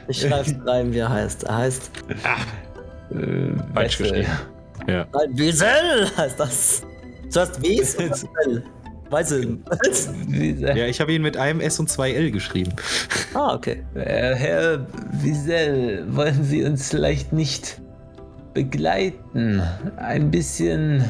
Ich 0.08 0.20
schreib's 0.20 0.54
rein, 0.64 0.92
wie 0.92 0.98
er 0.98 1.08
heißt. 1.08 1.44
Er 1.44 1.56
heißt 1.56 1.90
äh, 3.10 3.74
Falsch 3.74 3.98
geschrieben. 3.98 4.28
Ja. 4.86 5.06
Nein, 5.12 5.38
Wesel 5.38 6.10
heißt 6.16 6.38
das. 6.38 6.82
Zuerst 7.28 7.62
Wes 7.62 7.98
oder 7.98 8.10
Wesel? 9.10 9.58
Wesel. 10.28 10.76
Ja, 10.76 10.86
ich 10.86 11.00
habe 11.00 11.12
ihn 11.12 11.22
mit 11.22 11.36
einem 11.36 11.60
S 11.60 11.78
und 11.78 11.88
zwei 11.88 12.12
L 12.12 12.30
geschrieben. 12.30 12.72
Ah, 13.34 13.54
okay. 13.54 13.84
Äh, 13.94 14.34
Herr 14.34 14.86
Wiesel, 15.12 16.04
wollen 16.08 16.42
Sie 16.44 16.64
uns 16.64 16.88
vielleicht 16.88 17.32
nicht 17.32 17.80
begleiten? 18.54 19.62
Ein 19.96 20.30
bisschen 20.30 21.04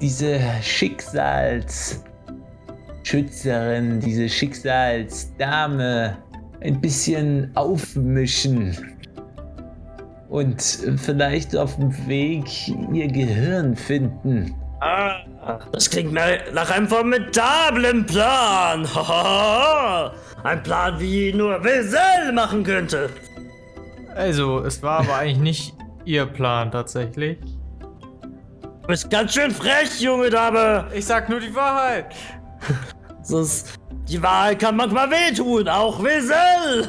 diese 0.00 0.40
Schicksalsschätze 0.62 2.07
Schützerin, 3.02 4.00
diese 4.00 4.28
Schicksalsdame 4.28 6.16
ein 6.60 6.80
bisschen 6.80 7.50
aufmischen 7.54 8.76
und 10.28 10.62
vielleicht 10.96 11.56
auf 11.56 11.76
dem 11.76 12.06
Weg 12.06 12.46
ihr 12.92 13.08
Gehirn 13.08 13.76
finden. 13.76 14.54
Ah, 14.80 15.16
das 15.72 15.90
klingt 15.90 16.12
mir 16.12 16.38
nach 16.52 16.70
einem 16.70 16.86
formidablen 16.86 18.06
Plan. 18.06 18.86
Ein 20.44 20.62
Plan, 20.62 21.00
wie 21.00 21.32
nur 21.32 21.64
Wesel 21.64 22.32
machen 22.32 22.62
könnte. 22.62 23.10
Also, 24.14 24.60
es 24.60 24.82
war 24.82 25.00
aber 25.00 25.16
eigentlich 25.16 25.38
nicht 25.38 25.74
ihr 26.04 26.26
Plan 26.26 26.70
tatsächlich. 26.70 27.38
Du 27.80 28.86
bist 28.86 29.10
ganz 29.10 29.34
schön 29.34 29.50
frech, 29.50 30.00
junge 30.00 30.30
Dame. 30.30 30.86
Ich 30.94 31.06
sag 31.06 31.28
nur 31.28 31.40
die 31.40 31.54
Wahrheit. 31.54 32.14
Sonst, 33.22 33.78
die 34.08 34.22
Wahrheit 34.22 34.58
kann 34.60 34.76
manchmal 34.76 35.10
wehtun, 35.10 35.68
auch 35.68 36.02
Wesel. 36.02 36.88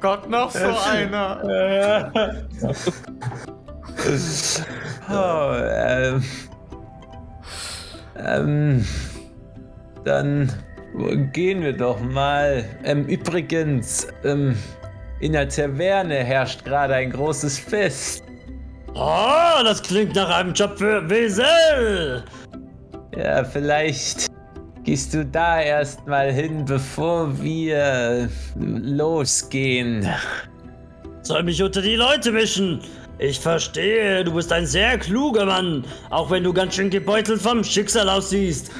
Gott, 0.00 0.28
noch 0.28 0.50
so 0.50 0.76
einer. 0.90 1.40
Oh, 5.08 5.52
ähm, 5.54 6.24
ähm, 8.18 8.84
dann 10.04 10.52
gehen 11.32 11.62
wir 11.62 11.76
doch 11.76 12.00
mal. 12.00 12.64
Ähm, 12.84 13.06
übrigens, 13.06 14.08
ähm, 14.24 14.56
in 15.20 15.32
der 15.32 15.48
Taverne 15.48 16.16
herrscht 16.16 16.64
gerade 16.64 16.94
ein 16.94 17.10
großes 17.10 17.58
Fest. 17.58 18.22
Oh, 18.94 19.62
das 19.62 19.82
klingt 19.82 20.14
nach 20.14 20.30
einem 20.30 20.52
Job 20.52 20.78
für 20.78 21.08
Wesel. 21.08 22.24
Ja, 23.16 23.44
vielleicht 23.44 24.28
gehst 24.84 25.14
du 25.14 25.24
da 25.24 25.60
erstmal 25.60 26.32
hin, 26.32 26.64
bevor 26.64 27.42
wir 27.42 28.28
losgehen. 28.56 30.08
Soll 31.22 31.42
mich 31.42 31.62
unter 31.62 31.82
die 31.82 31.96
Leute 31.96 32.30
mischen. 32.32 32.80
Ich 33.18 33.40
verstehe, 33.40 34.22
du 34.22 34.34
bist 34.34 34.52
ein 34.52 34.66
sehr 34.66 34.98
kluger 34.98 35.46
Mann, 35.46 35.84
auch 36.10 36.30
wenn 36.30 36.44
du 36.44 36.52
ganz 36.52 36.74
schön 36.74 36.90
gebeutelt 36.90 37.40
vom 37.40 37.64
Schicksal 37.64 38.08
aussiehst. 38.08 38.70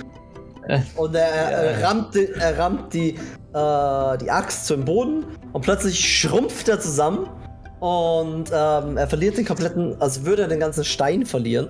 Und 0.97 1.15
er, 1.15 1.29
er, 1.29 1.83
rammt, 1.83 2.17
er 2.17 2.59
rammt 2.59 2.93
die, 2.93 3.11
äh, 3.11 4.19
die 4.19 4.31
Axt 4.31 4.67
zum 4.67 4.85
Boden 4.85 5.25
und 5.57 5.63
plötzlich 5.63 5.99
schrumpft 5.99 6.69
er 6.69 6.79
zusammen 6.81 7.31
und 7.81 8.51
ähm, 8.53 8.99
er 8.99 9.07
verliert 9.09 9.39
den 9.39 9.47
kompletten, 9.47 9.99
als 10.03 10.23
würde 10.27 10.43
er 10.43 10.49
den 10.49 10.61
ganzen 10.61 10.85
Stein 10.85 11.25
verlieren. 11.25 11.69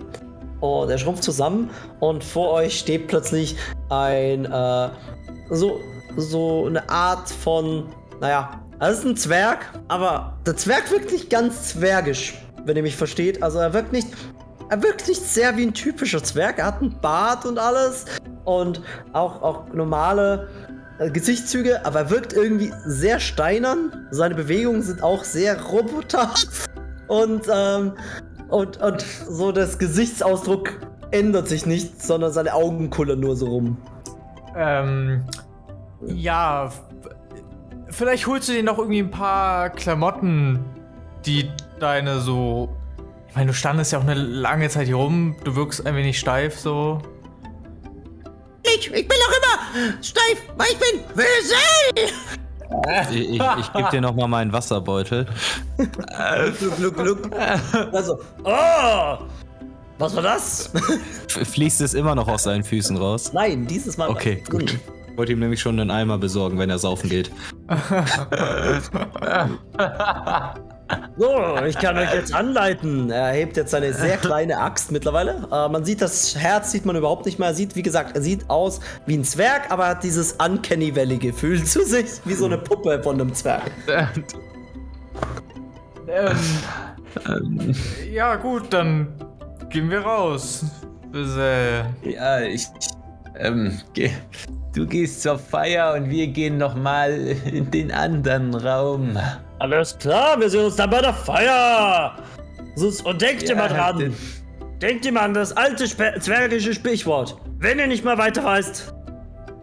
Und 0.59 0.91
er 0.91 0.99
schrumpft 0.99 1.23
zusammen 1.23 1.71
und 2.01 2.25
vor 2.25 2.51
euch 2.51 2.81
steht 2.81 3.07
plötzlich 3.07 3.55
ein, 3.89 4.45
äh, 4.45 4.89
so, 5.51 5.79
so 6.17 6.67
eine 6.67 6.89
Art 6.89 7.31
von, 7.31 7.85
naja, 8.21 8.61
es 8.81 8.99
ist 8.99 9.05
ein 9.05 9.17
Zwerg, 9.17 9.73
aber 9.87 10.37
der 10.45 10.57
Zwerg 10.57 10.91
wirkt 10.91 11.13
nicht 11.13 11.31
ganz 11.31 11.69
zwergisch, 11.69 12.35
wenn 12.65 12.77
ihr 12.77 12.83
mich 12.83 12.97
versteht. 12.97 13.41
Also 13.41 13.61
er 13.61 13.73
wirkt 13.73 13.93
nicht, 13.93 14.09
er 14.69 14.83
wirkt 14.83 15.07
nicht 15.07 15.23
sehr 15.23 15.57
wie 15.57 15.63
ein 15.63 15.75
typischer 15.75 16.25
Zwerg. 16.25 16.59
Er 16.59 16.67
hat 16.67 16.81
einen 16.81 17.01
Bart 17.01 17.47
und 17.47 17.57
alles 17.57 18.07
und 18.47 18.81
auch, 19.13 19.43
auch 19.43 19.73
normale 19.73 20.49
Gesichtszüge, 20.99 21.85
aber 21.85 22.01
er 22.01 22.11
wirkt 22.11 22.33
irgendwie 22.33 22.73
sehr 22.85 23.21
steinern. 23.21 24.07
Seine 24.11 24.35
Bewegungen 24.35 24.83
sind 24.83 25.03
auch 25.03 25.25
sehr 25.25 25.61
roboterhaft 25.61 26.69
und, 27.09 27.47
ähm, 27.53 27.93
und, 28.49 28.79
und 28.79 29.03
so 29.29 29.53
das 29.53 29.79
Gesichtsausdruck 29.79 30.73
ändert 31.11 31.49
sich 31.49 31.67
nicht, 31.67 32.03
sondern 32.03 32.33
seine 32.33 32.55
Augen 32.55 32.91
kullern 32.91 33.21
nur 33.21 33.37
so 33.37 33.47
rum. 33.47 33.77
Ähm, 34.57 35.25
ja, 36.07 36.71
vielleicht 37.89 38.27
holst 38.27 38.49
du 38.49 38.53
dir 38.53 38.63
noch 38.63 38.79
irgendwie 38.79 39.01
ein 39.01 39.11
paar 39.11 39.71
Klamotten, 39.71 40.65
die 41.25 41.51
deine 41.81 42.21
so. 42.21 42.75
Ich 43.29 43.35
meine, 43.35 43.49
du 43.49 43.55
standest 43.55 43.93
ja 43.93 43.99
auch 43.99 44.03
eine 44.03 44.15
lange 44.15 44.69
Zeit 44.71 44.87
hier 44.87 44.97
rum, 44.97 45.37
du 45.45 45.57
wirkst 45.57 45.87
ein 45.87 45.95
wenig 45.95 46.19
steif 46.19 46.59
so. 46.59 47.03
Ich, 48.79 48.91
ich 48.93 49.09
bin 49.09 49.19
noch 49.19 49.33
immer 49.37 49.59
steif, 50.03 50.39
weil 50.57 50.67
ich 50.73 50.79
bin 50.79 51.01
Wesel! 51.15 52.11
Ich, 53.13 53.31
ich, 53.31 53.41
ich 53.61 53.73
gebe 53.73 53.89
dir 53.91 54.01
nochmal 54.01 54.27
meinen 54.29 54.53
Wasserbeutel. 54.53 55.27
Gluck, 55.77 56.77
gluck, 56.77 56.97
gluck. 56.97 57.31
Also, 57.93 58.19
oh! 58.45 59.19
Was 59.99 60.15
war 60.15 60.23
das? 60.23 60.71
Fließt 61.29 61.81
es 61.81 61.95
immer 61.95 62.15
noch 62.15 62.29
aus 62.29 62.43
seinen 62.43 62.65
Füßen 62.65 62.99
raus? 62.99 63.33
Nein, 63.33 63.67
dieses 63.67 63.97
Mal. 63.97 64.11
Okay, 64.11 64.43
war- 64.51 64.59
gut. 64.61 64.79
Wollte 65.17 65.33
ihm 65.33 65.39
nämlich 65.39 65.61
schon 65.61 65.81
einen 65.81 65.91
Eimer 65.91 66.19
besorgen, 66.19 66.59
wenn 66.59 66.69
er 66.69 66.79
saufen 66.79 67.09
geht. 67.09 67.31
So, 71.17 71.57
ich 71.67 71.79
kann 71.79 71.97
euch 71.97 72.13
jetzt 72.13 72.35
anleiten. 72.35 73.11
Er 73.11 73.33
hebt 73.33 73.57
jetzt 73.57 73.71
seine 73.71 73.93
sehr 73.93 74.19
kleine 74.19 74.59
Axt 74.59 74.93
mittlerweile. 74.93 75.49
Äh, 75.51 75.69
man 75.69 75.85
sieht 75.85 76.03
das 76.03 76.37
Herz, 76.37 76.71
sieht 76.71 76.85
man 76.85 76.95
überhaupt 76.95 77.27
nicht 77.27 77.39
mehr. 77.39 77.49
Er 77.49 77.55
sieht, 77.55 77.75
wie 77.75 77.83
gesagt, 77.83 78.15
er 78.15 78.23
sieht 78.23 78.49
aus 78.51 78.81
wie 79.07 79.17
ein 79.17 79.25
Zwerg, 79.25 79.71
aber 79.71 79.89
hat 79.89 80.05
dieses 80.05 80.33
Uncanny 80.33 80.95
Valley-Gefühl 80.95 81.65
zu 81.65 81.85
sich, 81.85 82.07
wie 82.25 82.35
so 82.35 82.45
eine 82.45 82.59
Puppe 82.59 83.03
von 83.03 83.21
einem 83.21 83.35
Zwerg. 83.35 83.71
Ähm, 87.27 87.75
ja, 88.13 88.37
gut, 88.37 88.73
dann 88.73 89.09
gehen 89.71 89.91
wir 89.91 90.01
raus. 90.01 90.65
Bisel. 91.11 91.87
Ja, 92.03 92.41
ich. 92.41 92.67
Ähm, 93.39 93.81
geh, 93.93 94.11
du 94.75 94.87
gehst 94.87 95.23
zur 95.23 95.39
Feier 95.39 95.95
und 95.95 96.11
wir 96.11 96.27
gehen 96.29 96.59
nochmal 96.59 97.13
in 97.51 97.71
den 97.71 97.91
anderen 97.91 98.55
Raum. 98.55 99.19
Alles 99.59 99.97
klar, 99.99 100.39
wir 100.41 100.51
sehen 100.51 100.65
uns 100.67 100.77
dann 100.77 100.91
bei 100.91 101.01
der 101.01 101.15
Feier. 101.15 102.17
Und 103.05 103.23
denkt 103.23 103.45
Ja, 103.49 103.55
immer 103.55 103.69
dran. 103.69 103.99
denn- 103.99 104.17
Denkt 104.83 105.07
immer 105.07 105.23
an 105.23 105.33
das 105.33 105.57
alte 105.57 105.89
Spe 105.89 106.15
zwergische 106.21 106.75
Sprichwort. 106.75 107.39
Wenn 107.59 107.79
ihr 107.79 107.87
nicht 107.87 108.05
mehr 108.05 108.19
weiter 108.19 108.45
weißt, 108.45 108.93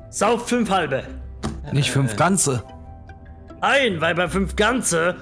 sauft 0.10 0.50
fünf 0.50 0.72
halbe. 0.72 1.04
Nicht 1.72 1.91
fünf 1.91 2.16
ganze. 2.16 2.64
Nein, 3.62 4.02
weil 4.02 4.16
bei 4.16 4.28
fünf 4.28 4.56
Ganze 4.56 5.16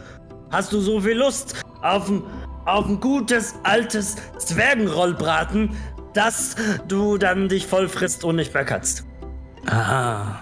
hast 0.50 0.72
du 0.72 0.80
so 0.80 1.02
viel 1.02 1.18
Lust 1.18 1.62
auf 1.82 2.10
ein, 2.10 2.24
auf 2.66 2.88
ein 2.88 3.02
gutes, 3.02 3.54
altes 3.64 4.16
Zwergenrollbraten, 4.38 5.72
dass 6.14 6.56
du 6.88 7.18
dann 7.18 7.50
dich 7.50 7.68
voll 7.68 7.90
frisst 7.90 8.24
und 8.24 8.38
nicht 8.38 8.54
mehr 8.54 8.64
kannst. 8.66 9.04
Aha. 9.68 10.40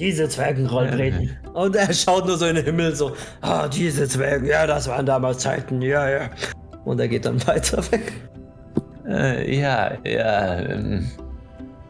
Diese 0.00 0.28
Zwergenrollbraten. 0.28 1.36
Und 1.54 1.76
er 1.76 1.92
schaut 1.92 2.26
nur 2.26 2.38
so 2.38 2.46
in 2.46 2.54
den 2.54 2.64
Himmel, 2.64 2.94
so, 2.94 3.12
ah, 3.40 3.68
diese 3.68 4.08
Zwergen, 4.08 4.46
ja, 4.46 4.66
das 4.66 4.88
waren 4.88 5.06
damals 5.06 5.38
Zeiten, 5.38 5.82
ja, 5.82 6.08
ja. 6.08 6.30
Und 6.84 7.00
er 7.00 7.08
geht 7.08 7.24
dann 7.24 7.44
weiter 7.46 7.78
weg. 7.90 8.12
Äh, 9.06 9.58
ja, 9.58 9.92
ja. 10.04 10.58
Ähm, 10.60 11.10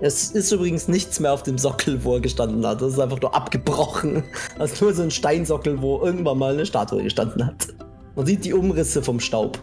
Es 0.00 0.30
ist 0.30 0.50
übrigens 0.50 0.88
nichts 0.88 1.20
mehr 1.20 1.32
auf 1.32 1.42
dem 1.42 1.58
Sockel, 1.58 2.02
wo 2.04 2.14
er 2.14 2.20
gestanden 2.20 2.66
hat. 2.66 2.80
Das 2.80 2.94
ist 2.94 2.98
einfach 2.98 3.20
nur 3.20 3.34
abgebrochen. 3.34 4.24
Das 4.58 4.72
ist 4.72 4.80
nur 4.80 4.94
so 4.94 5.02
ein 5.02 5.10
Steinsockel, 5.10 5.80
wo 5.82 6.02
irgendwann 6.02 6.38
mal 6.38 6.54
eine 6.54 6.64
Statue 6.64 7.02
gestanden 7.02 7.46
hat. 7.46 7.68
Man 8.16 8.24
sieht 8.24 8.44
die 8.44 8.54
Umrisse 8.54 9.02
vom 9.02 9.20
Staub. 9.20 9.58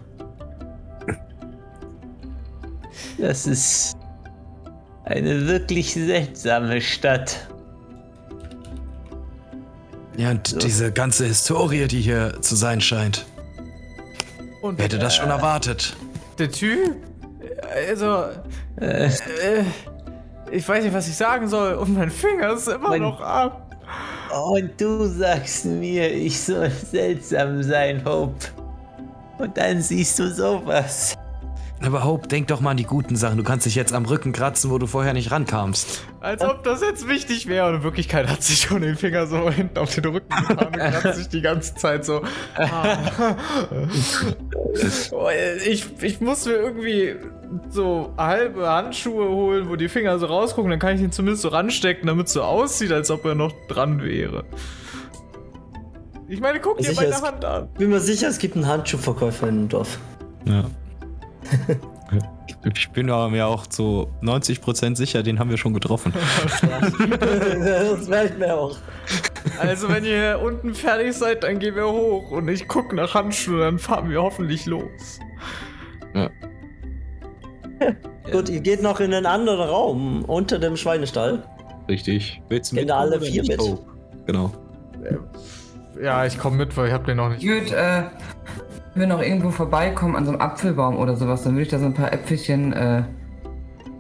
das 3.17 3.47
ist 3.47 3.97
eine 5.05 5.47
wirklich 5.47 5.93
seltsame 5.93 6.81
Stadt. 6.81 7.47
Ja, 10.17 10.31
und 10.31 10.63
diese 10.63 10.91
ganze 10.91 11.25
Historie, 11.25 11.87
die 11.87 12.01
hier 12.01 12.41
zu 12.41 12.55
sein 12.55 12.81
scheint. 12.81 13.25
Und 14.61 14.77
Wer 14.77 14.85
hätte 14.85 14.99
das 14.99 15.15
schon 15.15 15.29
erwartet? 15.29 15.95
der 16.39 16.51
Typ? 16.51 16.95
Also, 17.89 18.25
Äh, 18.79 19.05
äh, 19.07 19.63
ich 20.51 20.67
weiß 20.67 20.83
nicht, 20.83 20.93
was 20.93 21.07
ich 21.07 21.15
sagen 21.15 21.47
soll. 21.47 21.73
Und 21.75 21.93
mein 21.95 22.09
Finger 22.11 22.53
ist 22.53 22.67
immer 22.67 22.89
Mein- 22.89 23.01
noch 23.01 23.21
ab. 23.21 23.75
und 24.51 24.71
du 24.79 25.05
sagst 25.07 25.65
mir, 25.65 26.11
ich 26.13 26.39
soll 26.39 26.69
seltsam 26.71 27.61
sein, 27.63 28.03
Hope. 28.05 28.35
Und 29.39 29.55
dann 29.57 29.81
siehst 29.81 30.17
du 30.19 30.31
sowas. 30.33 31.15
Aber 31.79 32.03
Hope, 32.03 32.27
denk 32.27 32.47
doch 32.47 32.59
mal 32.59 32.71
an 32.71 32.77
die 32.77 32.85
guten 32.85 33.15
Sachen. 33.15 33.37
Du 33.37 33.43
kannst 33.43 33.65
dich 33.65 33.75
jetzt 33.75 33.93
am 33.93 34.05
Rücken 34.05 34.31
kratzen, 34.31 34.71
wo 34.71 34.79
du 34.79 34.87
vorher 34.87 35.13
nicht 35.13 35.31
rankamst. 35.31 36.03
Als 36.21 36.43
ob 36.43 36.63
das 36.63 36.81
jetzt 36.81 37.07
wichtig 37.07 37.47
wäre. 37.47 37.69
Und 37.69 37.75
in 37.75 37.83
Wirklichkeit 37.83 38.27
hat 38.27 38.41
sich 38.43 38.61
schon 38.61 38.81
den 38.81 38.95
Finger 38.95 39.27
so 39.27 39.49
hinten 39.49 39.77
auf 39.77 39.93
den 39.93 40.05
Rücken 40.05 40.27
getan 40.27 40.67
und 40.67 40.77
kratzt 40.77 41.17
sich 41.17 41.29
die 41.29 41.41
ganze 41.41 41.75
Zeit 41.75 42.03
so. 42.03 42.23
Ah. 42.55 43.35
Ich, 45.65 45.85
ich 46.01 46.19
muss 46.19 46.45
mir 46.45 46.53
irgendwie 46.53 47.15
so 47.69 48.11
halbe 48.17 48.67
Handschuhe 48.67 49.29
holen, 49.29 49.69
wo 49.69 49.75
die 49.75 49.87
Finger 49.87 50.17
so 50.17 50.25
rausgucken. 50.25 50.71
Dann 50.71 50.79
kann 50.79 50.95
ich 50.95 51.01
ihn 51.01 51.11
zumindest 51.11 51.43
so 51.43 51.49
ranstecken, 51.49 52.07
damit 52.07 52.27
es 52.27 52.33
so 52.33 52.41
aussieht, 52.41 52.91
als 52.91 53.11
ob 53.11 53.23
er 53.25 53.35
noch 53.35 53.53
dran 53.67 54.01
wäre. 54.01 54.45
Ich 56.27 56.41
meine, 56.41 56.59
guck 56.59 56.79
dir 56.79 56.93
meine 56.93 57.21
Hand 57.21 57.45
an. 57.45 57.69
Bin 57.77 57.89
mir 57.89 57.99
sicher, 57.99 58.27
es 58.27 58.39
gibt 58.39 58.55
einen 58.55 58.67
Handschuhverkäufer 58.67 59.47
in 59.47 59.55
dem 59.55 59.69
Dorf. 59.69 59.99
Ja. 60.45 60.65
Ich 62.73 62.89
bin 62.89 63.09
aber 63.09 63.29
mir 63.29 63.47
auch 63.47 63.67
zu 63.67 64.09
90% 64.21 64.95
sicher, 64.95 65.23
den 65.23 65.39
haben 65.39 65.49
wir 65.49 65.57
schon 65.57 65.73
getroffen. 65.73 66.13
das 66.61 68.09
wäre 68.09 68.25
ich 68.25 68.37
mir 68.37 68.55
auch. 68.55 68.77
Also, 69.59 69.89
wenn 69.89 70.03
ihr 70.03 70.17
hier 70.17 70.41
unten 70.41 70.73
fertig 70.73 71.13
seid, 71.13 71.43
dann 71.43 71.59
gehen 71.59 71.75
wir 71.75 71.87
hoch 71.87 72.31
und 72.31 72.47
ich 72.47 72.67
gucke 72.67 72.95
nach 72.95 73.13
Handschuhen, 73.13 73.59
dann 73.59 73.79
fahren 73.79 74.09
wir 74.09 74.21
hoffentlich 74.21 74.65
los. 74.65 75.19
Gut, 78.31 78.49
ihr 78.49 78.59
geht 78.59 78.81
noch 78.81 78.99
in 78.99 79.13
einen 79.13 79.25
anderen 79.25 79.61
Raum 79.61 80.25
unter 80.25 80.59
dem 80.59 80.75
Schweinestall. 80.75 81.43
Richtig. 81.87 82.41
Willst 82.49 82.71
du 82.71 82.75
Gehen 82.75 82.87
da 82.87 82.99
alle 82.99 83.21
vier 83.21 83.43
mit? 83.43 83.61
Oh, 83.61 83.85
genau. 84.25 84.51
Ja, 86.01 86.25
ich 86.25 86.37
komme 86.37 86.57
mit, 86.57 86.75
weil 86.75 86.87
ich 86.87 86.93
hab 86.93 87.05
den 87.05 87.17
noch 87.17 87.29
nicht. 87.29 87.43
Ich 87.43 87.49
würde, 87.49 87.75
äh, 87.75 88.03
wir 88.99 89.07
noch 89.07 89.21
irgendwo 89.21 89.51
vorbeikommen 89.51 90.15
an 90.15 90.25
so 90.25 90.31
einem 90.31 90.41
Apfelbaum 90.41 90.97
oder 90.97 91.15
sowas, 91.15 91.43
dann 91.43 91.53
würde 91.53 91.63
ich 91.63 91.69
da 91.69 91.79
so 91.79 91.85
ein 91.85 91.93
paar 91.93 92.13
Äpfelchen, 92.13 92.73
äh, 92.73 93.03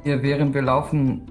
hier 0.03 0.21
während 0.23 0.53
wir 0.53 0.61
laufen, 0.61 1.29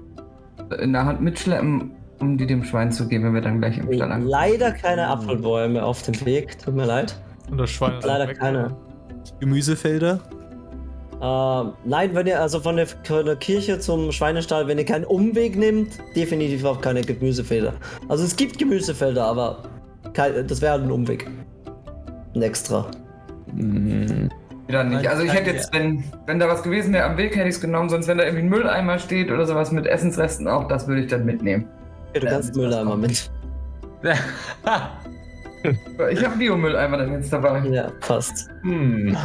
in 0.79 0.93
der 0.93 1.05
Hand 1.05 1.21
mitschleppen, 1.21 1.91
um 2.19 2.37
die 2.37 2.45
dem 2.45 2.63
Schwein 2.63 2.91
zu 2.91 3.07
geben, 3.07 3.25
wenn 3.25 3.33
wir 3.33 3.41
dann 3.41 3.59
gleich 3.59 3.77
im 3.77 3.91
Stall 3.93 4.11
ankommen. 4.11 4.29
Leider 4.29 4.71
keine 4.71 5.07
Apfelbäume 5.07 5.83
auf 5.83 6.01
dem 6.03 6.25
Weg, 6.25 6.59
tut 6.59 6.75
mir 6.75 6.85
leid. 6.85 7.19
Und 7.49 7.57
das 7.57 7.69
Schwein 7.69 7.97
ist 7.99 8.05
Leider 8.05 8.27
weg. 8.27 8.39
keine. 8.39 8.75
Gemüsefelder? 9.39 10.19
Ähm, 11.21 11.73
nein, 11.85 12.13
wenn 12.13 12.27
ihr 12.27 12.39
also 12.39 12.59
von 12.59 12.75
der, 12.75 12.87
von 12.87 13.25
der 13.25 13.35
Kirche 13.37 13.79
zum 13.79 14.11
Schweinestall, 14.11 14.67
wenn 14.67 14.77
ihr 14.77 14.85
keinen 14.85 15.05
Umweg 15.05 15.55
nehmt, 15.55 15.97
definitiv 16.15 16.63
auch 16.65 16.79
keine 16.81 17.01
Gemüsefelder. 17.01 17.73
Also 18.07 18.23
es 18.23 18.35
gibt 18.35 18.57
Gemüsefelder, 18.57 19.25
aber 19.25 19.63
kein, 20.13 20.47
das 20.47 20.61
wäre 20.61 20.75
ein 20.75 20.91
Umweg. 20.91 21.27
Ein 22.35 22.41
extra. 22.43 22.91
Hm, 23.55 24.29
Wieder 24.67 24.83
nicht. 24.83 25.07
Also 25.07 25.23
ich 25.23 25.33
hätte 25.33 25.51
jetzt, 25.51 25.73
wenn, 25.73 26.03
wenn 26.25 26.39
da 26.39 26.47
was 26.47 26.63
gewesen 26.63 26.93
wäre 26.93 27.05
am 27.05 27.17
Weg, 27.17 27.35
hätte 27.35 27.47
ich 27.47 27.55
es 27.55 27.61
genommen, 27.61 27.89
sonst 27.89 28.07
wenn 28.07 28.17
da 28.17 28.25
irgendwie 28.25 28.43
ein 28.43 28.49
Mülleimer 28.49 28.99
steht 28.99 29.31
oder 29.31 29.45
sowas 29.45 29.71
mit 29.71 29.85
Essensresten 29.87 30.47
auch, 30.47 30.67
das 30.67 30.87
würde 30.87 31.01
ich 31.01 31.07
dann 31.07 31.25
mitnehmen. 31.25 31.65
Ja, 32.13 32.19
du 32.21 32.27
kannst 32.27 32.55
Mülleimer 32.55 32.97
mit. 32.97 33.29
Ich 36.11 36.23
habe 36.23 36.37
Biomülleimer 36.37 36.97
dann 36.97 37.11
jetzt 37.13 37.33
dabei. 37.33 37.59
Ja, 37.67 37.91
passt. 37.99 38.47
hm. 38.61 39.17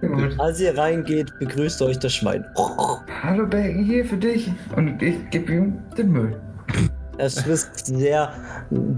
Als 0.38 0.60
ihr 0.60 0.78
reingeht, 0.78 1.36
begrüßt 1.40 1.82
euch 1.82 1.98
das 1.98 2.14
Schwein. 2.14 2.44
Hallo 3.22 3.46
Bacon, 3.46 3.84
hier 3.84 4.04
für 4.04 4.16
dich. 4.16 4.50
Und 4.76 5.02
ich 5.02 5.16
gebe 5.30 5.52
ihm 5.52 5.78
den 5.98 6.12
Müll. 6.12 6.40
Es 7.18 7.40
frisst 7.40 7.86
sehr 7.86 8.32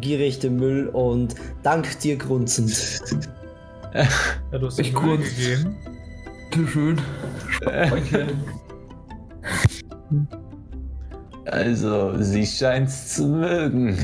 gierig 0.00 0.38
den 0.40 0.56
Müll 0.56 0.88
und 0.92 1.34
dankt 1.64 2.04
dir 2.04 2.16
grunzend. 2.16 3.00
Ja, 3.94 4.58
du 4.58 4.66
hast 4.66 4.78
Ich 4.78 4.92
den 4.92 5.04
Müll 5.04 5.16
kurz. 5.18 5.36
gegeben. 5.36 5.76
Bitte 6.50 6.66
schön. 6.68 7.00
Also, 11.46 12.16
sie 12.22 12.46
scheint's 12.46 13.14
zu 13.14 13.26
mögen. 13.26 13.98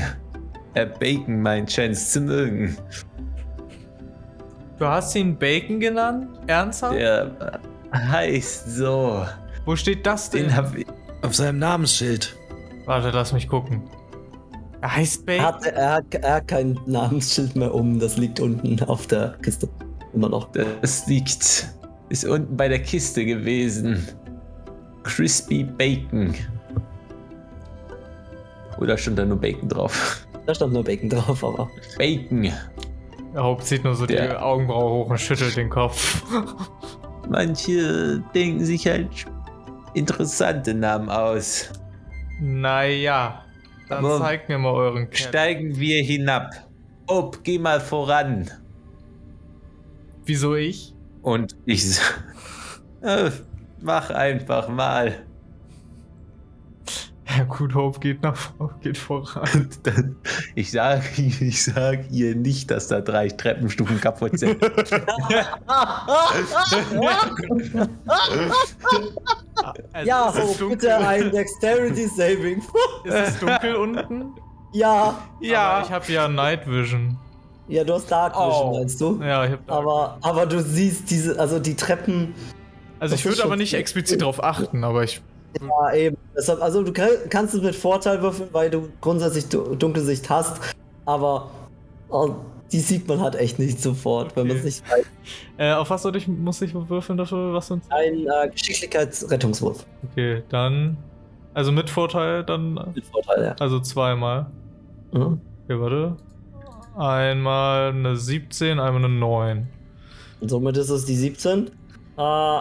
Herr 0.73 0.85
Bacon 0.85 1.41
meint 1.41 1.71
scheint's 1.71 2.11
zu 2.11 2.21
mögen. 2.21 2.77
Du 4.77 4.85
hast 4.85 5.15
ihn 5.15 5.37
Bacon 5.37 5.79
genannt? 5.79 6.27
Ernsthaft? 6.47 6.95
Der 6.95 7.59
heißt 7.93 8.75
so. 8.75 9.25
Wo 9.65 9.75
steht 9.75 10.05
das 10.05 10.29
denn? 10.29 10.43
Den 10.43 10.55
hab 10.55 10.75
ich. 10.75 10.85
Auf 11.21 11.35
seinem 11.35 11.59
Namensschild. 11.59 12.35
Warte, 12.85 13.09
lass 13.11 13.33
mich 13.33 13.47
gucken. 13.47 13.83
Er 14.81 14.95
heißt 14.95 15.21
Er 15.21 15.25
Bacon? 15.25 15.45
hat, 15.45 15.65
er, 15.65 15.91
hat, 15.93 16.13
er 16.15 16.33
hat 16.35 16.47
kein 16.47 16.79
Namensschild 16.85 17.55
mehr 17.55 17.73
um, 17.73 17.99
das 17.99 18.17
liegt 18.17 18.39
unten 18.39 18.81
auf 18.83 19.07
der 19.07 19.35
Kiste. 19.41 19.67
Immer 20.13 20.29
noch. 20.29 20.49
Das 20.81 21.05
liegt. 21.07 21.67
Ist 22.09 22.25
unten 22.25 22.55
bei 22.57 22.67
der 22.67 22.79
Kiste 22.79 23.25
gewesen. 23.25 24.07
Crispy 25.03 25.63
Bacon. 25.63 26.33
Oder 28.79 28.97
stand 28.97 29.19
da 29.19 29.25
nur 29.25 29.37
Bacon 29.39 29.67
drauf? 29.69 30.25
Da 30.45 30.55
stand 30.55 30.73
nur 30.73 30.83
Bacon 30.83 31.09
drauf, 31.09 31.43
aber. 31.43 31.69
Bacon. 31.97 32.43
Der 33.33 33.43
Haupt 33.43 33.65
zieht 33.65 33.83
nur 33.83 33.93
so 33.95 34.05
die 34.05 34.15
Der- 34.15 34.43
Augenbraue 34.43 34.89
hoch 35.03 35.09
und 35.11 35.19
schüttelt 35.19 35.55
den 35.57 35.69
Kopf. 35.69 36.23
Manche 37.29 38.23
denken 38.33 38.65
sich 38.65 38.87
halt 38.87 39.09
interessante 39.93 40.73
Namen 40.73 41.09
aus. 41.09 41.69
naja. 42.41 43.43
Dann 43.89 44.05
Aber- 44.05 44.19
zeigt 44.19 44.47
mir 44.49 44.57
mal 44.57 44.73
euren 44.73 45.09
Cat. 45.09 45.17
Steigen 45.19 45.77
wir 45.79 46.03
hinab. 46.03 46.51
Ob, 47.07 47.43
geh 47.43 47.57
mal 47.57 47.79
voran. 47.81 48.49
Wieso 50.25 50.55
ich? 50.55 50.93
Und 51.23 51.55
ich 51.65 51.97
äh, 53.01 53.31
mach 53.81 54.11
einfach 54.11 54.69
mal. 54.69 55.25
Ja 57.39 57.45
gut, 57.45 57.73
Hope 57.73 57.99
geht 58.01 58.21
nach 58.21 58.51
geht 58.81 58.97
voran. 58.97 59.69
Ich 60.55 60.71
sage 60.71 61.03
ich 61.17 61.63
sag 61.63 62.11
ihr 62.11 62.35
nicht, 62.35 62.69
dass 62.69 62.89
da 62.89 62.99
drei 62.99 63.29
Treppenstufen 63.29 64.01
kaputt 64.01 64.37
sind. 64.37 64.59
Also, 69.93 70.07
ja, 70.07 70.33
Hope, 70.33 70.69
bitte 70.69 70.97
ein 70.97 71.31
Dexterity 71.31 72.07
Saving. 72.07 72.61
Ist 73.03 73.13
es 73.13 73.39
dunkel 73.39 73.75
unten? 73.75 74.33
ja. 74.71 75.15
Aber 75.41 75.85
ich 75.85 75.91
habe 75.91 76.11
ja 76.11 76.27
Night 76.27 76.65
Vision. 76.69 77.17
Ja, 77.67 77.83
du 77.83 77.93
hast 77.93 78.07
Dark 78.09 78.33
Vision, 78.33 78.69
Oh. 78.69 78.77
meinst 78.77 78.99
du? 79.01 79.21
Ja, 79.21 79.45
ich 79.45 79.51
habe 79.51 79.61
Aber, 79.67 80.17
aber 80.21 80.45
du 80.45 80.61
siehst 80.61 81.09
diese, 81.09 81.37
also 81.39 81.59
die 81.59 81.75
Treppen, 81.75 82.33
Also 82.99 83.15
ich 83.15 83.25
würde 83.25 83.43
aber 83.43 83.57
nicht 83.57 83.73
explizit 83.73 84.21
drauf 84.21 84.43
achten, 84.43 84.83
aber 84.83 85.03
ich. 85.03 85.21
Ja 85.61 85.93
eben. 85.93 86.17
Deshalb, 86.35 86.61
also 86.61 86.83
du 86.83 86.91
kann- 86.93 87.09
kannst 87.29 87.53
es 87.55 87.61
mit 87.61 87.75
Vorteil 87.75 88.21
würfeln, 88.21 88.49
weil 88.51 88.69
du 88.69 88.89
grundsätzlich 89.01 89.47
du- 89.49 89.75
Dunkelsicht 89.75 90.29
hast, 90.29 90.59
aber 91.05 91.49
oh, 92.09 92.35
die 92.71 92.79
sieht 92.79 93.07
man 93.07 93.19
halt 93.19 93.35
echt 93.35 93.57
nicht 93.59 93.81
sofort, 93.81 94.35
wenn 94.35 94.47
man 94.47 94.57
es 94.57 94.63
nicht 94.63 94.89
weiß. 94.89 95.05
Äh, 95.57 95.73
auf 95.73 95.89
was 95.89 96.01
soll 96.03 96.15
ich, 96.15 96.27
muss 96.27 96.61
ich 96.61 96.73
würfeln 96.73 97.17
dafür? 97.17 97.53
Was 97.53 97.67
sonst? 97.67 97.91
Ein 97.91 98.25
äh, 98.27 98.49
Geschicklichkeitsrettungswurf. 98.49 99.85
Okay, 100.11 100.41
dann. 100.49 100.97
Also 101.53 101.71
mit 101.73 101.89
Vorteil 101.89 102.43
dann. 102.45 102.75
Mit 102.95 103.05
Vorteil, 103.05 103.43
ja. 103.43 103.55
Also 103.59 103.79
zweimal. 103.81 104.45
Mhm. 105.11 105.41
Okay, 105.65 105.79
warte. 105.79 106.15
Einmal 106.97 107.89
eine 107.89 108.15
17, 108.15 108.79
einmal 108.79 109.03
eine 109.03 109.13
9. 109.13 109.67
Und 110.39 110.49
somit 110.49 110.77
ist 110.77 110.89
es 110.89 111.05
die 111.05 111.15
17. 111.15 111.67
Äh, 112.17 112.59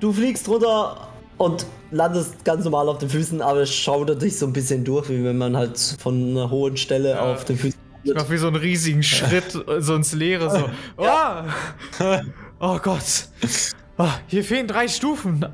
du 0.00 0.12
fliegst 0.12 0.48
runter 0.48 1.07
und 1.38 1.66
landest 1.90 2.44
ganz 2.44 2.64
normal 2.64 2.88
auf 2.88 2.98
den 2.98 3.08
Füßen, 3.08 3.40
aber 3.40 3.60
es 3.60 3.72
schaudert 3.72 4.20
dich 4.22 4.38
so 4.38 4.46
ein 4.46 4.52
bisschen 4.52 4.84
durch, 4.84 5.08
wie 5.08 5.22
wenn 5.24 5.38
man 5.38 5.56
halt 5.56 5.78
von 6.00 6.30
einer 6.30 6.50
hohen 6.50 6.76
Stelle 6.76 7.10
Ja. 7.10 7.32
auf 7.32 7.44
den 7.44 7.56
Füßen 7.56 7.78
Ich 8.04 8.12
mach 8.14 8.28
wie 8.30 8.36
so 8.36 8.48
einen 8.48 8.56
riesigen 8.56 9.02
Schritt 9.02 9.54
äh, 9.68 9.80
so 9.80 9.94
ins 9.94 10.12
Leere, 10.12 10.50
so. 10.50 10.68
Oh, 10.96 12.14
oh 12.60 12.78
Gott. 12.82 13.28
Oh, 13.96 14.06
hier 14.26 14.44
fehlen 14.44 14.66
drei 14.66 14.88
Stufen. 14.88 15.46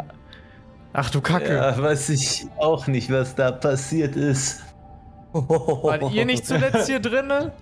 Ach 0.93 1.11
du 1.11 1.21
Kacke. 1.21 1.55
ja, 1.57 1.81
weiß 1.81 2.11
ich 2.11 2.47
auch 2.59 2.87
nicht, 2.87 3.11
was 3.11 3.35
da 3.35 3.51
passiert 3.53 4.17
ist. 4.17 4.61
Wart 5.33 6.13
ihr 6.13 6.25
nicht 6.25 6.47
zuletzt 6.47 6.87
hier 6.87 7.01
drinne? 7.01 7.53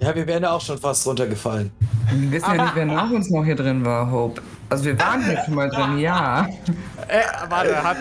Ja, 0.00 0.14
wir 0.14 0.26
wären 0.26 0.42
ja 0.42 0.52
auch 0.52 0.60
schon 0.60 0.78
fast 0.78 1.06
runtergefallen. 1.06 1.70
Wir 2.12 2.30
wissen 2.32 2.54
ja 2.54 2.62
nicht, 2.64 2.74
wer 2.74 2.86
nach 2.86 3.10
uns 3.10 3.30
noch 3.30 3.44
hier 3.44 3.56
drin 3.56 3.84
war, 3.84 4.10
Hope. 4.10 4.40
Also 4.70 4.84
wir 4.84 4.98
waren 5.00 5.24
hier 5.24 5.42
schon 5.44 5.54
mal 5.54 5.68
drin, 5.74 5.98
ja. 5.98 6.46
Äh, 7.08 7.22
warte, 7.48 7.82
hat. 7.82 7.96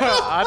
hat, 0.00 0.46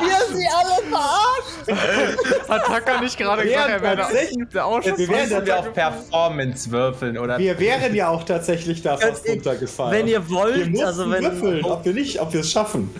Wir 0.00 0.36
sie 0.36 0.46
alle 0.46 0.82
verarscht! 0.88 2.48
hat 2.48 2.64
Tucker 2.64 3.00
nicht 3.00 3.18
gerade 3.18 3.42
gesagt, 3.44 3.68
er 3.70 3.82
wäre 3.82 4.64
auch 4.64 4.82
schon 4.82 4.92
Wir 4.98 5.08
Wir 5.08 5.08
wären 5.08 5.30
werden 5.30 5.46
wir 5.46 5.54
runtergefallen? 5.54 5.68
auf 5.68 5.74
Performance 5.74 6.70
würfeln 6.70 7.18
oder 7.18 7.38
Wir 7.38 7.58
wären 7.58 7.94
ja 7.94 8.08
auch 8.08 8.22
tatsächlich 8.24 8.82
da 8.82 8.96
fast 8.96 9.24
ich- 9.26 9.32
runtergefallen. 9.32 9.92
Wenn 9.92 10.06
ihr 10.08 10.28
wir 10.28 10.34
wollt, 10.36 10.70
mussten 10.70 10.86
also 10.86 11.10
wenn. 11.10 11.22
würfeln, 11.24 11.64
ob 11.64 11.84
wir 11.84 11.92
nicht, 11.94 12.20
ob 12.20 12.32
wir 12.32 12.40
es 12.40 12.50
schaffen. 12.52 12.94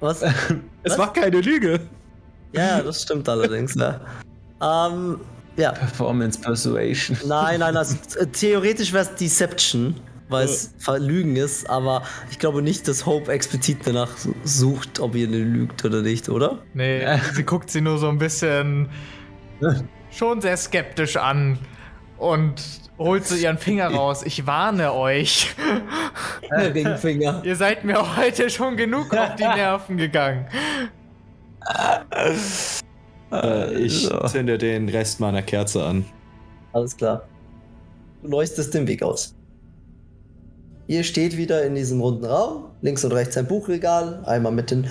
Was? 0.00 0.22
Es 0.22 0.32
Was? 0.92 0.98
war 0.98 1.12
keine 1.12 1.40
Lüge. 1.40 1.80
Ja, 2.52 2.80
das 2.80 3.02
stimmt 3.02 3.28
allerdings, 3.28 3.74
ja. 3.74 4.00
Ähm, 4.62 5.20
ja. 5.58 5.72
Performance 5.72 6.40
Persuasion. 6.40 7.18
Nein, 7.26 7.60
nein, 7.60 7.76
also, 7.76 7.96
äh, 8.18 8.26
theoretisch 8.26 8.92
wäre 8.92 9.04
es 9.04 9.14
Deception, 9.14 10.00
weil 10.28 10.46
es 10.46 10.74
Verlügen 10.78 11.36
ist, 11.36 11.68
aber 11.68 12.02
ich 12.30 12.38
glaube 12.38 12.62
nicht, 12.62 12.86
dass 12.88 13.04
Hope 13.06 13.30
explizit 13.32 13.78
danach 13.84 14.10
sucht, 14.44 15.00
ob 15.00 15.14
ihr 15.14 15.26
eine 15.26 15.38
lügt 15.38 15.84
oder 15.84 16.02
nicht, 16.02 16.28
oder? 16.28 16.58
Nee, 16.74 17.04
sie 17.34 17.42
guckt 17.42 17.70
sie 17.70 17.80
nur 17.80 17.98
so 17.98 18.08
ein 18.08 18.18
bisschen 18.18 18.88
schon 20.10 20.40
sehr 20.40 20.56
skeptisch 20.56 21.16
an 21.16 21.58
und 22.18 22.62
holt 22.98 23.26
so 23.26 23.34
ihren 23.34 23.58
Finger 23.58 23.88
raus. 23.94 24.22
Ich 24.24 24.46
warne 24.46 24.92
euch. 24.92 25.54
Ringfinger. 26.50 27.40
Ihr 27.44 27.56
seid 27.56 27.84
mir 27.84 28.16
heute 28.16 28.50
schon 28.50 28.76
genug 28.76 29.14
auf 29.14 29.34
die 29.36 29.44
Nerven 29.44 29.96
gegangen. 29.96 30.46
Äh, 33.32 33.74
ich 33.74 34.02
so. 34.06 34.18
zünde 34.26 34.58
den 34.58 34.88
Rest 34.88 35.20
meiner 35.20 35.42
Kerze 35.42 35.84
an. 35.84 36.04
Alles 36.72 36.96
klar. 36.96 37.22
Du 38.22 38.28
leuchtest 38.28 38.74
den 38.74 38.86
Weg 38.86 39.02
aus. 39.02 39.34
ihr 40.86 41.04
steht 41.04 41.36
wieder 41.36 41.64
in 41.64 41.74
diesem 41.74 42.00
runden 42.00 42.24
Raum. 42.24 42.64
Links 42.80 43.04
und 43.04 43.12
rechts 43.12 43.36
ein 43.36 43.46
Buchregal. 43.46 44.22
Einmal 44.24 44.52
mit 44.52 44.70
den 44.70 44.86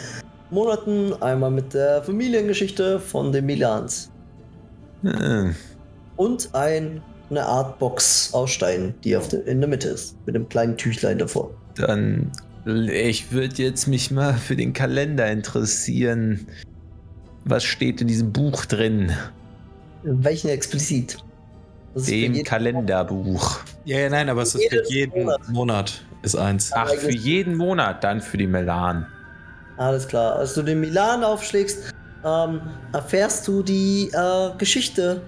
Monaten, 0.51 1.13
einmal 1.21 1.51
mit 1.51 1.73
der 1.73 2.03
Familiengeschichte 2.03 2.99
von 2.99 3.31
den 3.31 3.45
Milans. 3.45 4.11
Äh, 5.03 5.51
Und 6.15 6.49
ein, 6.53 7.01
eine 7.29 7.45
Art 7.45 7.79
Box 7.79 8.33
aus 8.33 8.51
Stein, 8.51 8.93
die 9.03 9.17
auf 9.17 9.27
der, 9.27 9.45
in 9.45 9.59
der 9.59 9.69
Mitte 9.69 9.89
ist. 9.89 10.15
Mit 10.25 10.35
einem 10.35 10.47
kleinen 10.47 10.77
Tüchlein 10.77 11.17
davor. 11.17 11.51
Dann, 11.75 12.31
ich 12.65 13.31
würde 13.31 13.61
jetzt 13.61 13.87
mich 13.87 14.09
mal 14.11 14.33
für 14.33 14.55
den 14.55 14.73
Kalender 14.73 15.29
interessieren. 15.29 16.47
Was 17.47 17.63
steht 17.63 18.01
in 18.01 18.07
diesem 18.07 18.33
Buch 18.33 18.65
drin? 18.65 19.11
Welchen 20.03 20.49
explizit? 20.49 21.17
Dem 21.95 22.43
Kalenderbuch. 22.43 23.59
Ja, 23.85 23.99
ja, 23.99 24.09
nein, 24.09 24.29
aber 24.29 24.41
es 24.41 24.53
ist 24.53 24.69
für 24.69 24.83
jeden 24.89 25.23
Monat. 25.23 25.49
Monat, 25.49 26.05
ist 26.21 26.35
eins. 26.35 26.71
Ach, 26.73 26.89
für 26.89 27.11
jeden 27.11 27.55
Monat 27.55 28.03
dann 28.03 28.21
für 28.21 28.37
die 28.37 28.47
Melan. 28.47 29.07
Alles 29.77 30.07
klar. 30.07 30.35
Als 30.35 30.53
du 30.55 30.61
den 30.61 30.81
Milan 30.81 31.23
aufschlägst, 31.23 31.93
ähm, 32.25 32.61
erfährst 32.93 33.47
du 33.47 33.63
die 33.63 34.11
äh, 34.13 34.49
Geschichte, 34.57 35.21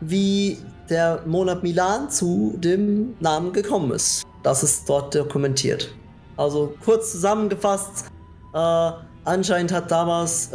wie 0.00 0.58
der 0.88 1.22
Monat 1.26 1.62
Milan 1.62 2.08
zu 2.08 2.54
dem 2.58 3.14
Namen 3.20 3.52
gekommen 3.52 3.90
ist. 3.90 4.22
Das 4.42 4.62
ist 4.62 4.88
dort 4.88 5.14
dokumentiert. 5.14 5.92
Also 6.36 6.74
kurz 6.84 7.12
zusammengefasst, 7.12 8.06
äh, 8.54 8.90
anscheinend 9.24 9.72
hat 9.72 9.90
damals 9.90 10.48
äh, 10.48 10.50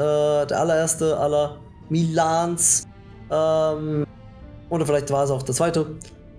der 0.45 0.59
allererste 0.59 1.17
aller 1.17 1.57
Milans, 1.89 2.87
ähm, 3.31 4.05
oder 4.69 4.85
vielleicht 4.85 5.11
war 5.11 5.23
es 5.23 5.31
auch 5.31 5.43
der 5.43 5.55
zweite, 5.55 5.85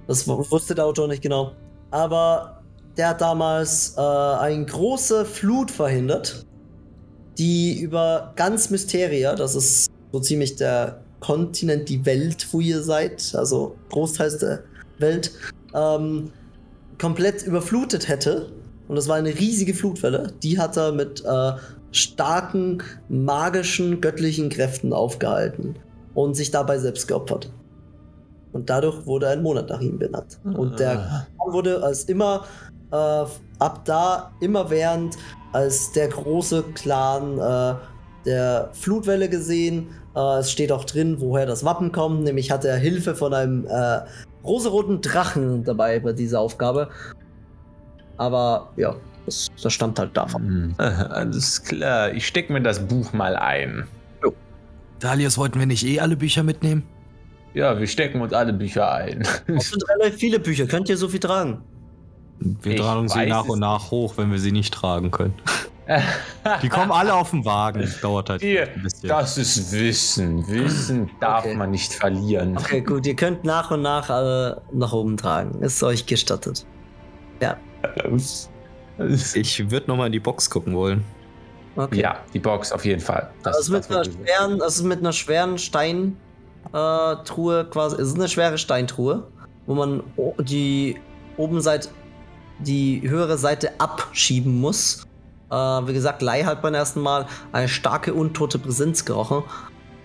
das 0.07 0.27
wusste 0.27 0.75
der 0.75 0.87
Autor 0.87 1.09
nicht 1.09 1.23
genau, 1.23 1.53
aber 1.91 2.63
der 2.97 3.11
hat 3.11 3.21
damals 3.21 3.95
äh, 3.97 4.01
eine 4.01 4.65
große 4.67 5.25
Flut 5.25 5.71
verhindert 5.71 6.47
die 7.41 7.81
über 7.81 8.35
ganz 8.37 8.69
Mysteria, 8.69 9.35
das 9.35 9.55
ist 9.55 9.91
so 10.13 10.21
ziemlich 10.21 10.57
der 10.57 11.01
Kontinent, 11.21 11.89
die 11.89 12.05
Welt, 12.05 12.47
wo 12.53 12.61
ihr 12.61 12.83
seid, 12.83 13.35
also 13.35 13.77
Großteils 13.91 14.39
der 14.39 14.63
Welt, 14.99 15.33
ähm, 15.75 16.33
komplett 16.99 17.43
überflutet 17.43 18.09
hätte. 18.09 18.53
Und 18.89 18.97
das 18.97 19.09
war 19.09 19.17
eine 19.17 19.31
riesige 19.39 19.73
Flutwelle. 19.73 20.35
Die 20.43 20.59
hat 20.59 20.77
er 20.77 20.93
mit 20.93 21.25
äh, 21.25 21.53
starken, 21.93 22.83
magischen, 23.09 24.01
göttlichen 24.01 24.49
Kräften 24.49 24.93
aufgehalten 24.93 25.77
und 26.15 26.35
sich 26.35 26.51
dabei 26.51 26.79
selbst 26.79 27.09
geopfert. 27.09 27.51
Und 28.53 28.69
dadurch 28.69 29.07
wurde 29.07 29.29
ein 29.29 29.43
Monat 29.43 29.69
nach 29.69 29.81
ihm 29.81 29.99
benannt. 29.99 30.39
Und 30.45 30.79
der 30.81 30.99
Ah. 30.99 31.27
Khan 31.39 31.53
wurde 31.53 31.83
als 31.83 32.05
immer 32.05 32.45
äh, 32.93 33.25
ab 33.59 33.85
da 33.85 34.33
immerwährend 34.41 35.17
als 35.53 35.93
der 35.93 36.09
große 36.09 36.65
Clan 36.75 37.39
äh, 37.39 37.75
der 38.27 38.71
Flutwelle 38.73 39.29
gesehen. 39.29 39.89
Äh, 40.17 40.39
es 40.39 40.51
steht 40.51 40.73
auch 40.73 40.85
drin, 40.85 41.17
woher 41.21 41.47
das 41.47 41.65
Wappen 41.65 41.93
kommt. 41.93 42.25
Nämlich 42.25 42.51
hat 42.51 42.65
er 42.65 42.77
Hilfe 42.77 43.15
von 43.15 43.33
einem 43.35 43.67
äh, 43.67 44.01
rosaroten 44.45 45.01
Drachen 45.01 45.63
dabei 45.65 46.01
bei 46.01 46.13
dieser 46.13 46.41
Aufgabe. 46.41 46.89
Aber 48.17 48.71
ja, 48.77 48.97
das, 49.27 49.49
das 49.63 49.73
stammt 49.73 49.99
halt 49.99 50.17
davon. 50.17 50.43
Hm, 50.43 50.75
äh, 50.79 50.83
Alles 50.83 51.63
klar, 51.63 52.13
ich 52.13 52.27
stecke 52.27 52.53
mir 52.53 52.61
das 52.63 52.87
Buch 52.87 53.13
mal 53.13 53.37
ein. 53.37 53.87
Dalius, 54.99 55.39
wollten 55.39 55.59
wir 55.59 55.67
nicht 55.67 55.85
eh 55.87 55.99
alle 56.01 56.17
Bücher 56.17 56.43
mitnehmen? 56.43 56.83
Ja, 57.55 57.79
wir 57.79 57.87
stecken 57.87 58.21
uns 58.21 58.33
alle 58.33 58.53
Bücher 58.53 58.93
ein. 58.93 59.27
Das 59.47 59.71
sind 59.71 59.83
relativ 59.89 60.21
viele 60.21 60.39
Bücher. 60.39 60.67
Könnt 60.67 60.89
ihr 60.89 60.97
so 60.97 61.09
viel 61.09 61.21
tragen? 61.21 61.63
Wir 62.39 62.75
Ich 62.75 62.81
tragen 62.81 63.09
sie 63.09 63.27
nach 63.27 63.45
es 63.45 63.51
und 63.51 63.59
nach 63.61 63.91
hoch, 63.91 64.15
wenn 64.19 64.31
wir 64.31 64.39
sie 64.39 64.53
nicht 64.53 64.73
tragen 64.75 65.11
können. 65.11 65.35
Die 66.63 66.69
kommen 66.69 66.93
alle 66.93 67.13
auf 67.15 67.31
den 67.31 67.45
Wagen. 67.45 67.87
Dauert 68.01 68.31
halt 68.31 68.43
Hier, 68.43 68.69
ein 68.69 68.83
bisschen. 68.83 69.09
das 69.09 69.37
ist 69.37 69.73
Wissen. 69.73 70.47
Wissen 70.47 71.11
darf 71.21 71.45
Okay. 71.45 71.57
man 71.57 71.71
nicht 71.73 71.93
verlieren. 71.93 72.57
Okay, 72.57 72.81
gut. 72.81 73.05
Ihr 73.07 73.17
könnt 73.17 73.43
nach 73.45 73.71
und 73.73 73.83
nach 73.83 74.09
alle 74.09 74.63
nach 74.73 74.93
oben 74.93 75.17
tragen. 75.17 75.61
Ist 75.63 75.83
euch 75.83 76.07
gestattet. 76.07 76.65
Ich 79.35 79.71
würde 79.71 79.87
nochmal 79.89 80.07
in 80.07 80.13
die 80.13 80.21
Box 80.21 80.49
gucken 80.51 80.75
wollen. 80.75 81.05
Okay. 81.77 82.01
Ja, 82.01 82.17
die 82.35 82.39
Box 82.41 82.73
auf 82.73 82.85
jeden 82.85 83.01
Fall. 83.01 83.31
Das 83.43 83.57
Das 83.57 83.69
ist 83.69 83.71
mit 83.71 83.91
das, 83.91 84.07
schweren, 84.09 84.59
das 84.59 84.77
ist 84.77 84.83
mit 84.83 84.99
einer 84.99 85.13
schweren 85.13 85.57
Steintruhe 85.59 86.17
äh, 87.61 87.65
quasi. 87.71 87.97
Es 87.97 88.09
ist 88.09 88.17
eine 88.17 88.29
schwere 88.29 88.59
Steintruhe, 88.59 89.27
wo 89.67 89.75
man 89.75 90.03
die 90.41 90.97
oben 91.37 91.61
Seite, 91.61 91.89
die 92.59 93.03
höhere 93.09 93.39
Seite 93.39 93.71
abschieben 93.79 94.61
muss. 94.61 95.07
Äh, 95.51 95.55
wie 95.55 95.93
gesagt, 95.93 96.23
Lei 96.23 96.43
hat 96.43 96.61
beim 96.63 96.75
ersten 96.75 97.01
Mal 97.01 97.27
eine 97.53 97.69
starke 97.69 98.13
untote 98.15 98.59
Präsenz 98.59 99.05
gerochen. 99.05 99.45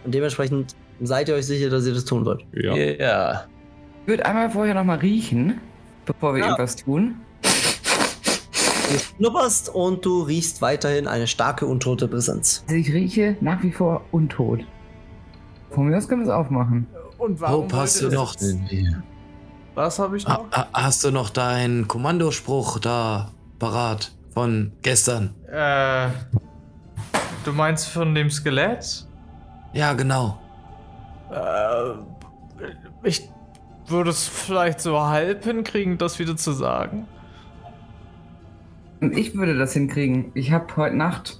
Und 0.03 0.13
dementsprechend 0.13 0.75
seid 1.01 1.29
ihr 1.29 1.35
euch 1.35 1.47
sicher, 1.47 1.69
dass 1.69 1.85
ihr 1.85 1.93
das 1.93 2.05
tun 2.05 2.25
wollt. 2.25 2.43
Ja. 2.53 2.75
Ja. 2.75 3.45
Ich 4.03 4.07
würde 4.07 4.25
einmal 4.25 4.49
vorher 4.51 4.75
nochmal 4.75 4.99
riechen, 4.99 5.59
bevor 6.05 6.33
wir 6.35 6.41
Ja. 6.41 6.45
irgendwas 6.45 6.75
tun. 6.75 7.15
Du 8.95 8.99
schnupperst 9.17 9.69
und 9.69 10.05
du 10.05 10.21
riechst 10.21 10.61
weiterhin 10.61 11.07
eine 11.07 11.27
starke 11.27 11.65
untote 11.65 12.07
Präsenz. 12.07 12.63
Also 12.67 12.75
ich 12.75 12.91
rieche 12.93 13.35
nach 13.41 13.61
wie 13.63 13.71
vor 13.71 14.01
untot. 14.11 14.61
Von 15.71 15.87
mir 15.87 15.97
aus 15.97 16.07
können 16.07 16.21
wir 16.21 16.27
es 16.31 16.33
aufmachen. 16.33 16.87
Und 17.17 17.39
warum 17.41 17.63
Hope, 17.65 17.75
hast 17.77 18.01
du 18.01 18.09
noch, 18.09 18.35
das- 18.35 18.55
Was 19.73 19.99
habe 19.99 20.17
ich 20.17 20.27
noch? 20.27 20.49
ha- 20.51 20.67
hast 20.73 21.03
du 21.03 21.11
noch 21.11 21.29
deinen 21.29 21.87
Kommandospruch 21.87 22.79
da 22.79 23.31
parat 23.59 24.11
von 24.33 24.71
gestern? 24.81 25.33
Äh, 25.51 26.09
du 27.43 27.51
meinst 27.53 27.87
von 27.89 28.13
dem 28.15 28.29
Skelett? 28.29 29.05
Ja, 29.73 29.93
genau. 29.93 30.39
Äh, 31.31 31.93
ich 33.03 33.27
würde 33.87 34.09
es 34.11 34.27
vielleicht 34.27 34.79
so 34.81 34.99
halb 35.01 35.43
hinkriegen, 35.43 35.97
das 35.97 36.19
wieder 36.19 36.37
zu 36.37 36.51
sagen. 36.53 37.07
Und 39.01 39.17
ich 39.17 39.35
würde 39.35 39.57
das 39.57 39.73
hinkriegen. 39.73 40.31
Ich 40.33 40.51
habe 40.51 40.65
heute 40.77 40.95
Nacht 40.95 41.39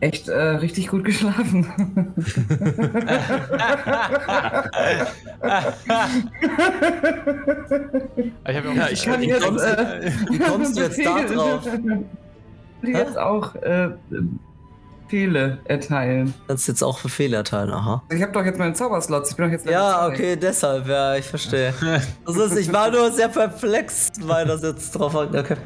echt 0.00 0.28
äh, 0.28 0.38
richtig 0.38 0.88
gut 0.88 1.04
geschlafen. 1.04 1.66
Ich 8.46 8.56
habe 8.56 8.74
Ja, 8.74 8.84
auch 8.86 8.90
ich- 8.90 9.04
kann 9.04 9.20
wie 9.20 9.28
jetzt, 9.28 9.44
kommst- 9.44 9.64
äh, 9.64 10.10
wie 10.30 10.38
kommst 10.50 10.76
du 10.76 10.82
jetzt 10.82 10.98
da 11.04 11.22
drauf? 11.22 11.62
Jetzt 12.82 13.18
auch 13.18 13.54
äh, 13.56 13.90
Befehle 15.04 15.58
erteilen. 15.64 16.32
Kannst 16.48 16.68
jetzt 16.68 16.82
auch 16.82 17.00
Befehle 17.00 17.36
erteilen, 17.36 17.70
aha. 17.70 18.02
Ich 18.10 18.22
habe 18.22 18.32
doch 18.32 18.44
jetzt 18.44 18.58
meinen 18.58 18.74
Zauberslots. 18.74 19.30
Ich 19.30 19.36
bin 19.36 19.46
doch 19.46 19.52
jetzt 19.52 19.66
Ja, 19.68 20.06
okay, 20.06 20.36
deshalb, 20.36 20.86
ja, 20.86 21.16
ich 21.16 21.26
verstehe. 21.26 21.74
Das 22.26 22.36
ist, 22.36 22.56
ich 22.56 22.72
war 22.72 22.90
nur 22.90 23.10
sehr 23.10 23.28
perplex, 23.28 24.10
weil 24.22 24.46
das 24.46 24.62
jetzt 24.62 24.92
drauf 24.92 25.14
hat. 25.14 25.34
Okay. 25.34 25.56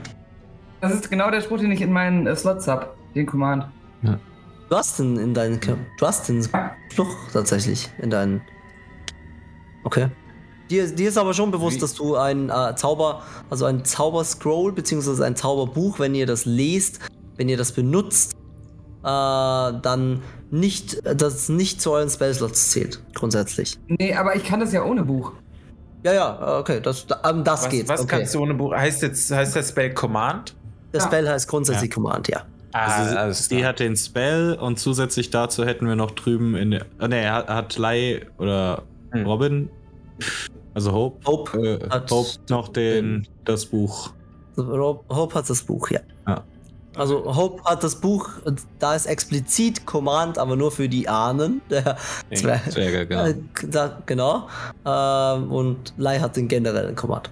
Das 0.89 0.93
ist 1.01 1.11
genau 1.11 1.31
der 1.31 1.41
Spruch, 1.41 1.59
den 1.59 1.71
ich 1.73 1.81
in 1.81 1.93
meinen 1.93 2.27
äh, 2.27 2.37
Slots 2.37 2.69
hab. 2.69 2.95
Den 3.15 3.27
Command. 3.27 3.67
Du 4.03 4.77
hast 4.77 4.99
den 4.99 5.17
in 5.19 5.35
deinen. 5.35 5.61
Du 5.99 6.07
hast 6.07 6.29
den 6.29 6.43
Spruch 6.43 7.15
tatsächlich 7.33 7.89
in 7.99 8.11
deinen. 8.11 8.43
Okay. 9.85 10.09
Dir, 10.71 10.87
dir 10.89 11.09
ist 11.09 11.19
aber 11.19 11.35
schon 11.35 11.51
bewusst, 11.51 11.77
Wie- 11.77 11.81
dass 11.81 11.95
du 11.95 12.17
ein 12.17 12.49
äh, 12.51 12.75
Zauber, 12.75 13.23
also 13.51 13.67
ein 13.67 13.85
Zauberscroll, 13.85 14.73
beziehungsweise 14.73 15.25
ein 15.25 15.37
Zauberbuch, 15.37 15.99
wenn 15.99 16.15
ihr 16.15 16.27
das 16.27 16.47
lest, 16.47 17.01
wenn 17.37 17.49
ihr 17.49 17.57
das 17.59 17.73
benutzt, 17.73 18.33
äh, 18.35 19.05
dann 19.05 20.23
nicht, 20.51 21.03
das 21.05 21.49
nicht 21.51 21.81
zu 21.83 21.93
euren 21.93 22.09
Spellslots 22.09 22.71
zählt, 22.71 23.03
grundsätzlich. 23.15 23.79
Nee, 23.89 24.15
aber 24.15 24.35
ich 24.37 24.45
kann 24.45 24.61
das 24.61 24.73
ja 24.73 24.83
ohne 24.85 25.05
Buch. 25.05 25.33
Ja, 26.03 26.13
ja, 26.15 26.59
okay, 26.59 26.81
das, 26.83 27.07
ähm, 27.29 27.45
das 27.45 27.65
Was, 27.65 27.69
geht. 27.69 27.89
was 27.89 28.01
okay. 28.01 28.17
kannst 28.19 28.35
du 28.35 28.41
ohne 28.41 28.55
Buch? 28.55 28.75
Heißt 28.75 29.03
jetzt 29.03 29.31
heißt 29.31 29.55
das 29.57 29.69
Spell 29.69 29.93
Command? 29.95 30.55
Der 30.95 31.01
Ja. 31.01 31.07
Spell 31.07 31.29
heißt 31.29 31.49
grundsätzlich 31.49 31.91
Command, 31.91 32.29
ja. 32.29 32.43
Also, 32.73 33.17
alles 33.17 33.49
die 33.49 33.59
klar. 33.59 33.69
hat 33.69 33.81
den 33.81 33.97
Spell 33.97 34.55
und 34.61 34.79
zusätzlich 34.81 35.31
dazu 35.31 35.65
hätten 35.65 35.87
wir 35.87 35.95
noch 35.97 36.11
drüben 36.13 36.57
in 36.57 36.71
der. 36.73 36.87
Ah, 36.99 37.07
ne, 37.09 37.19
er 37.21 37.33
hat, 37.35 37.49
hat 37.49 37.77
Lai 37.79 38.27
oder 38.39 38.83
Hm. 39.13 39.27
Robin, 39.27 39.71
also 40.75 40.91
Hope, 40.93 41.25
Hope, 41.25 41.59
äh, 41.59 41.89
hat 41.91 42.11
Hope 42.11 42.31
noch 42.49 42.69
den, 42.69 43.29
das 43.45 43.67
Buch. 43.67 44.11
Rob- 44.57 45.05
Hope 45.09 45.35
hat 45.37 45.49
das 45.49 45.63
Buch, 45.63 45.89
ja. 45.91 46.01
Ja. 46.27 46.43
Also 46.97 47.25
Hope 47.37 47.63
hat 47.65 47.83
das 47.85 47.97
Buch, 48.01 48.29
da 48.81 48.95
ist 48.95 49.07
explizit 49.07 49.85
Command, 49.87 50.39
aber 50.39 50.55
nur 50.57 50.71
für 50.73 50.89
die 50.89 51.09
Ahnen. 51.09 51.61
Der 51.71 51.97
Zwerg- 52.33 52.71
Zwerge, 52.71 53.07
genau. 53.07 53.25
Äh, 53.27 53.35
da, 53.69 54.03
genau. 54.07 54.49
Ähm, 54.85 55.51
und 55.53 55.95
Lai 55.97 56.19
hat 56.19 56.37
den 56.37 56.47
generellen 56.49 56.95
Command. 56.97 57.31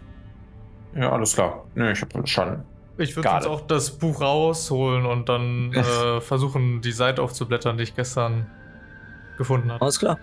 Ja, 0.94 1.10
alles 1.12 1.34
klar. 1.34 1.64
Nö, 1.74 1.90
ich 1.90 2.00
habe 2.00 2.26
schon. 2.26 2.62
Ich 2.99 3.16
würde 3.16 3.28
jetzt 3.28 3.47
auch 3.47 3.62
das 3.62 3.90
Buch 3.90 4.20
rausholen 4.20 5.07
und 5.07 5.28
dann 5.28 5.72
äh, 5.74 6.20
versuchen, 6.20 6.80
die 6.82 6.93
Seite 6.93 7.22
aufzublättern, 7.22 7.76
die 7.76 7.84
ich 7.84 7.97
gestern 7.97 8.47
gefunden 9.38 9.72
habe. 9.72 9.82
Alles 9.82 9.99
klar. 9.99 10.18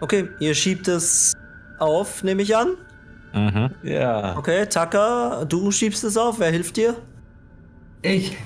Okay, 0.00 0.28
ihr 0.40 0.54
schiebt 0.54 0.88
es 0.88 1.32
auf, 1.78 2.22
nehme 2.22 2.42
ich 2.42 2.56
an. 2.56 2.76
Mhm. 3.32 3.70
Ja. 3.82 4.36
Okay, 4.36 4.66
Tucker, 4.66 5.44
du 5.48 5.70
schiebst 5.70 6.04
es 6.04 6.16
auf. 6.16 6.38
Wer 6.38 6.50
hilft 6.50 6.76
dir? 6.76 6.96
Ich. 8.02 8.36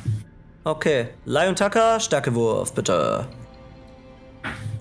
Okay, 0.64 1.08
Lion 1.24 1.54
Tucker, 1.56 1.98
Stärkewurf, 2.00 2.74
bitte. 2.74 3.26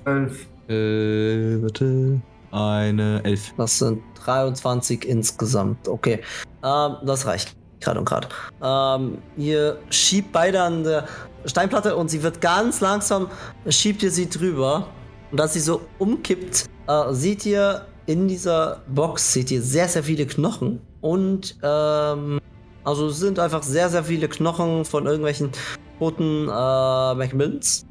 Zwölf. 0.03 0.47
Äh, 0.67 1.61
warte. 1.61 2.21
Eine 2.51 3.23
Elf. 3.23 3.53
Das 3.57 3.77
sind 3.77 4.01
23 4.25 5.05
insgesamt. 5.05 5.87
Okay, 5.87 6.21
ähm, 6.63 6.95
das 7.05 7.25
reicht 7.25 7.58
gerade 7.81 7.99
und 7.99 8.05
gerade. 8.05 8.27
Ähm, 8.61 9.19
ihr 9.37 9.79
schiebt 9.89 10.31
beide 10.31 10.61
an 10.61 10.83
der 10.83 11.07
Steinplatte 11.45 11.95
und 11.95 12.09
sie 12.09 12.21
wird 12.23 12.41
ganz 12.41 12.81
langsam, 12.81 13.29
schiebt 13.67 14.03
ihr 14.03 14.11
sie 14.11 14.29
drüber. 14.29 14.87
Und 15.31 15.39
als 15.39 15.53
sie 15.53 15.59
so 15.59 15.81
umkippt, 15.99 16.65
äh, 16.87 17.13
seht 17.13 17.45
ihr 17.45 17.85
in 18.07 18.27
dieser 18.27 18.81
Box, 18.87 19.33
seht 19.33 19.51
ihr 19.51 19.61
sehr, 19.61 19.87
sehr 19.87 20.03
viele 20.03 20.25
Knochen. 20.25 20.81
Und, 21.01 21.57
ähm, 21.61 22.39
also 22.83 23.07
es 23.07 23.19
sind 23.19 23.37
einfach 23.37 23.61
sehr, 23.61 23.89
sehr 23.89 24.03
viele 24.03 24.27
Knochen 24.27 24.83
von 24.85 25.05
irgendwelchen 25.05 25.51
toten 25.99 26.45
äh, 26.45 26.49
Macmillans. 26.49 27.85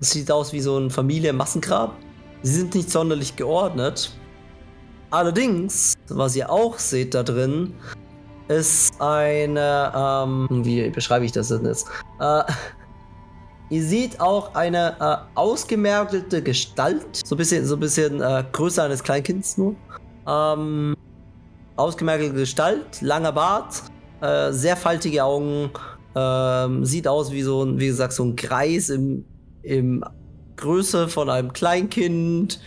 Es 0.00 0.10
sieht 0.10 0.30
aus 0.30 0.52
wie 0.52 0.60
so 0.60 0.78
ein 0.78 0.90
Familienmassengrab. 0.90 1.96
Sie 2.42 2.52
sind 2.52 2.74
nicht 2.74 2.90
sonderlich 2.90 3.36
geordnet. 3.36 4.12
Allerdings, 5.10 5.94
was 6.08 6.36
ihr 6.36 6.50
auch 6.50 6.78
seht 6.78 7.14
da 7.14 7.22
drin, 7.22 7.74
ist 8.48 9.00
eine, 9.00 9.92
ähm, 9.94 10.64
wie 10.64 10.88
beschreibe 10.90 11.24
ich 11.24 11.32
das 11.32 11.48
denn 11.48 11.64
jetzt? 11.64 11.88
Äh, 12.20 12.42
ihr 13.70 13.82
seht 13.82 14.20
auch 14.20 14.54
eine 14.54 14.96
äh, 15.00 15.16
ausgemergelte 15.34 16.42
Gestalt, 16.42 17.22
so 17.24 17.34
ein 17.34 17.38
bisschen, 17.38 17.64
so 17.64 17.76
ein 17.76 17.80
bisschen 17.80 18.20
äh, 18.20 18.44
größer 18.52 18.84
eines 18.84 19.02
Kleinkinds 19.02 19.56
nur. 19.56 19.74
Ähm, 20.26 20.94
ausgemergelte 21.76 22.34
Gestalt, 22.34 23.00
langer 23.00 23.32
Bart, 23.32 23.82
äh, 24.20 24.52
sehr 24.52 24.76
faltige 24.76 25.24
Augen, 25.24 25.70
ähm, 26.14 26.84
sieht 26.84 27.08
aus 27.08 27.32
wie 27.32 27.42
so 27.42 27.64
ein, 27.64 27.78
wie 27.78 27.86
gesagt, 27.86 28.12
so 28.12 28.24
ein 28.24 28.36
Kreis 28.36 28.88
im, 28.88 29.24
im 29.62 30.04
Größe 30.56 31.08
von 31.08 31.28
einem 31.28 31.52
Kleinkind. 31.52 32.60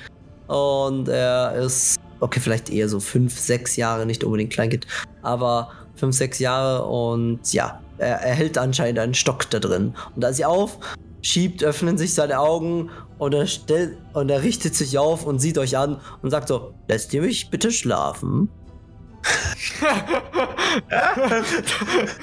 Und 0.48 1.10
er 1.10 1.56
ist, 1.56 1.97
okay, 2.20 2.40
vielleicht 2.40 2.70
eher 2.70 2.90
so 2.90 3.00
fünf, 3.00 3.38
sechs 3.38 3.76
Jahre, 3.76 4.06
nicht 4.06 4.24
unbedingt 4.24 4.52
Kleinkind, 4.52 4.88
aber 5.22 5.72
fünf, 5.96 6.16
sechs 6.16 6.40
Jahre 6.40 6.86
und 6.86 7.40
ja, 7.54 7.82
er, 7.98 8.22
er 8.22 8.36
hält 8.36 8.58
anscheinend 8.58 9.00
einen 9.00 9.14
Stock 9.14 9.50
da 9.50 9.60
drin. 9.60 9.94
Und 10.16 10.24
als 10.24 10.40
er 10.40 10.50
auf 10.50 10.80
schiebt, 11.22 11.64
öffnen 11.64 11.98
sich 11.98 12.14
seine 12.14 12.40
Augen 12.40 12.90
und 13.18 13.34
er 13.34 13.48
stellt 13.48 13.98
und 14.14 14.30
er 14.30 14.44
richtet 14.44 14.76
sich 14.76 14.98
auf 14.98 15.26
und 15.26 15.40
sieht 15.40 15.58
euch 15.58 15.78
an 15.78 16.00
und 16.22 16.30
sagt 16.30 16.48
so: 16.48 16.74
Lässt 16.88 17.14
ihr 17.14 17.22
mich 17.22 17.50
bitte 17.50 17.72
schlafen? 17.72 18.50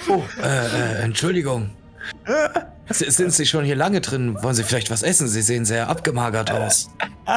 Oh, 0.09 0.23
äh, 0.43 0.67
äh, 0.67 1.03
Entschuldigung. 1.03 1.71
S- 2.89 2.99
Sind 2.99 3.33
Sie 3.33 3.47
schon 3.47 3.65
hier 3.65 3.77
lange 3.77 4.01
drin? 4.01 4.37
Wollen 4.43 4.55
Sie 4.55 4.63
vielleicht 4.65 4.91
was 4.91 5.03
essen? 5.03 5.27
Sie 5.29 5.43
sehen 5.43 5.65
sehr 5.65 5.89
abgemagert 5.89 6.51
aus. 6.51 6.91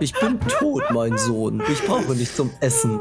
Ich 0.00 0.12
bin 0.18 0.40
tot, 0.40 0.82
mein 0.90 1.16
Sohn. 1.16 1.62
Ich 1.72 1.80
brauche 1.84 2.14
nicht 2.16 2.34
zum 2.34 2.50
Essen. 2.60 2.98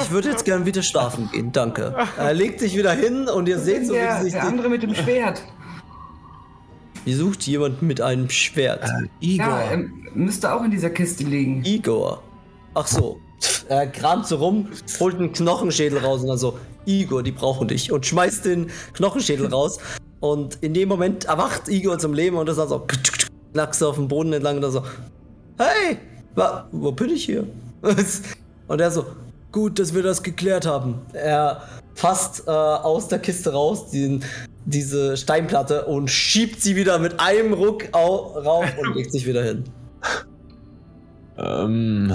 Ich 0.00 0.10
würde 0.10 0.30
jetzt 0.30 0.44
gern 0.46 0.64
wieder 0.64 0.82
schlafen 0.82 1.28
gehen, 1.32 1.52
danke. 1.52 1.94
Er 2.16 2.32
legt 2.32 2.60
sich 2.60 2.74
wieder 2.76 2.92
hin 2.92 3.28
und 3.28 3.46
ihr 3.48 3.58
seht 3.58 3.86
so, 3.86 3.92
wie 3.92 3.98
der, 3.98 4.22
sich 4.22 4.32
der 4.32 4.44
andere 4.44 4.70
mit 4.70 4.82
dem 4.82 4.94
Schwert. 4.94 5.42
Ihr 7.04 7.16
sucht 7.16 7.42
jemanden 7.42 7.86
mit 7.86 8.00
einem 8.00 8.30
Schwert. 8.30 8.84
Äh, 8.84 9.08
Ja, 9.20 9.44
Igor. 9.60 9.62
ähm, 9.72 10.06
müsste 10.14 10.54
auch 10.54 10.64
in 10.64 10.70
dieser 10.70 10.90
Kiste 10.90 11.24
liegen. 11.24 11.62
Igor. 11.64 12.22
Ach 12.74 12.86
so. 12.86 13.20
Er 13.68 13.86
kramt 13.86 14.26
so 14.28 14.36
rum, 14.36 14.68
holt 14.98 15.16
einen 15.16 15.32
Knochenschädel 15.32 15.98
raus 15.98 16.22
und 16.22 16.28
dann 16.28 16.38
so, 16.38 16.58
Igor, 16.86 17.22
die 17.22 17.32
brauchen 17.32 17.68
dich. 17.68 17.92
Und 17.92 18.06
schmeißt 18.06 18.44
den 18.44 18.70
Knochenschädel 18.94 19.46
raus. 19.52 19.78
Und 20.20 20.58
in 20.60 20.74
dem 20.74 20.88
Moment 20.88 21.24
erwacht 21.24 21.68
Igor 21.68 21.98
zum 21.98 22.12
Leben 22.12 22.36
und 22.36 22.48
ist 22.48 22.58
dann 22.58 22.68
so, 22.68 22.86
knackst 23.52 23.82
auf 23.82 23.96
dem 23.96 24.08
Boden 24.08 24.32
entlang 24.32 24.56
und 24.56 24.62
dann 24.62 24.72
so, 24.72 24.82
hey, 25.58 25.98
wa, 26.34 26.68
wo 26.72 26.92
bin 26.92 27.10
ich 27.10 27.24
hier? 27.24 27.46
Und 28.68 28.80
er 28.80 28.90
so, 28.92 29.04
gut, 29.50 29.80
dass 29.80 29.94
wir 29.94 30.02
das 30.04 30.22
geklärt 30.22 30.64
haben. 30.64 31.00
Er 31.12 31.62
fasst 31.94 32.44
äh, 32.46 32.50
aus 32.50 33.08
der 33.08 33.18
Kiste 33.18 33.52
raus 33.52 33.90
den, 33.90 34.22
diese 34.64 35.16
Steinplatte 35.16 35.86
und 35.86 36.08
schiebt 36.08 36.62
sie 36.62 36.76
wieder 36.76 36.98
mit 36.98 37.18
einem 37.18 37.52
Ruck 37.52 37.88
au, 37.92 38.38
rauf 38.38 38.66
und 38.78 38.94
legt 38.94 39.12
sich 39.12 39.26
wieder 39.26 39.42
hin. 39.42 39.64
Ähm, 41.42 42.12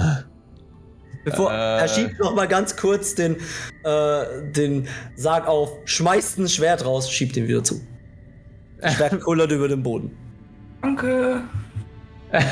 Bevor 1.26 1.50
Äh. 1.52 1.80
er 1.80 1.88
schiebt 1.88 2.18
noch 2.20 2.34
mal 2.34 2.46
ganz 2.48 2.76
kurz 2.76 3.14
den, 3.16 3.36
äh, 3.84 4.24
den 4.52 4.86
Sarg 5.16 5.46
auf, 5.48 5.70
schmeißt 5.84 6.38
ein 6.38 6.48
Schwert 6.48 6.84
raus, 6.84 7.10
schiebt 7.10 7.36
ihn 7.36 7.48
wieder 7.48 7.62
zu. 7.64 7.80
Schwert 8.94 9.20
kullert 9.20 9.50
über 9.52 9.68
den 9.68 9.82
Boden. 9.82 10.16
Danke. 10.82 11.42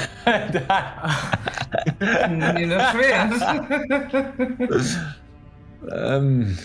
Nee, 2.31 2.69
das 2.69 2.93
Schwert. 2.93 3.33
ähm, 5.91 6.57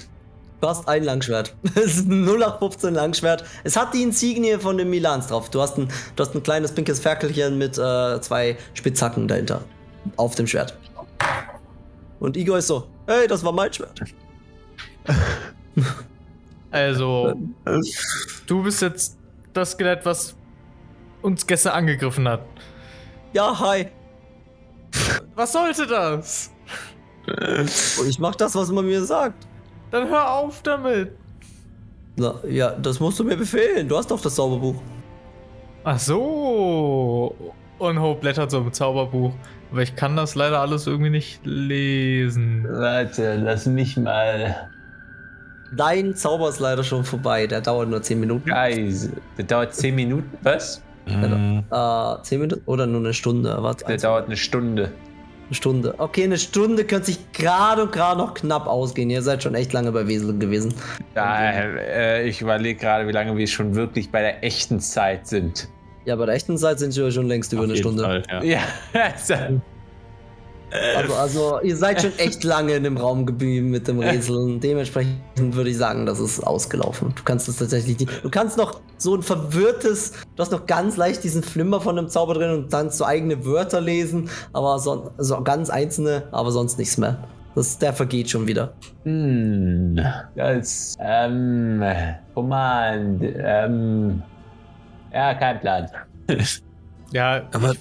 Du 0.61 0.67
hast 0.67 0.87
ein 0.89 1.03
Langschwert. 1.03 1.55
Es 1.75 1.97
ist 1.97 2.07
ein 2.09 2.25
0815 2.27 2.93
Langschwert. 2.93 3.43
Es 3.63 3.77
hat 3.77 3.93
die 3.93 4.03
Insignie 4.03 4.57
von 4.59 4.77
den 4.77 4.89
Milans 4.89 5.27
drauf. 5.27 5.49
Du 5.49 5.61
hast 5.61 5.77
ein, 5.77 5.87
du 6.15 6.23
hast 6.23 6.35
ein 6.35 6.43
kleines 6.43 6.73
pinkes 6.73 6.99
Ferkelchen 6.99 7.57
mit 7.57 7.77
äh, 7.77 8.19
zwei 8.21 8.57
Spitzhacken 8.73 9.27
dahinter. 9.27 9.61
Auf 10.17 10.35
dem 10.35 10.47
Schwert. 10.47 10.77
Und 12.19 12.37
Igor 12.37 12.57
ist 12.57 12.67
so, 12.67 12.87
hey, 13.07 13.27
das 13.27 13.43
war 13.43 13.51
mein 13.51 13.71
Schwert. 13.73 14.01
Also, 16.71 17.33
du 18.45 18.61
bist 18.61 18.83
jetzt 18.83 19.17
das 19.53 19.71
Skelett, 19.71 20.05
was 20.05 20.35
uns 21.23 21.47
gestern 21.47 21.73
angegriffen 21.73 22.27
hat. 22.27 22.41
Ja, 23.33 23.59
hi. 23.59 23.87
Was 25.33 25.53
sollte 25.53 25.87
das? 25.87 26.51
Ich 28.07 28.19
mach 28.19 28.35
das, 28.35 28.53
was 28.53 28.71
man 28.71 28.85
mir 28.85 29.03
sagt. 29.03 29.47
Dann 29.91 30.07
hör 30.09 30.31
auf 30.31 30.61
damit. 30.61 31.11
Na, 32.15 32.35
ja, 32.47 32.71
das 32.71 32.99
musst 32.99 33.19
du 33.19 33.23
mir 33.23 33.37
befehlen. 33.37 33.87
Du 33.87 33.97
hast 33.97 34.11
doch 34.11 34.21
das 34.21 34.35
Zauberbuch. 34.35 34.81
Ach 35.83 35.99
so. 35.99 37.35
Und 37.79 37.99
Hope 37.99 38.21
blättert 38.21 38.51
so 38.51 38.59
im 38.59 38.71
Zauberbuch. 38.73 39.33
Aber 39.71 39.81
ich 39.81 39.95
kann 39.95 40.15
das 40.15 40.35
leider 40.35 40.59
alles 40.59 40.87
irgendwie 40.87 41.11
nicht 41.11 41.41
lesen. 41.45 42.65
warte, 42.69 43.35
lass 43.35 43.65
mich 43.65 43.97
mal. 43.97 44.69
Dein 45.75 46.15
Zauber 46.15 46.49
ist 46.49 46.59
leider 46.59 46.83
schon 46.83 47.03
vorbei. 47.03 47.45
Der 47.45 47.61
dauert 47.61 47.89
nur 47.89 48.01
10 48.01 48.19
Minuten. 48.19 48.49
Guys, 48.49 49.09
der 49.37 49.45
dauert 49.45 49.75
10 49.75 49.93
Minuten. 49.93 50.29
Was? 50.41 50.81
Mhm. 51.05 51.63
Äh, 51.71 52.21
10 52.23 52.39
Minuten 52.41 52.61
oder 52.65 52.87
nur 52.87 53.01
eine 53.01 53.13
Stunde? 53.13 53.55
Warte, 53.61 53.85
Der 53.85 53.97
dauert 53.97 54.25
eine 54.25 54.37
Stunde. 54.37 54.91
eine 55.45 55.53
Stunde. 55.55 55.93
Okay, 55.99 56.23
eine 56.23 56.37
Stunde 56.39 56.85
könnte 56.85 57.07
sich 57.07 57.31
gerade 57.33 57.83
und 57.83 57.91
gerade 57.91 58.19
noch 58.19 58.33
knapp 58.33 58.65
ausgehen. 58.65 59.11
Ihr 59.11 59.21
seid 59.21 59.43
schon 59.43 59.53
echt 59.53 59.71
lange 59.73 59.91
bei 59.91 60.07
Wesel 60.07 60.37
gewesen. 60.39 60.73
Ja, 61.15 61.51
äh, 61.51 62.27
ich 62.27 62.41
überlege 62.41 62.79
gerade, 62.79 63.07
wie 63.07 63.11
lange 63.11 63.37
wir 63.37 63.45
schon 63.47 63.75
wirklich 63.75 64.09
bei 64.11 64.21
der 64.21 64.43
echten 64.43 64.79
Zeit 64.79 65.27
sind. 65.27 65.67
Ja, 66.05 66.15
bei 66.15 66.25
der 66.25 66.35
echten 66.35 66.57
Zeit 66.57 66.79
sind 66.79 66.95
wir 66.95 67.11
schon 67.11 67.27
längst 67.27 67.51
über 67.53 67.61
Auf 67.61 67.65
eine 67.65 67.73
jeden 67.75 67.83
Stunde. 67.87 68.03
Fall, 68.03 68.23
ja. 68.29 68.43
Ja, 68.43 68.59
also, 69.13 69.33
Also, 70.95 71.13
also, 71.15 71.59
ihr 71.63 71.75
seid 71.75 72.01
schon 72.01 72.11
echt 72.19 72.43
lange 72.43 72.73
in 72.75 72.83
dem 72.83 72.95
Raum 72.97 73.25
geblieben 73.25 73.71
mit 73.71 73.87
dem 73.87 73.99
Rätseln. 73.99 74.59
Dementsprechend 74.59 75.19
würde 75.37 75.69
ich 75.71 75.77
sagen, 75.77 76.05
das 76.05 76.19
ist 76.19 76.41
ausgelaufen. 76.45 77.11
Du 77.15 77.23
kannst 77.23 77.49
es 77.49 77.57
tatsächlich 77.57 77.99
nicht. 77.99 78.23
Du 78.23 78.29
kannst 78.29 78.55
noch 78.57 78.79
so 78.97 79.15
ein 79.15 79.23
verwirrtes, 79.23 80.11
du 80.35 80.41
hast 80.41 80.51
noch 80.51 80.67
ganz 80.67 80.95
leicht 80.95 81.23
diesen 81.23 81.41
Flimmer 81.41 81.81
von 81.81 81.95
dem 81.95 82.07
Zauber 82.07 82.35
drin 82.35 82.51
und 82.51 82.71
dann 82.73 82.91
so 82.91 83.03
eigene 83.03 83.45
Wörter 83.45 83.81
lesen, 83.81 84.29
aber 84.53 84.77
so, 84.77 85.11
so 85.17 85.41
ganz 85.43 85.69
einzelne, 85.71 86.27
aber 86.31 86.51
sonst 86.51 86.77
nichts 86.77 86.97
mehr. 86.97 87.17
Das, 87.55 87.79
der 87.79 87.91
vergeht 87.93 88.29
schon 88.29 88.45
wieder. 88.47 88.73
hm, 89.05 89.99
das, 90.35 90.95
ähm, 91.01 91.81
Command, 92.35 93.23
ähm, 93.23 94.21
ja, 95.13 95.33
kein 95.35 95.59
Plan. 95.59 95.89
Ja, 97.11 97.41
Aber 97.53 97.73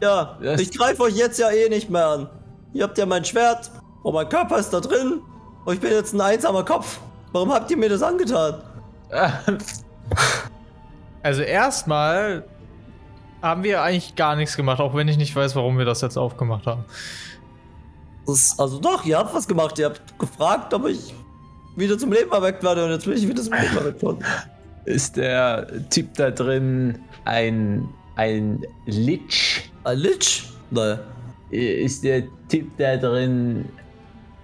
Ja, 0.00 0.38
Das- 0.40 0.60
ich 0.60 0.76
greife 0.76 1.02
euch 1.02 1.16
jetzt 1.16 1.38
ja 1.38 1.50
eh 1.50 1.68
nicht 1.68 1.90
mehr 1.90 2.06
an. 2.06 2.28
Ihr 2.72 2.84
habt 2.84 2.96
ja 2.96 3.06
mein 3.06 3.24
Schwert 3.24 3.70
und 4.04 4.14
mein 4.14 4.28
Körper 4.28 4.58
ist 4.58 4.70
da 4.70 4.78
drin 4.80 5.20
und 5.64 5.74
ich 5.74 5.80
bin 5.80 5.90
jetzt 5.90 6.12
ein 6.14 6.20
einsamer 6.20 6.64
Kopf. 6.64 7.00
Warum 7.32 7.52
habt 7.52 7.70
ihr 7.72 7.76
mir 7.76 7.88
das 7.88 8.02
angetan? 8.02 8.62
also 11.22 11.42
erstmal 11.42 12.44
haben 13.42 13.62
wir 13.62 13.82
eigentlich 13.82 14.14
gar 14.14 14.36
nichts 14.36 14.56
gemacht, 14.56 14.80
auch 14.80 14.94
wenn 14.94 15.08
ich 15.08 15.16
nicht 15.16 15.34
weiß, 15.34 15.54
warum 15.56 15.76
wir 15.78 15.84
das 15.84 16.00
jetzt 16.00 16.16
aufgemacht 16.16 16.66
haben. 16.66 16.84
Das 18.26 18.36
ist, 18.36 18.60
also 18.60 18.78
doch, 18.78 19.04
ihr 19.04 19.18
habt 19.18 19.34
was 19.34 19.46
gemacht. 19.46 19.78
Ihr 19.78 19.86
habt 19.86 20.18
gefragt, 20.18 20.72
ob 20.72 20.86
ich 20.86 21.14
wieder 21.76 21.98
zum 21.98 22.12
Leben 22.12 22.30
erweckt 22.32 22.62
werde 22.62 22.84
und 22.84 22.90
jetzt 22.92 23.04
bin 23.04 23.14
ich 23.14 23.26
wieder 23.28 23.42
zum 23.42 23.52
Leben 23.52 23.76
erweckt 23.76 24.02
worden. 24.02 24.24
Ist 24.84 25.16
der 25.16 25.66
Typ 25.90 26.14
da 26.14 26.30
drin 26.30 26.98
ein, 27.24 27.88
ein 28.16 28.64
Lich? 28.86 29.70
Ein 29.84 29.98
Lich? 29.98 30.50
Nein. 30.70 30.98
Ist 31.50 32.04
der 32.04 32.24
Typ 32.48 32.76
da 32.76 32.96
drin 32.96 33.64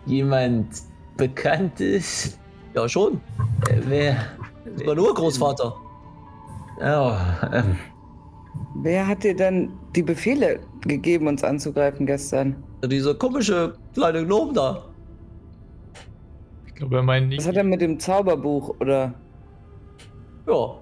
jemand 0.07 0.69
Bekanntes? 1.17 2.39
Ja, 2.75 2.89
schon. 2.89 3.21
Äh, 3.69 3.81
wer? 3.87 4.17
War 4.87 4.95
nur 4.95 5.13
Großvater. 5.15 5.75
Oh, 6.81 7.13
ähm, 7.53 7.77
Wer 8.77 9.07
hat 9.07 9.25
dir 9.25 9.35
denn 9.37 9.71
die 9.95 10.03
Befehle 10.03 10.61
gegeben, 10.83 11.27
uns 11.27 11.45
anzugreifen 11.45 12.07
gestern? 12.07 12.57
Ja, 12.83 12.89
Dieser 12.89 13.15
komische 13.15 13.75
kleine 13.95 14.25
Gnome 14.25 14.53
da. 14.55 14.85
Ich 16.67 16.75
glaube, 16.75 16.97
er 16.97 17.03
meint 17.03 17.29
nicht. 17.29 17.41
Was 17.41 17.49
hat 17.49 17.57
er 17.57 17.65
mit 17.65 17.81
dem 17.83 17.99
Zauberbuch 17.99 18.77
oder 18.81 19.13
Ja. 20.47 20.55
war 20.55 20.81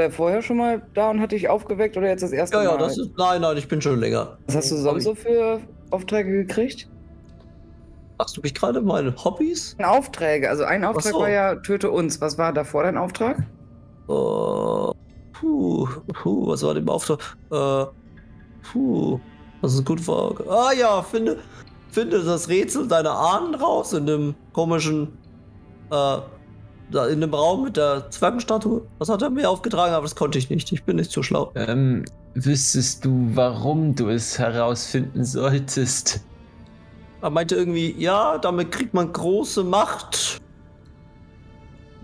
der 0.00 0.10
vorher 0.10 0.42
schon 0.42 0.56
mal 0.58 0.82
da 0.94 1.10
und 1.10 1.20
hat 1.20 1.32
dich 1.32 1.48
aufgeweckt 1.48 1.96
oder 1.96 2.08
jetzt 2.08 2.22
das 2.22 2.32
erste 2.32 2.58
Ja, 2.58 2.64
ja, 2.64 2.70
Mal? 2.72 2.78
das 2.78 2.98
ist. 2.98 3.10
Nein, 3.16 3.40
nein, 3.40 3.56
ich 3.56 3.68
bin 3.68 3.80
schon 3.80 3.98
länger. 4.00 4.36
Was 4.46 4.56
hast 4.56 4.70
du 4.72 4.76
sonst 4.76 5.04
so 5.04 5.14
für 5.14 5.60
Aufträge 5.90 6.30
gekriegt? 6.30 6.88
Fragst 8.18 8.36
du 8.36 8.40
mich 8.40 8.54
gerade 8.54 8.80
meine 8.80 9.14
Hobbys? 9.24 9.76
Aufträge, 9.82 10.48
also 10.48 10.64
ein 10.64 10.84
Auftrag 10.84 11.12
so. 11.12 11.20
war 11.20 11.28
ja 11.30 11.54
töte 11.56 11.90
uns. 11.90 12.20
Was 12.20 12.38
war 12.38 12.52
davor 12.52 12.82
dein 12.84 12.96
Auftrag? 12.96 13.38
Äh, 13.38 13.42
puh, 15.32 15.86
puh, 16.12 16.46
was 16.48 16.62
war 16.62 16.72
dem 16.74 16.88
Auftrag? 16.88 17.20
Äh, 17.50 17.84
puh, 18.72 19.20
das 19.62 19.74
ist 19.74 19.84
gute 19.84 20.02
Frage. 20.02 20.44
Ah 20.48 20.72
ja, 20.72 21.02
finde, 21.02 21.38
finde 21.90 22.22
das 22.24 22.48
Rätsel 22.48 22.88
deiner 22.88 23.12
Ahnen 23.12 23.54
raus 23.54 23.92
in 23.92 24.06
dem 24.06 24.34
komischen, 24.52 25.08
äh, 25.90 26.18
da 26.90 27.06
in 27.06 27.20
dem 27.20 27.34
Raum 27.34 27.64
mit 27.64 27.76
der 27.76 28.10
Zwergenstatue. 28.10 28.82
Das 28.98 29.08
hat 29.08 29.22
er 29.22 29.30
mir 29.30 29.50
aufgetragen, 29.50 29.92
aber 29.92 30.04
das 30.04 30.14
konnte 30.14 30.38
ich 30.38 30.50
nicht. 30.50 30.70
Ich 30.72 30.84
bin 30.84 30.96
nicht 30.96 31.10
so 31.10 31.22
schlau. 31.22 31.52
ähm, 31.54 32.04
wüsstest 32.34 33.04
du, 33.04 33.30
warum 33.34 33.94
du 33.94 34.08
es 34.08 34.38
herausfinden 34.38 35.24
solltest? 35.24 36.20
Er 37.22 37.30
meinte 37.30 37.56
irgendwie, 37.56 37.94
ja, 37.98 38.38
damit 38.38 38.70
kriegt 38.70 38.94
man 38.94 39.12
große 39.12 39.64
Macht. 39.64 40.40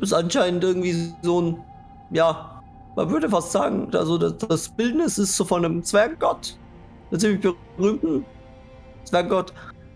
Ist 0.00 0.12
anscheinend 0.12 0.64
irgendwie 0.64 1.12
so 1.22 1.40
ein, 1.40 1.64
ja, 2.10 2.60
man 2.96 3.10
würde 3.10 3.28
fast 3.28 3.52
sagen, 3.52 3.88
also 3.94 4.18
das, 4.18 4.36
das 4.38 4.68
Bildnis 4.68 5.18
ist 5.18 5.36
so 5.36 5.44
von 5.44 5.64
einem 5.64 5.82
Zwerggott. 5.82 6.56
Einem 7.10 7.20
ziemlich 7.20 7.54
berühmten 7.76 8.24
Zwerggott. 9.04 9.52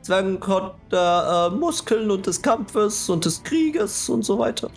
Zwerggott 0.07 0.75
der 0.93 1.51
äh, 1.53 1.57
Muskeln 1.57 2.09
und 2.13 2.27
des 2.27 2.41
Kampfes 2.41 3.09
und 3.11 3.25
des 3.25 3.43
Krieges 3.43 4.09
und 4.09 4.25
so 4.25 4.39
weiter. 4.39 4.71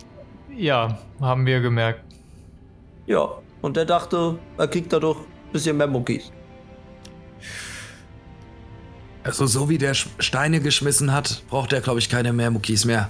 Ja, 0.56 0.98
haben 1.20 1.46
wir 1.46 1.60
gemerkt. 1.60 2.02
Ja, 3.06 3.28
und 3.62 3.76
er 3.76 3.84
dachte, 3.84 4.36
er 4.58 4.66
kriegt 4.66 4.92
dadurch 4.92 5.18
ein 5.18 5.52
bisschen 5.52 5.76
mehr 5.76 5.86
Muckis. 5.86 6.32
Also 9.22 9.46
so 9.46 9.68
wie 9.68 9.78
der 9.78 9.94
Steine 9.94 10.60
geschmissen 10.60 11.12
hat, 11.12 11.44
braucht 11.48 11.72
er, 11.72 11.80
glaube 11.80 12.00
ich, 12.00 12.08
keine 12.08 12.32
mehr 12.32 12.50
Muckis 12.50 12.84
mehr. 12.84 13.08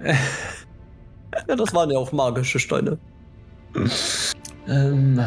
Ja, 1.48 1.56
das 1.56 1.72
waren 1.72 1.90
ja 1.90 1.96
auch 1.96 2.12
magische 2.12 2.58
Steine. 2.58 2.98
Ähm, 4.68 5.18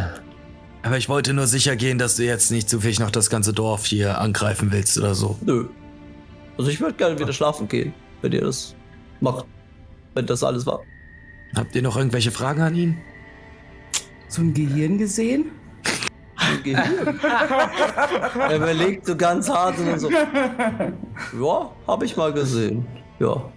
Aber 0.84 0.98
ich 0.98 1.10
wollte 1.10 1.34
nur 1.34 1.48
sicher 1.48 1.76
gehen, 1.76 1.98
dass 1.98 2.18
du 2.18 2.24
jetzt 2.24 2.52
nicht 2.52 2.70
zufällig 2.70 3.00
noch 3.00 3.10
das 3.10 3.32
ganze 3.32 3.54
Dorf 3.54 3.88
hier 3.88 4.22
angreifen 4.22 4.72
willst 4.72 5.00
oder 5.00 5.16
so. 5.16 5.36
Nö. 5.42 5.66
Also 6.58 6.72
ich 6.72 6.80
würde 6.80 6.94
gerne 6.96 7.20
wieder 7.20 7.34
schlafen 7.34 7.68
gehen, 7.68 7.94
wenn 8.22 8.32
ihr 8.32 8.42
das 8.42 8.76
macht. 9.20 9.46
Wenn 10.14 10.26
das 10.26 10.44
alles 10.44 10.66
war. 10.66 10.82
Habt 11.56 11.76
ihr 11.76 11.82
noch 11.82 11.98
irgendwelche 11.98 12.32
Fragen 12.32 12.62
an 12.62 12.76
ihn? 12.76 12.98
So 14.28 14.42
ein 14.42 14.54
Gehirn 14.54 14.98
gesehen? 14.98 15.52
Gehirn. 16.64 17.20
er 18.40 18.56
überlegt 18.56 19.06
so 19.06 19.16
ganz 19.16 19.50
hart 19.50 19.78
und 19.78 19.88
dann 19.88 20.00
so. 20.00 20.10
Ja, 20.10 21.72
habe 21.88 22.06
ich 22.06 22.16
mal 22.16 22.32
gesehen. 22.34 22.86
Ja. 23.20 23.52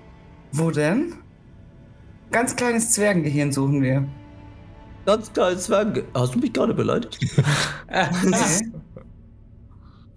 Wo 0.53 0.71
denn? 0.71 1.15
Ganz 2.31 2.57
kleines 2.57 2.93
Zwergengehirn 2.93 3.53
suchen 3.53 3.83
wir. 3.83 4.07
Ganz 5.07 5.33
kleines 5.33 5.65
Zwerg. 5.65 6.05
Hast 6.15 6.35
du 6.35 6.39
mich 6.39 6.53
gerade 6.53 6.75
beleidigt? 6.75 7.19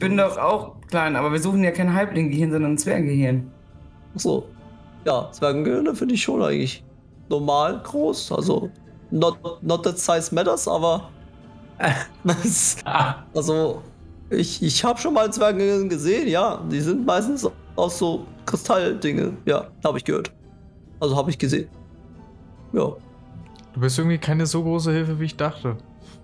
Bin 0.02 0.18
doch 0.18 0.38
auch 0.38 0.76
klein, 0.90 1.16
aber 1.16 1.32
wir 1.32 1.40
suchen 1.40 1.64
ja 1.64 1.72
kein 1.72 1.94
Halblinggehirn, 1.94 2.52
sondern 2.52 2.74
ein 2.74 2.78
Zwerggehirn. 2.78 3.52
Ach 4.16 4.20
so. 4.20 4.50
Ja, 5.06 5.30
Zwergengehirne 5.32 5.96
finde 5.96 6.16
ich 6.16 6.24
schon 6.24 6.42
eigentlich 6.42 6.84
normal 7.30 7.82
groß. 7.84 8.32
Also, 8.32 8.70
not, 9.12 9.38
not 9.62 9.84
that 9.84 9.98
size 9.98 10.34
matters, 10.34 10.68
aber. 10.68 11.10
also, 13.34 13.82
ich, 14.30 14.62
ich 14.62 14.84
habe 14.84 15.00
schon 15.00 15.14
mal 15.14 15.32
Zwergengehirn 15.32 15.88
gesehen, 15.88 16.28
ja. 16.28 16.62
Die 16.70 16.82
sind 16.82 17.06
meistens 17.06 17.50
aus 17.76 17.98
so 17.98 18.26
Kristalldinge. 18.46 19.34
Ja, 19.46 19.68
habe 19.84 19.98
ich 19.98 20.04
gehört. 20.04 20.32
Also, 21.00 21.16
habe 21.16 21.30
ich 21.30 21.38
gesehen. 21.38 21.70
Ja. 22.74 22.92
Du 23.74 23.80
bist 23.80 23.98
irgendwie 23.98 24.18
keine 24.18 24.46
so 24.46 24.64
große 24.64 24.92
Hilfe, 24.92 25.20
wie 25.20 25.26
ich 25.26 25.38
dachte. 25.38 25.78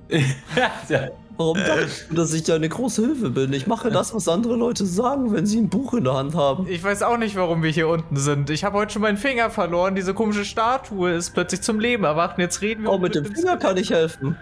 ja, 0.90 1.10
Warum 1.38 1.58
dachtest 1.58 2.10
du, 2.10 2.16
dass 2.16 2.34
ich 2.34 2.44
da 2.44 2.56
eine 2.56 2.68
große 2.68 3.04
Hilfe 3.04 3.30
bin? 3.30 3.54
Ich 3.54 3.68
mache 3.68 3.92
das, 3.92 4.14
was 4.14 4.28
andere 4.28 4.56
Leute 4.56 4.86
sagen, 4.86 5.32
wenn 5.34 5.46
sie 5.46 5.60
ein 5.60 5.70
Buch 5.70 5.94
in 5.94 6.04
der 6.04 6.16
Hand 6.16 6.34
haben. 6.34 6.66
Ich 6.68 6.84
weiß 6.84 7.04
auch 7.04 7.18
nicht, 7.18 7.36
warum 7.36 7.62
wir 7.62 7.70
hier 7.70 7.88
unten 7.88 8.18
sind. 8.18 8.50
Ich 8.50 8.64
habe 8.64 8.78
heute 8.78 8.94
schon 8.94 9.04
meinen 9.04 9.18
Finger 9.18 9.52
verloren. 9.52 9.94
Diese 9.94 10.16
komische 10.16 10.46
Statue 10.46 11.12
ist 11.12 11.36
plötzlich 11.36 11.62
zum 11.62 11.80
Leben 11.80 12.06
erwacht. 12.06 12.38
Und 12.38 12.42
jetzt 12.42 12.62
reden 12.62 12.84
wir 12.84 12.92
Oh, 12.92 12.98
mit 12.98 13.14
dem 13.14 13.26
Finger 13.26 13.58
kann 13.58 13.78
ich 13.78 13.92
helfen. 13.92 14.36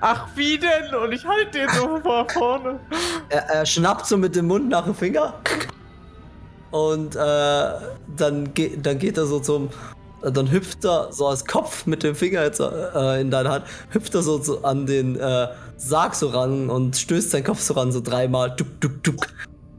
Ach, 0.00 0.28
wie 0.34 0.58
denn? 0.58 0.94
Und 0.94 1.12
ich 1.12 1.26
halte 1.26 1.50
den 1.58 1.68
so 1.68 2.00
vor 2.00 2.26
vorne. 2.30 2.80
Er, 3.28 3.42
er 3.50 3.66
schnappt 3.66 4.06
so 4.06 4.16
mit 4.16 4.34
dem 4.34 4.46
Mund 4.46 4.70
nach 4.70 4.84
dem 4.84 4.94
Finger. 4.94 5.34
Und 6.70 7.16
äh, 7.16 7.68
dann, 8.16 8.54
ge 8.54 8.78
dann 8.80 8.98
geht 8.98 9.18
er 9.18 9.26
so 9.26 9.40
zum. 9.40 9.68
Dann 10.22 10.50
hüpft 10.50 10.84
er 10.84 11.12
so 11.12 11.26
als 11.26 11.46
Kopf 11.46 11.86
mit 11.86 12.02
dem 12.02 12.14
Finger 12.14 12.42
jetzt 12.42 12.60
äh, 12.60 13.20
in 13.20 13.30
deiner 13.30 13.50
Hand, 13.50 13.64
hüpft 13.90 14.14
er 14.14 14.22
so, 14.22 14.42
so 14.42 14.62
an 14.62 14.86
den 14.86 15.16
äh, 15.16 15.48
Sarg 15.76 16.14
so 16.14 16.28
ran 16.28 16.68
und 16.68 16.96
stößt 16.96 17.30
seinen 17.30 17.44
Kopf 17.44 17.60
so 17.60 17.74
ran, 17.74 17.90
so 17.90 18.00
dreimal. 18.00 18.54
Duck, 18.54 18.80
duck, 18.80 19.02
duck. 19.02 19.26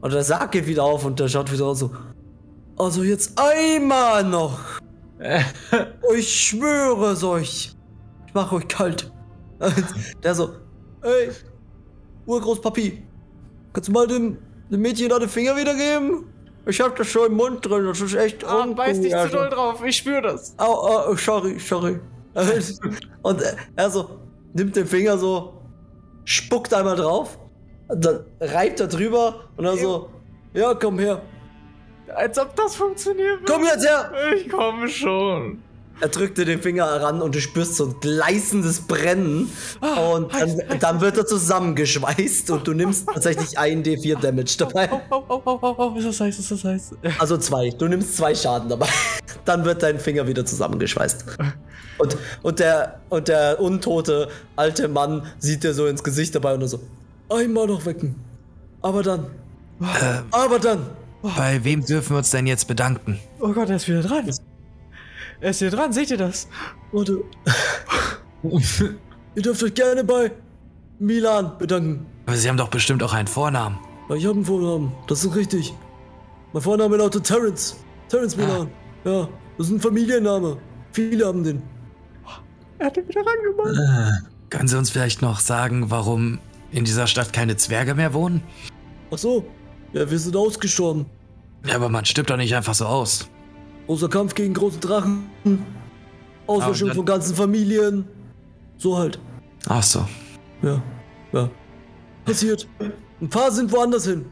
Und 0.00 0.12
der 0.12 0.24
Sarg 0.24 0.50
geht 0.52 0.66
wieder 0.66 0.82
auf 0.82 1.04
und 1.04 1.20
der 1.20 1.28
schaut 1.28 1.52
wieder 1.52 1.74
so. 1.74 1.90
Also 2.76 3.04
jetzt 3.04 3.38
einmal 3.38 4.24
noch. 4.24 4.58
ich 6.16 6.46
schwöre 6.46 7.12
es 7.12 7.22
euch. 7.22 7.76
Ich 8.26 8.34
mache 8.34 8.56
euch 8.56 8.66
kalt. 8.66 9.12
Der 10.22 10.34
so, 10.34 10.50
ey, 11.02 11.30
Urgroßpapi, 12.26 13.02
kannst 13.72 13.88
du 13.88 13.92
mal 13.92 14.08
dem, 14.08 14.38
dem 14.70 14.80
Mädchen 14.80 15.08
da 15.08 15.18
den 15.18 15.28
Finger 15.28 15.56
wiedergeben? 15.56 16.24
Ich 16.66 16.80
hab 16.80 16.94
das 16.96 17.08
schon 17.08 17.26
im 17.26 17.36
Mund 17.36 17.64
drin, 17.66 17.86
das 17.86 18.00
ist 18.00 18.14
echt 18.14 18.44
Ah, 18.44 18.66
beiß 18.66 18.98
nicht 18.98 19.10
zu 19.12 19.16
ungut, 19.18 19.34
doll 19.34 19.48
drauf. 19.50 19.84
Ich 19.84 19.96
spüre 19.96 20.22
das. 20.22 20.54
Au, 20.58 20.72
au, 21.10 21.16
sorry, 21.16 21.58
sorry. 21.58 21.98
Und 23.22 23.42
er 23.76 23.90
so, 23.90 24.18
nimmt 24.54 24.76
den 24.76 24.86
Finger 24.86 25.18
so, 25.18 25.54
spuckt 26.24 26.72
einmal 26.72 26.96
drauf, 26.96 27.38
dann 27.88 28.24
reibt 28.40 28.80
er 28.80 28.86
drüber 28.86 29.48
und 29.56 29.64
dann 29.64 29.76
so, 29.76 30.08
ja, 30.54 30.72
komm 30.74 30.98
her, 30.98 31.20
Als 32.14 32.38
ob 32.38 32.54
das 32.56 32.74
funktionieren 32.76 33.40
würde. 33.40 33.52
komm 33.52 33.64
jetzt 33.64 33.86
her! 33.86 34.10
Ich 34.36 34.48
komme 34.48 34.88
schon. 34.88 35.62
Er 36.02 36.08
drückte 36.08 36.44
den 36.44 36.60
Finger 36.60 36.84
heran 36.86 37.22
und 37.22 37.32
du 37.36 37.40
spürst 37.40 37.76
so 37.76 37.86
ein 37.86 37.94
gleißendes 38.00 38.80
Brennen. 38.88 39.48
Ah, 39.80 40.00
Und 40.14 40.34
dann, 40.34 40.60
dann 40.80 41.00
wird 41.00 41.16
er 41.16 41.24
zusammengeschweißt 41.26 42.50
und 42.50 42.66
du 42.66 42.72
nimmst 42.72 43.06
tatsächlich 43.06 43.56
ein 43.56 43.84
D4 43.84 44.18
Damage 44.20 44.56
dabei. 44.58 44.88
Oh, 44.90 45.00
oh, 45.10 45.22
oh, 45.28 45.42
oh, 45.44 45.58
oh, 45.62 45.74
oh, 45.94 45.98
ist 45.98 46.08
das 46.08 46.18
heiß, 46.20 46.38
ist 46.40 46.50
das 46.50 46.64
heiß. 46.64 46.90
Also 47.20 47.36
zwei. 47.38 47.70
Du 47.70 47.86
nimmst 47.86 48.16
zwei 48.16 48.34
Schaden 48.34 48.68
dabei. 48.68 48.88
Dann 49.44 49.64
wird 49.64 49.84
dein 49.84 50.00
Finger 50.00 50.26
wieder 50.26 50.44
zusammengeschweißt. 50.44 51.24
Und, 51.98 52.16
und, 52.42 52.58
der, 52.58 53.00
und 53.08 53.28
der 53.28 53.60
untote 53.60 54.26
alte 54.56 54.88
Mann 54.88 55.24
sieht 55.38 55.62
dir 55.62 55.72
so 55.72 55.86
ins 55.86 56.02
Gesicht 56.02 56.34
dabei 56.34 56.54
und 56.54 56.62
er 56.62 56.68
so: 56.68 56.80
Einmal 57.28 57.68
noch 57.68 57.86
wecken. 57.86 58.16
Aber 58.80 59.04
dann. 59.04 59.26
Äh, 59.80 60.18
Aber 60.32 60.58
dann. 60.58 60.80
bei 61.36 61.62
wem 61.62 61.84
dürfen 61.84 62.14
wir 62.14 62.18
uns 62.18 62.30
denn 62.30 62.48
jetzt 62.48 62.66
bedanken? 62.66 63.20
Oh 63.38 63.52
Gott, 63.52 63.68
er 63.70 63.76
ist 63.76 63.86
wieder 63.86 64.02
dran. 64.02 64.28
Er 65.42 65.50
ist 65.50 65.60
wieder 65.60 65.76
dran, 65.76 65.92
seht 65.92 66.08
ihr 66.12 66.16
das? 66.16 66.46
Warte. 66.92 67.24
Ihr 69.34 69.42
dürft 69.42 69.60
euch 69.64 69.74
gerne 69.74 70.04
bei 70.04 70.30
Milan 71.00 71.58
bedanken. 71.58 72.06
Aber 72.26 72.36
sie 72.36 72.48
haben 72.48 72.56
doch 72.56 72.68
bestimmt 72.68 73.02
auch 73.02 73.12
einen 73.12 73.26
Vornamen. 73.26 73.76
Ja, 74.08 74.14
ich 74.14 74.24
habe 74.24 74.36
einen 74.36 74.44
Vornamen, 74.44 74.92
das 75.08 75.24
ist 75.24 75.34
richtig. 75.34 75.74
Mein 76.52 76.62
Vorname 76.62 76.96
lautet 76.96 77.24
Terrence. 77.24 77.76
Terrence 78.08 78.36
Milan. 78.36 78.70
Ja, 79.04 79.28
das 79.58 79.66
ist 79.66 79.72
ein 79.72 79.80
Familienname. 79.80 80.58
Viele 80.92 81.26
haben 81.26 81.42
den. 81.42 81.60
Er 82.78 82.86
hat 82.86 82.96
ihn 82.96 83.08
wieder 83.08 83.22
rangemacht. 83.26 84.22
Können 84.48 84.68
Sie 84.68 84.78
uns 84.78 84.90
vielleicht 84.90 85.22
noch 85.22 85.40
sagen, 85.40 85.90
warum 85.90 86.38
in 86.70 86.84
dieser 86.84 87.08
Stadt 87.08 87.32
keine 87.32 87.56
Zwerge 87.56 87.96
mehr 87.96 88.14
wohnen? 88.14 88.44
Ach 89.10 89.18
so. 89.18 89.44
Ja, 89.92 90.08
wir 90.08 90.18
sind 90.20 90.36
ausgestorben. 90.36 91.06
Ja, 91.66 91.74
aber 91.74 91.88
man 91.88 92.04
stirbt 92.04 92.30
doch 92.30 92.36
nicht 92.36 92.54
einfach 92.54 92.74
so 92.74 92.86
aus. 92.86 93.28
Großer 93.86 94.08
Kampf 94.08 94.34
gegen 94.34 94.54
große 94.54 94.78
Drachen. 94.80 95.30
Auslöschung 96.46 96.88
dann- 96.88 96.96
von 96.96 97.06
ganzen 97.06 97.34
Familien. 97.36 98.06
So 98.78 98.96
halt. 98.98 99.20
Ach 99.68 99.82
so. 99.82 100.06
Ja, 100.62 100.82
ja. 101.32 101.50
Passiert. 102.24 102.68
Ein 103.20 103.28
paar 103.28 103.50
sind 103.50 103.70
woanders 103.72 104.06
hin. 104.06 104.24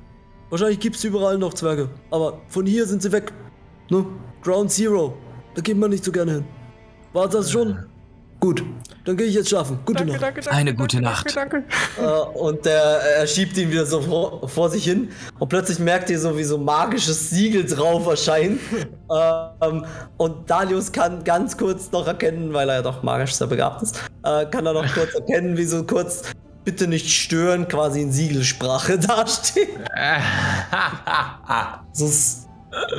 wahrscheinlich 0.49 0.81
gibt's 0.81 1.05
überall 1.05 1.39
noch 1.39 1.55
Zwerge. 1.55 1.89
Aber 2.11 2.41
von 2.49 2.67
hier 2.67 2.85
sind 2.87 3.03
sie 3.03 3.13
weg. 3.13 3.33
Ne? 3.89 4.05
Ground 4.43 4.71
Zero. 4.73 5.15
Da 5.55 5.63
geht 5.63 5.77
man 5.77 5.91
nicht 5.91 6.03
so 6.05 6.11
gerne 6.11 6.33
hin. 6.33 6.45
War 7.13 7.29
das 7.29 7.51
schon? 7.53 7.79
Gut, 8.41 8.65
dann 9.05 9.19
gehe 9.19 9.27
ich 9.27 9.35
jetzt 9.35 9.51
schlafen. 9.51 9.81
Gute 9.85 9.99
Danke, 9.99 10.13
Nacht. 10.13 10.23
danke, 10.23 10.41
danke. 10.41 10.57
Eine 10.59 10.75
gute 10.75 10.97
danke, 11.01 11.11
Nacht. 11.11 11.37
Danke, 11.37 11.65
Äh, 12.01 12.39
und 12.39 12.65
der, 12.65 12.83
er 12.83 13.27
schiebt 13.27 13.57
ihn 13.59 13.71
wieder 13.71 13.85
so 13.85 14.01
vor, 14.01 14.49
vor 14.49 14.71
sich 14.71 14.85
hin 14.85 15.11
und 15.39 15.49
plötzlich 15.49 15.79
merkt 15.79 16.09
ihr 16.09 16.19
so, 16.19 16.39
wie 16.39 16.45
so 16.45 16.57
magisches 16.57 17.29
Siegel 17.29 17.67
drauf 17.67 18.07
erscheint. 18.07 18.59
ähm, 19.63 19.85
und 20.17 20.49
Dalius 20.49 20.91
kann 20.91 21.23
ganz 21.23 21.57
kurz 21.59 21.93
noch 21.93 22.07
erkennen, 22.07 22.53
weil 22.55 22.69
er 22.71 22.77
ja 22.77 22.83
doch 22.83 23.03
magisch 23.03 23.35
sehr 23.35 23.47
begabt 23.47 23.83
ist, 23.83 24.03
äh, 24.25 24.47
kann 24.47 24.65
er 24.65 24.73
noch 24.73 24.87
kurz 24.95 25.15
erkennen, 25.15 25.59
wie 25.59 25.65
so 25.65 25.85
kurz 25.85 26.23
bitte 26.65 26.87
nicht 26.87 27.11
stören 27.11 27.69
quasi 27.69 28.01
in 28.01 28.13
Siegelsprache 28.13 28.99
dasteht. 29.07 29.69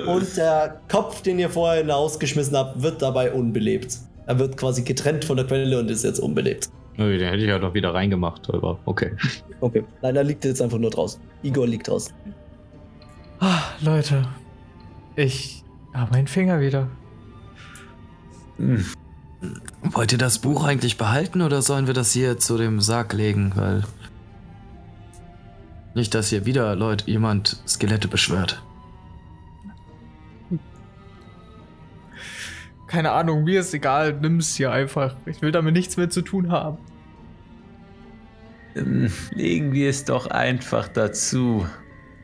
Und 0.05 0.37
der 0.37 0.81
Kopf, 0.91 1.21
den 1.21 1.39
ihr 1.39 1.49
vorher 1.49 1.81
hinausgeschmissen 1.81 2.55
habt, 2.55 2.81
wird 2.81 3.01
dabei 3.01 3.31
unbelebt. 3.31 3.97
Er 4.31 4.39
wird 4.39 4.55
quasi 4.55 4.81
getrennt 4.83 5.25
von 5.25 5.35
der 5.35 5.45
Quelle 5.45 5.77
und 5.77 5.91
ist 5.91 6.05
jetzt 6.05 6.19
unbelebt. 6.19 6.69
Ui, 6.97 7.17
den 7.17 7.27
hätte 7.27 7.43
ich 7.43 7.49
ja 7.49 7.59
noch 7.59 7.73
wieder 7.73 7.93
reingemacht, 7.93 8.49
aber 8.49 8.79
okay. 8.85 9.11
Okay. 9.59 9.83
Nein, 10.01 10.15
er 10.15 10.23
liegt 10.23 10.45
jetzt 10.45 10.61
einfach 10.61 10.77
nur 10.77 10.89
draußen. 10.89 11.21
Igor 11.43 11.67
liegt 11.67 11.89
draußen. 11.89 12.13
Ah, 13.41 13.61
Leute, 13.81 14.25
ich 15.17 15.65
habe 15.93 16.11
meinen 16.13 16.27
Finger 16.27 16.61
wieder. 16.61 16.87
Wollt 19.83 20.13
ihr 20.13 20.17
das 20.17 20.39
Buch 20.39 20.63
eigentlich 20.63 20.97
behalten 20.97 21.41
oder 21.41 21.61
sollen 21.61 21.85
wir 21.85 21.93
das 21.93 22.13
hier 22.13 22.39
zu 22.39 22.57
dem 22.57 22.79
Sarg 22.79 23.11
legen? 23.11 23.51
Weil. 23.55 23.83
Nicht, 25.93 26.15
dass 26.15 26.29
hier 26.29 26.45
wieder 26.45 26.73
Leute, 26.77 27.11
jemand 27.11 27.61
Skelette 27.67 28.07
beschwört. 28.07 28.63
Keine 32.91 33.11
Ahnung, 33.11 33.45
mir 33.45 33.61
ist 33.61 33.73
egal, 33.73 34.11
nimm's 34.19 34.55
hier 34.55 34.69
einfach. 34.69 35.15
Ich 35.25 35.41
will 35.41 35.53
damit 35.53 35.73
nichts 35.75 35.95
mehr 35.95 36.09
zu 36.09 36.21
tun 36.21 36.51
haben. 36.51 36.77
Ähm, 38.75 39.09
Legen 39.33 39.71
wir 39.71 39.89
es 39.89 40.03
doch 40.03 40.27
einfach 40.27 40.89
dazu. 40.89 41.65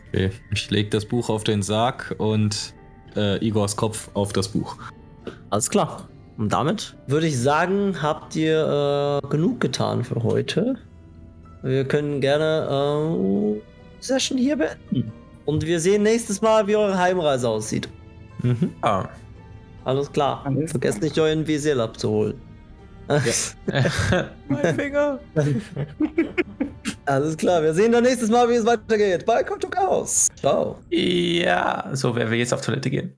okay. 0.10 0.32
Ich 0.52 0.70
leg 0.70 0.92
das 0.92 1.06
Buch 1.06 1.30
auf 1.30 1.46
den 1.46 1.62
Sarg 1.62 2.16
und 2.18 2.74
äh, 3.16 3.38
Igors 3.46 3.78
Kopf 3.78 4.10
auf 4.14 4.34
das 4.34 4.50
Buch. 4.50 4.76
Alles 5.52 5.70
klar. 5.70 6.10
Und 6.38 6.52
damit 6.52 6.98
würde 7.08 7.28
ich 7.28 7.40
sagen, 7.40 8.02
habt 8.02 8.36
ihr 8.36 9.22
äh, 9.24 9.28
genug 9.30 9.62
getan 9.62 10.04
für 10.04 10.22
heute. 10.22 10.76
Wir 11.64 11.86
können 11.86 12.20
gerne 12.20 12.68
äh, 12.70 13.62
die 14.02 14.06
Session 14.06 14.38
hier 14.38 14.58
beenden. 14.58 15.14
Und 15.46 15.66
wir 15.66 15.80
sehen 15.80 16.04
nächstes 16.04 16.42
Mal, 16.42 16.68
wie 16.68 16.76
eure 16.76 16.98
Heimreise 16.98 17.48
aussieht. 17.48 17.88
Mhm. 18.44 18.74
Ah. 18.82 19.08
Alles 19.88 20.12
klar. 20.12 20.42
Alles 20.44 20.72
Vergesst 20.72 21.02
nicht, 21.02 21.18
euren 21.18 21.48
Visier 21.48 21.80
abzuholen. 21.80 22.42
Mein 24.50 24.76
Finger. 24.76 25.18
Alles 27.06 27.38
klar. 27.38 27.64
Wir 27.64 27.74
sehen 27.74 27.94
dann 27.94 28.04
nächstes 28.04 28.30
Mal, 28.30 28.50
wie 28.50 28.56
es 28.56 28.66
weitergeht. 28.66 29.26
Bei 29.26 29.44
Kultur 29.44 29.70
Chaos. 29.70 30.28
Ciao. 30.36 30.80
ja, 30.90 31.90
so 31.94 32.14
werden 32.14 32.30
wir 32.30 32.38
jetzt 32.38 32.54
auf 32.54 32.60
Toilette 32.60 32.90
gehen. 32.90 33.18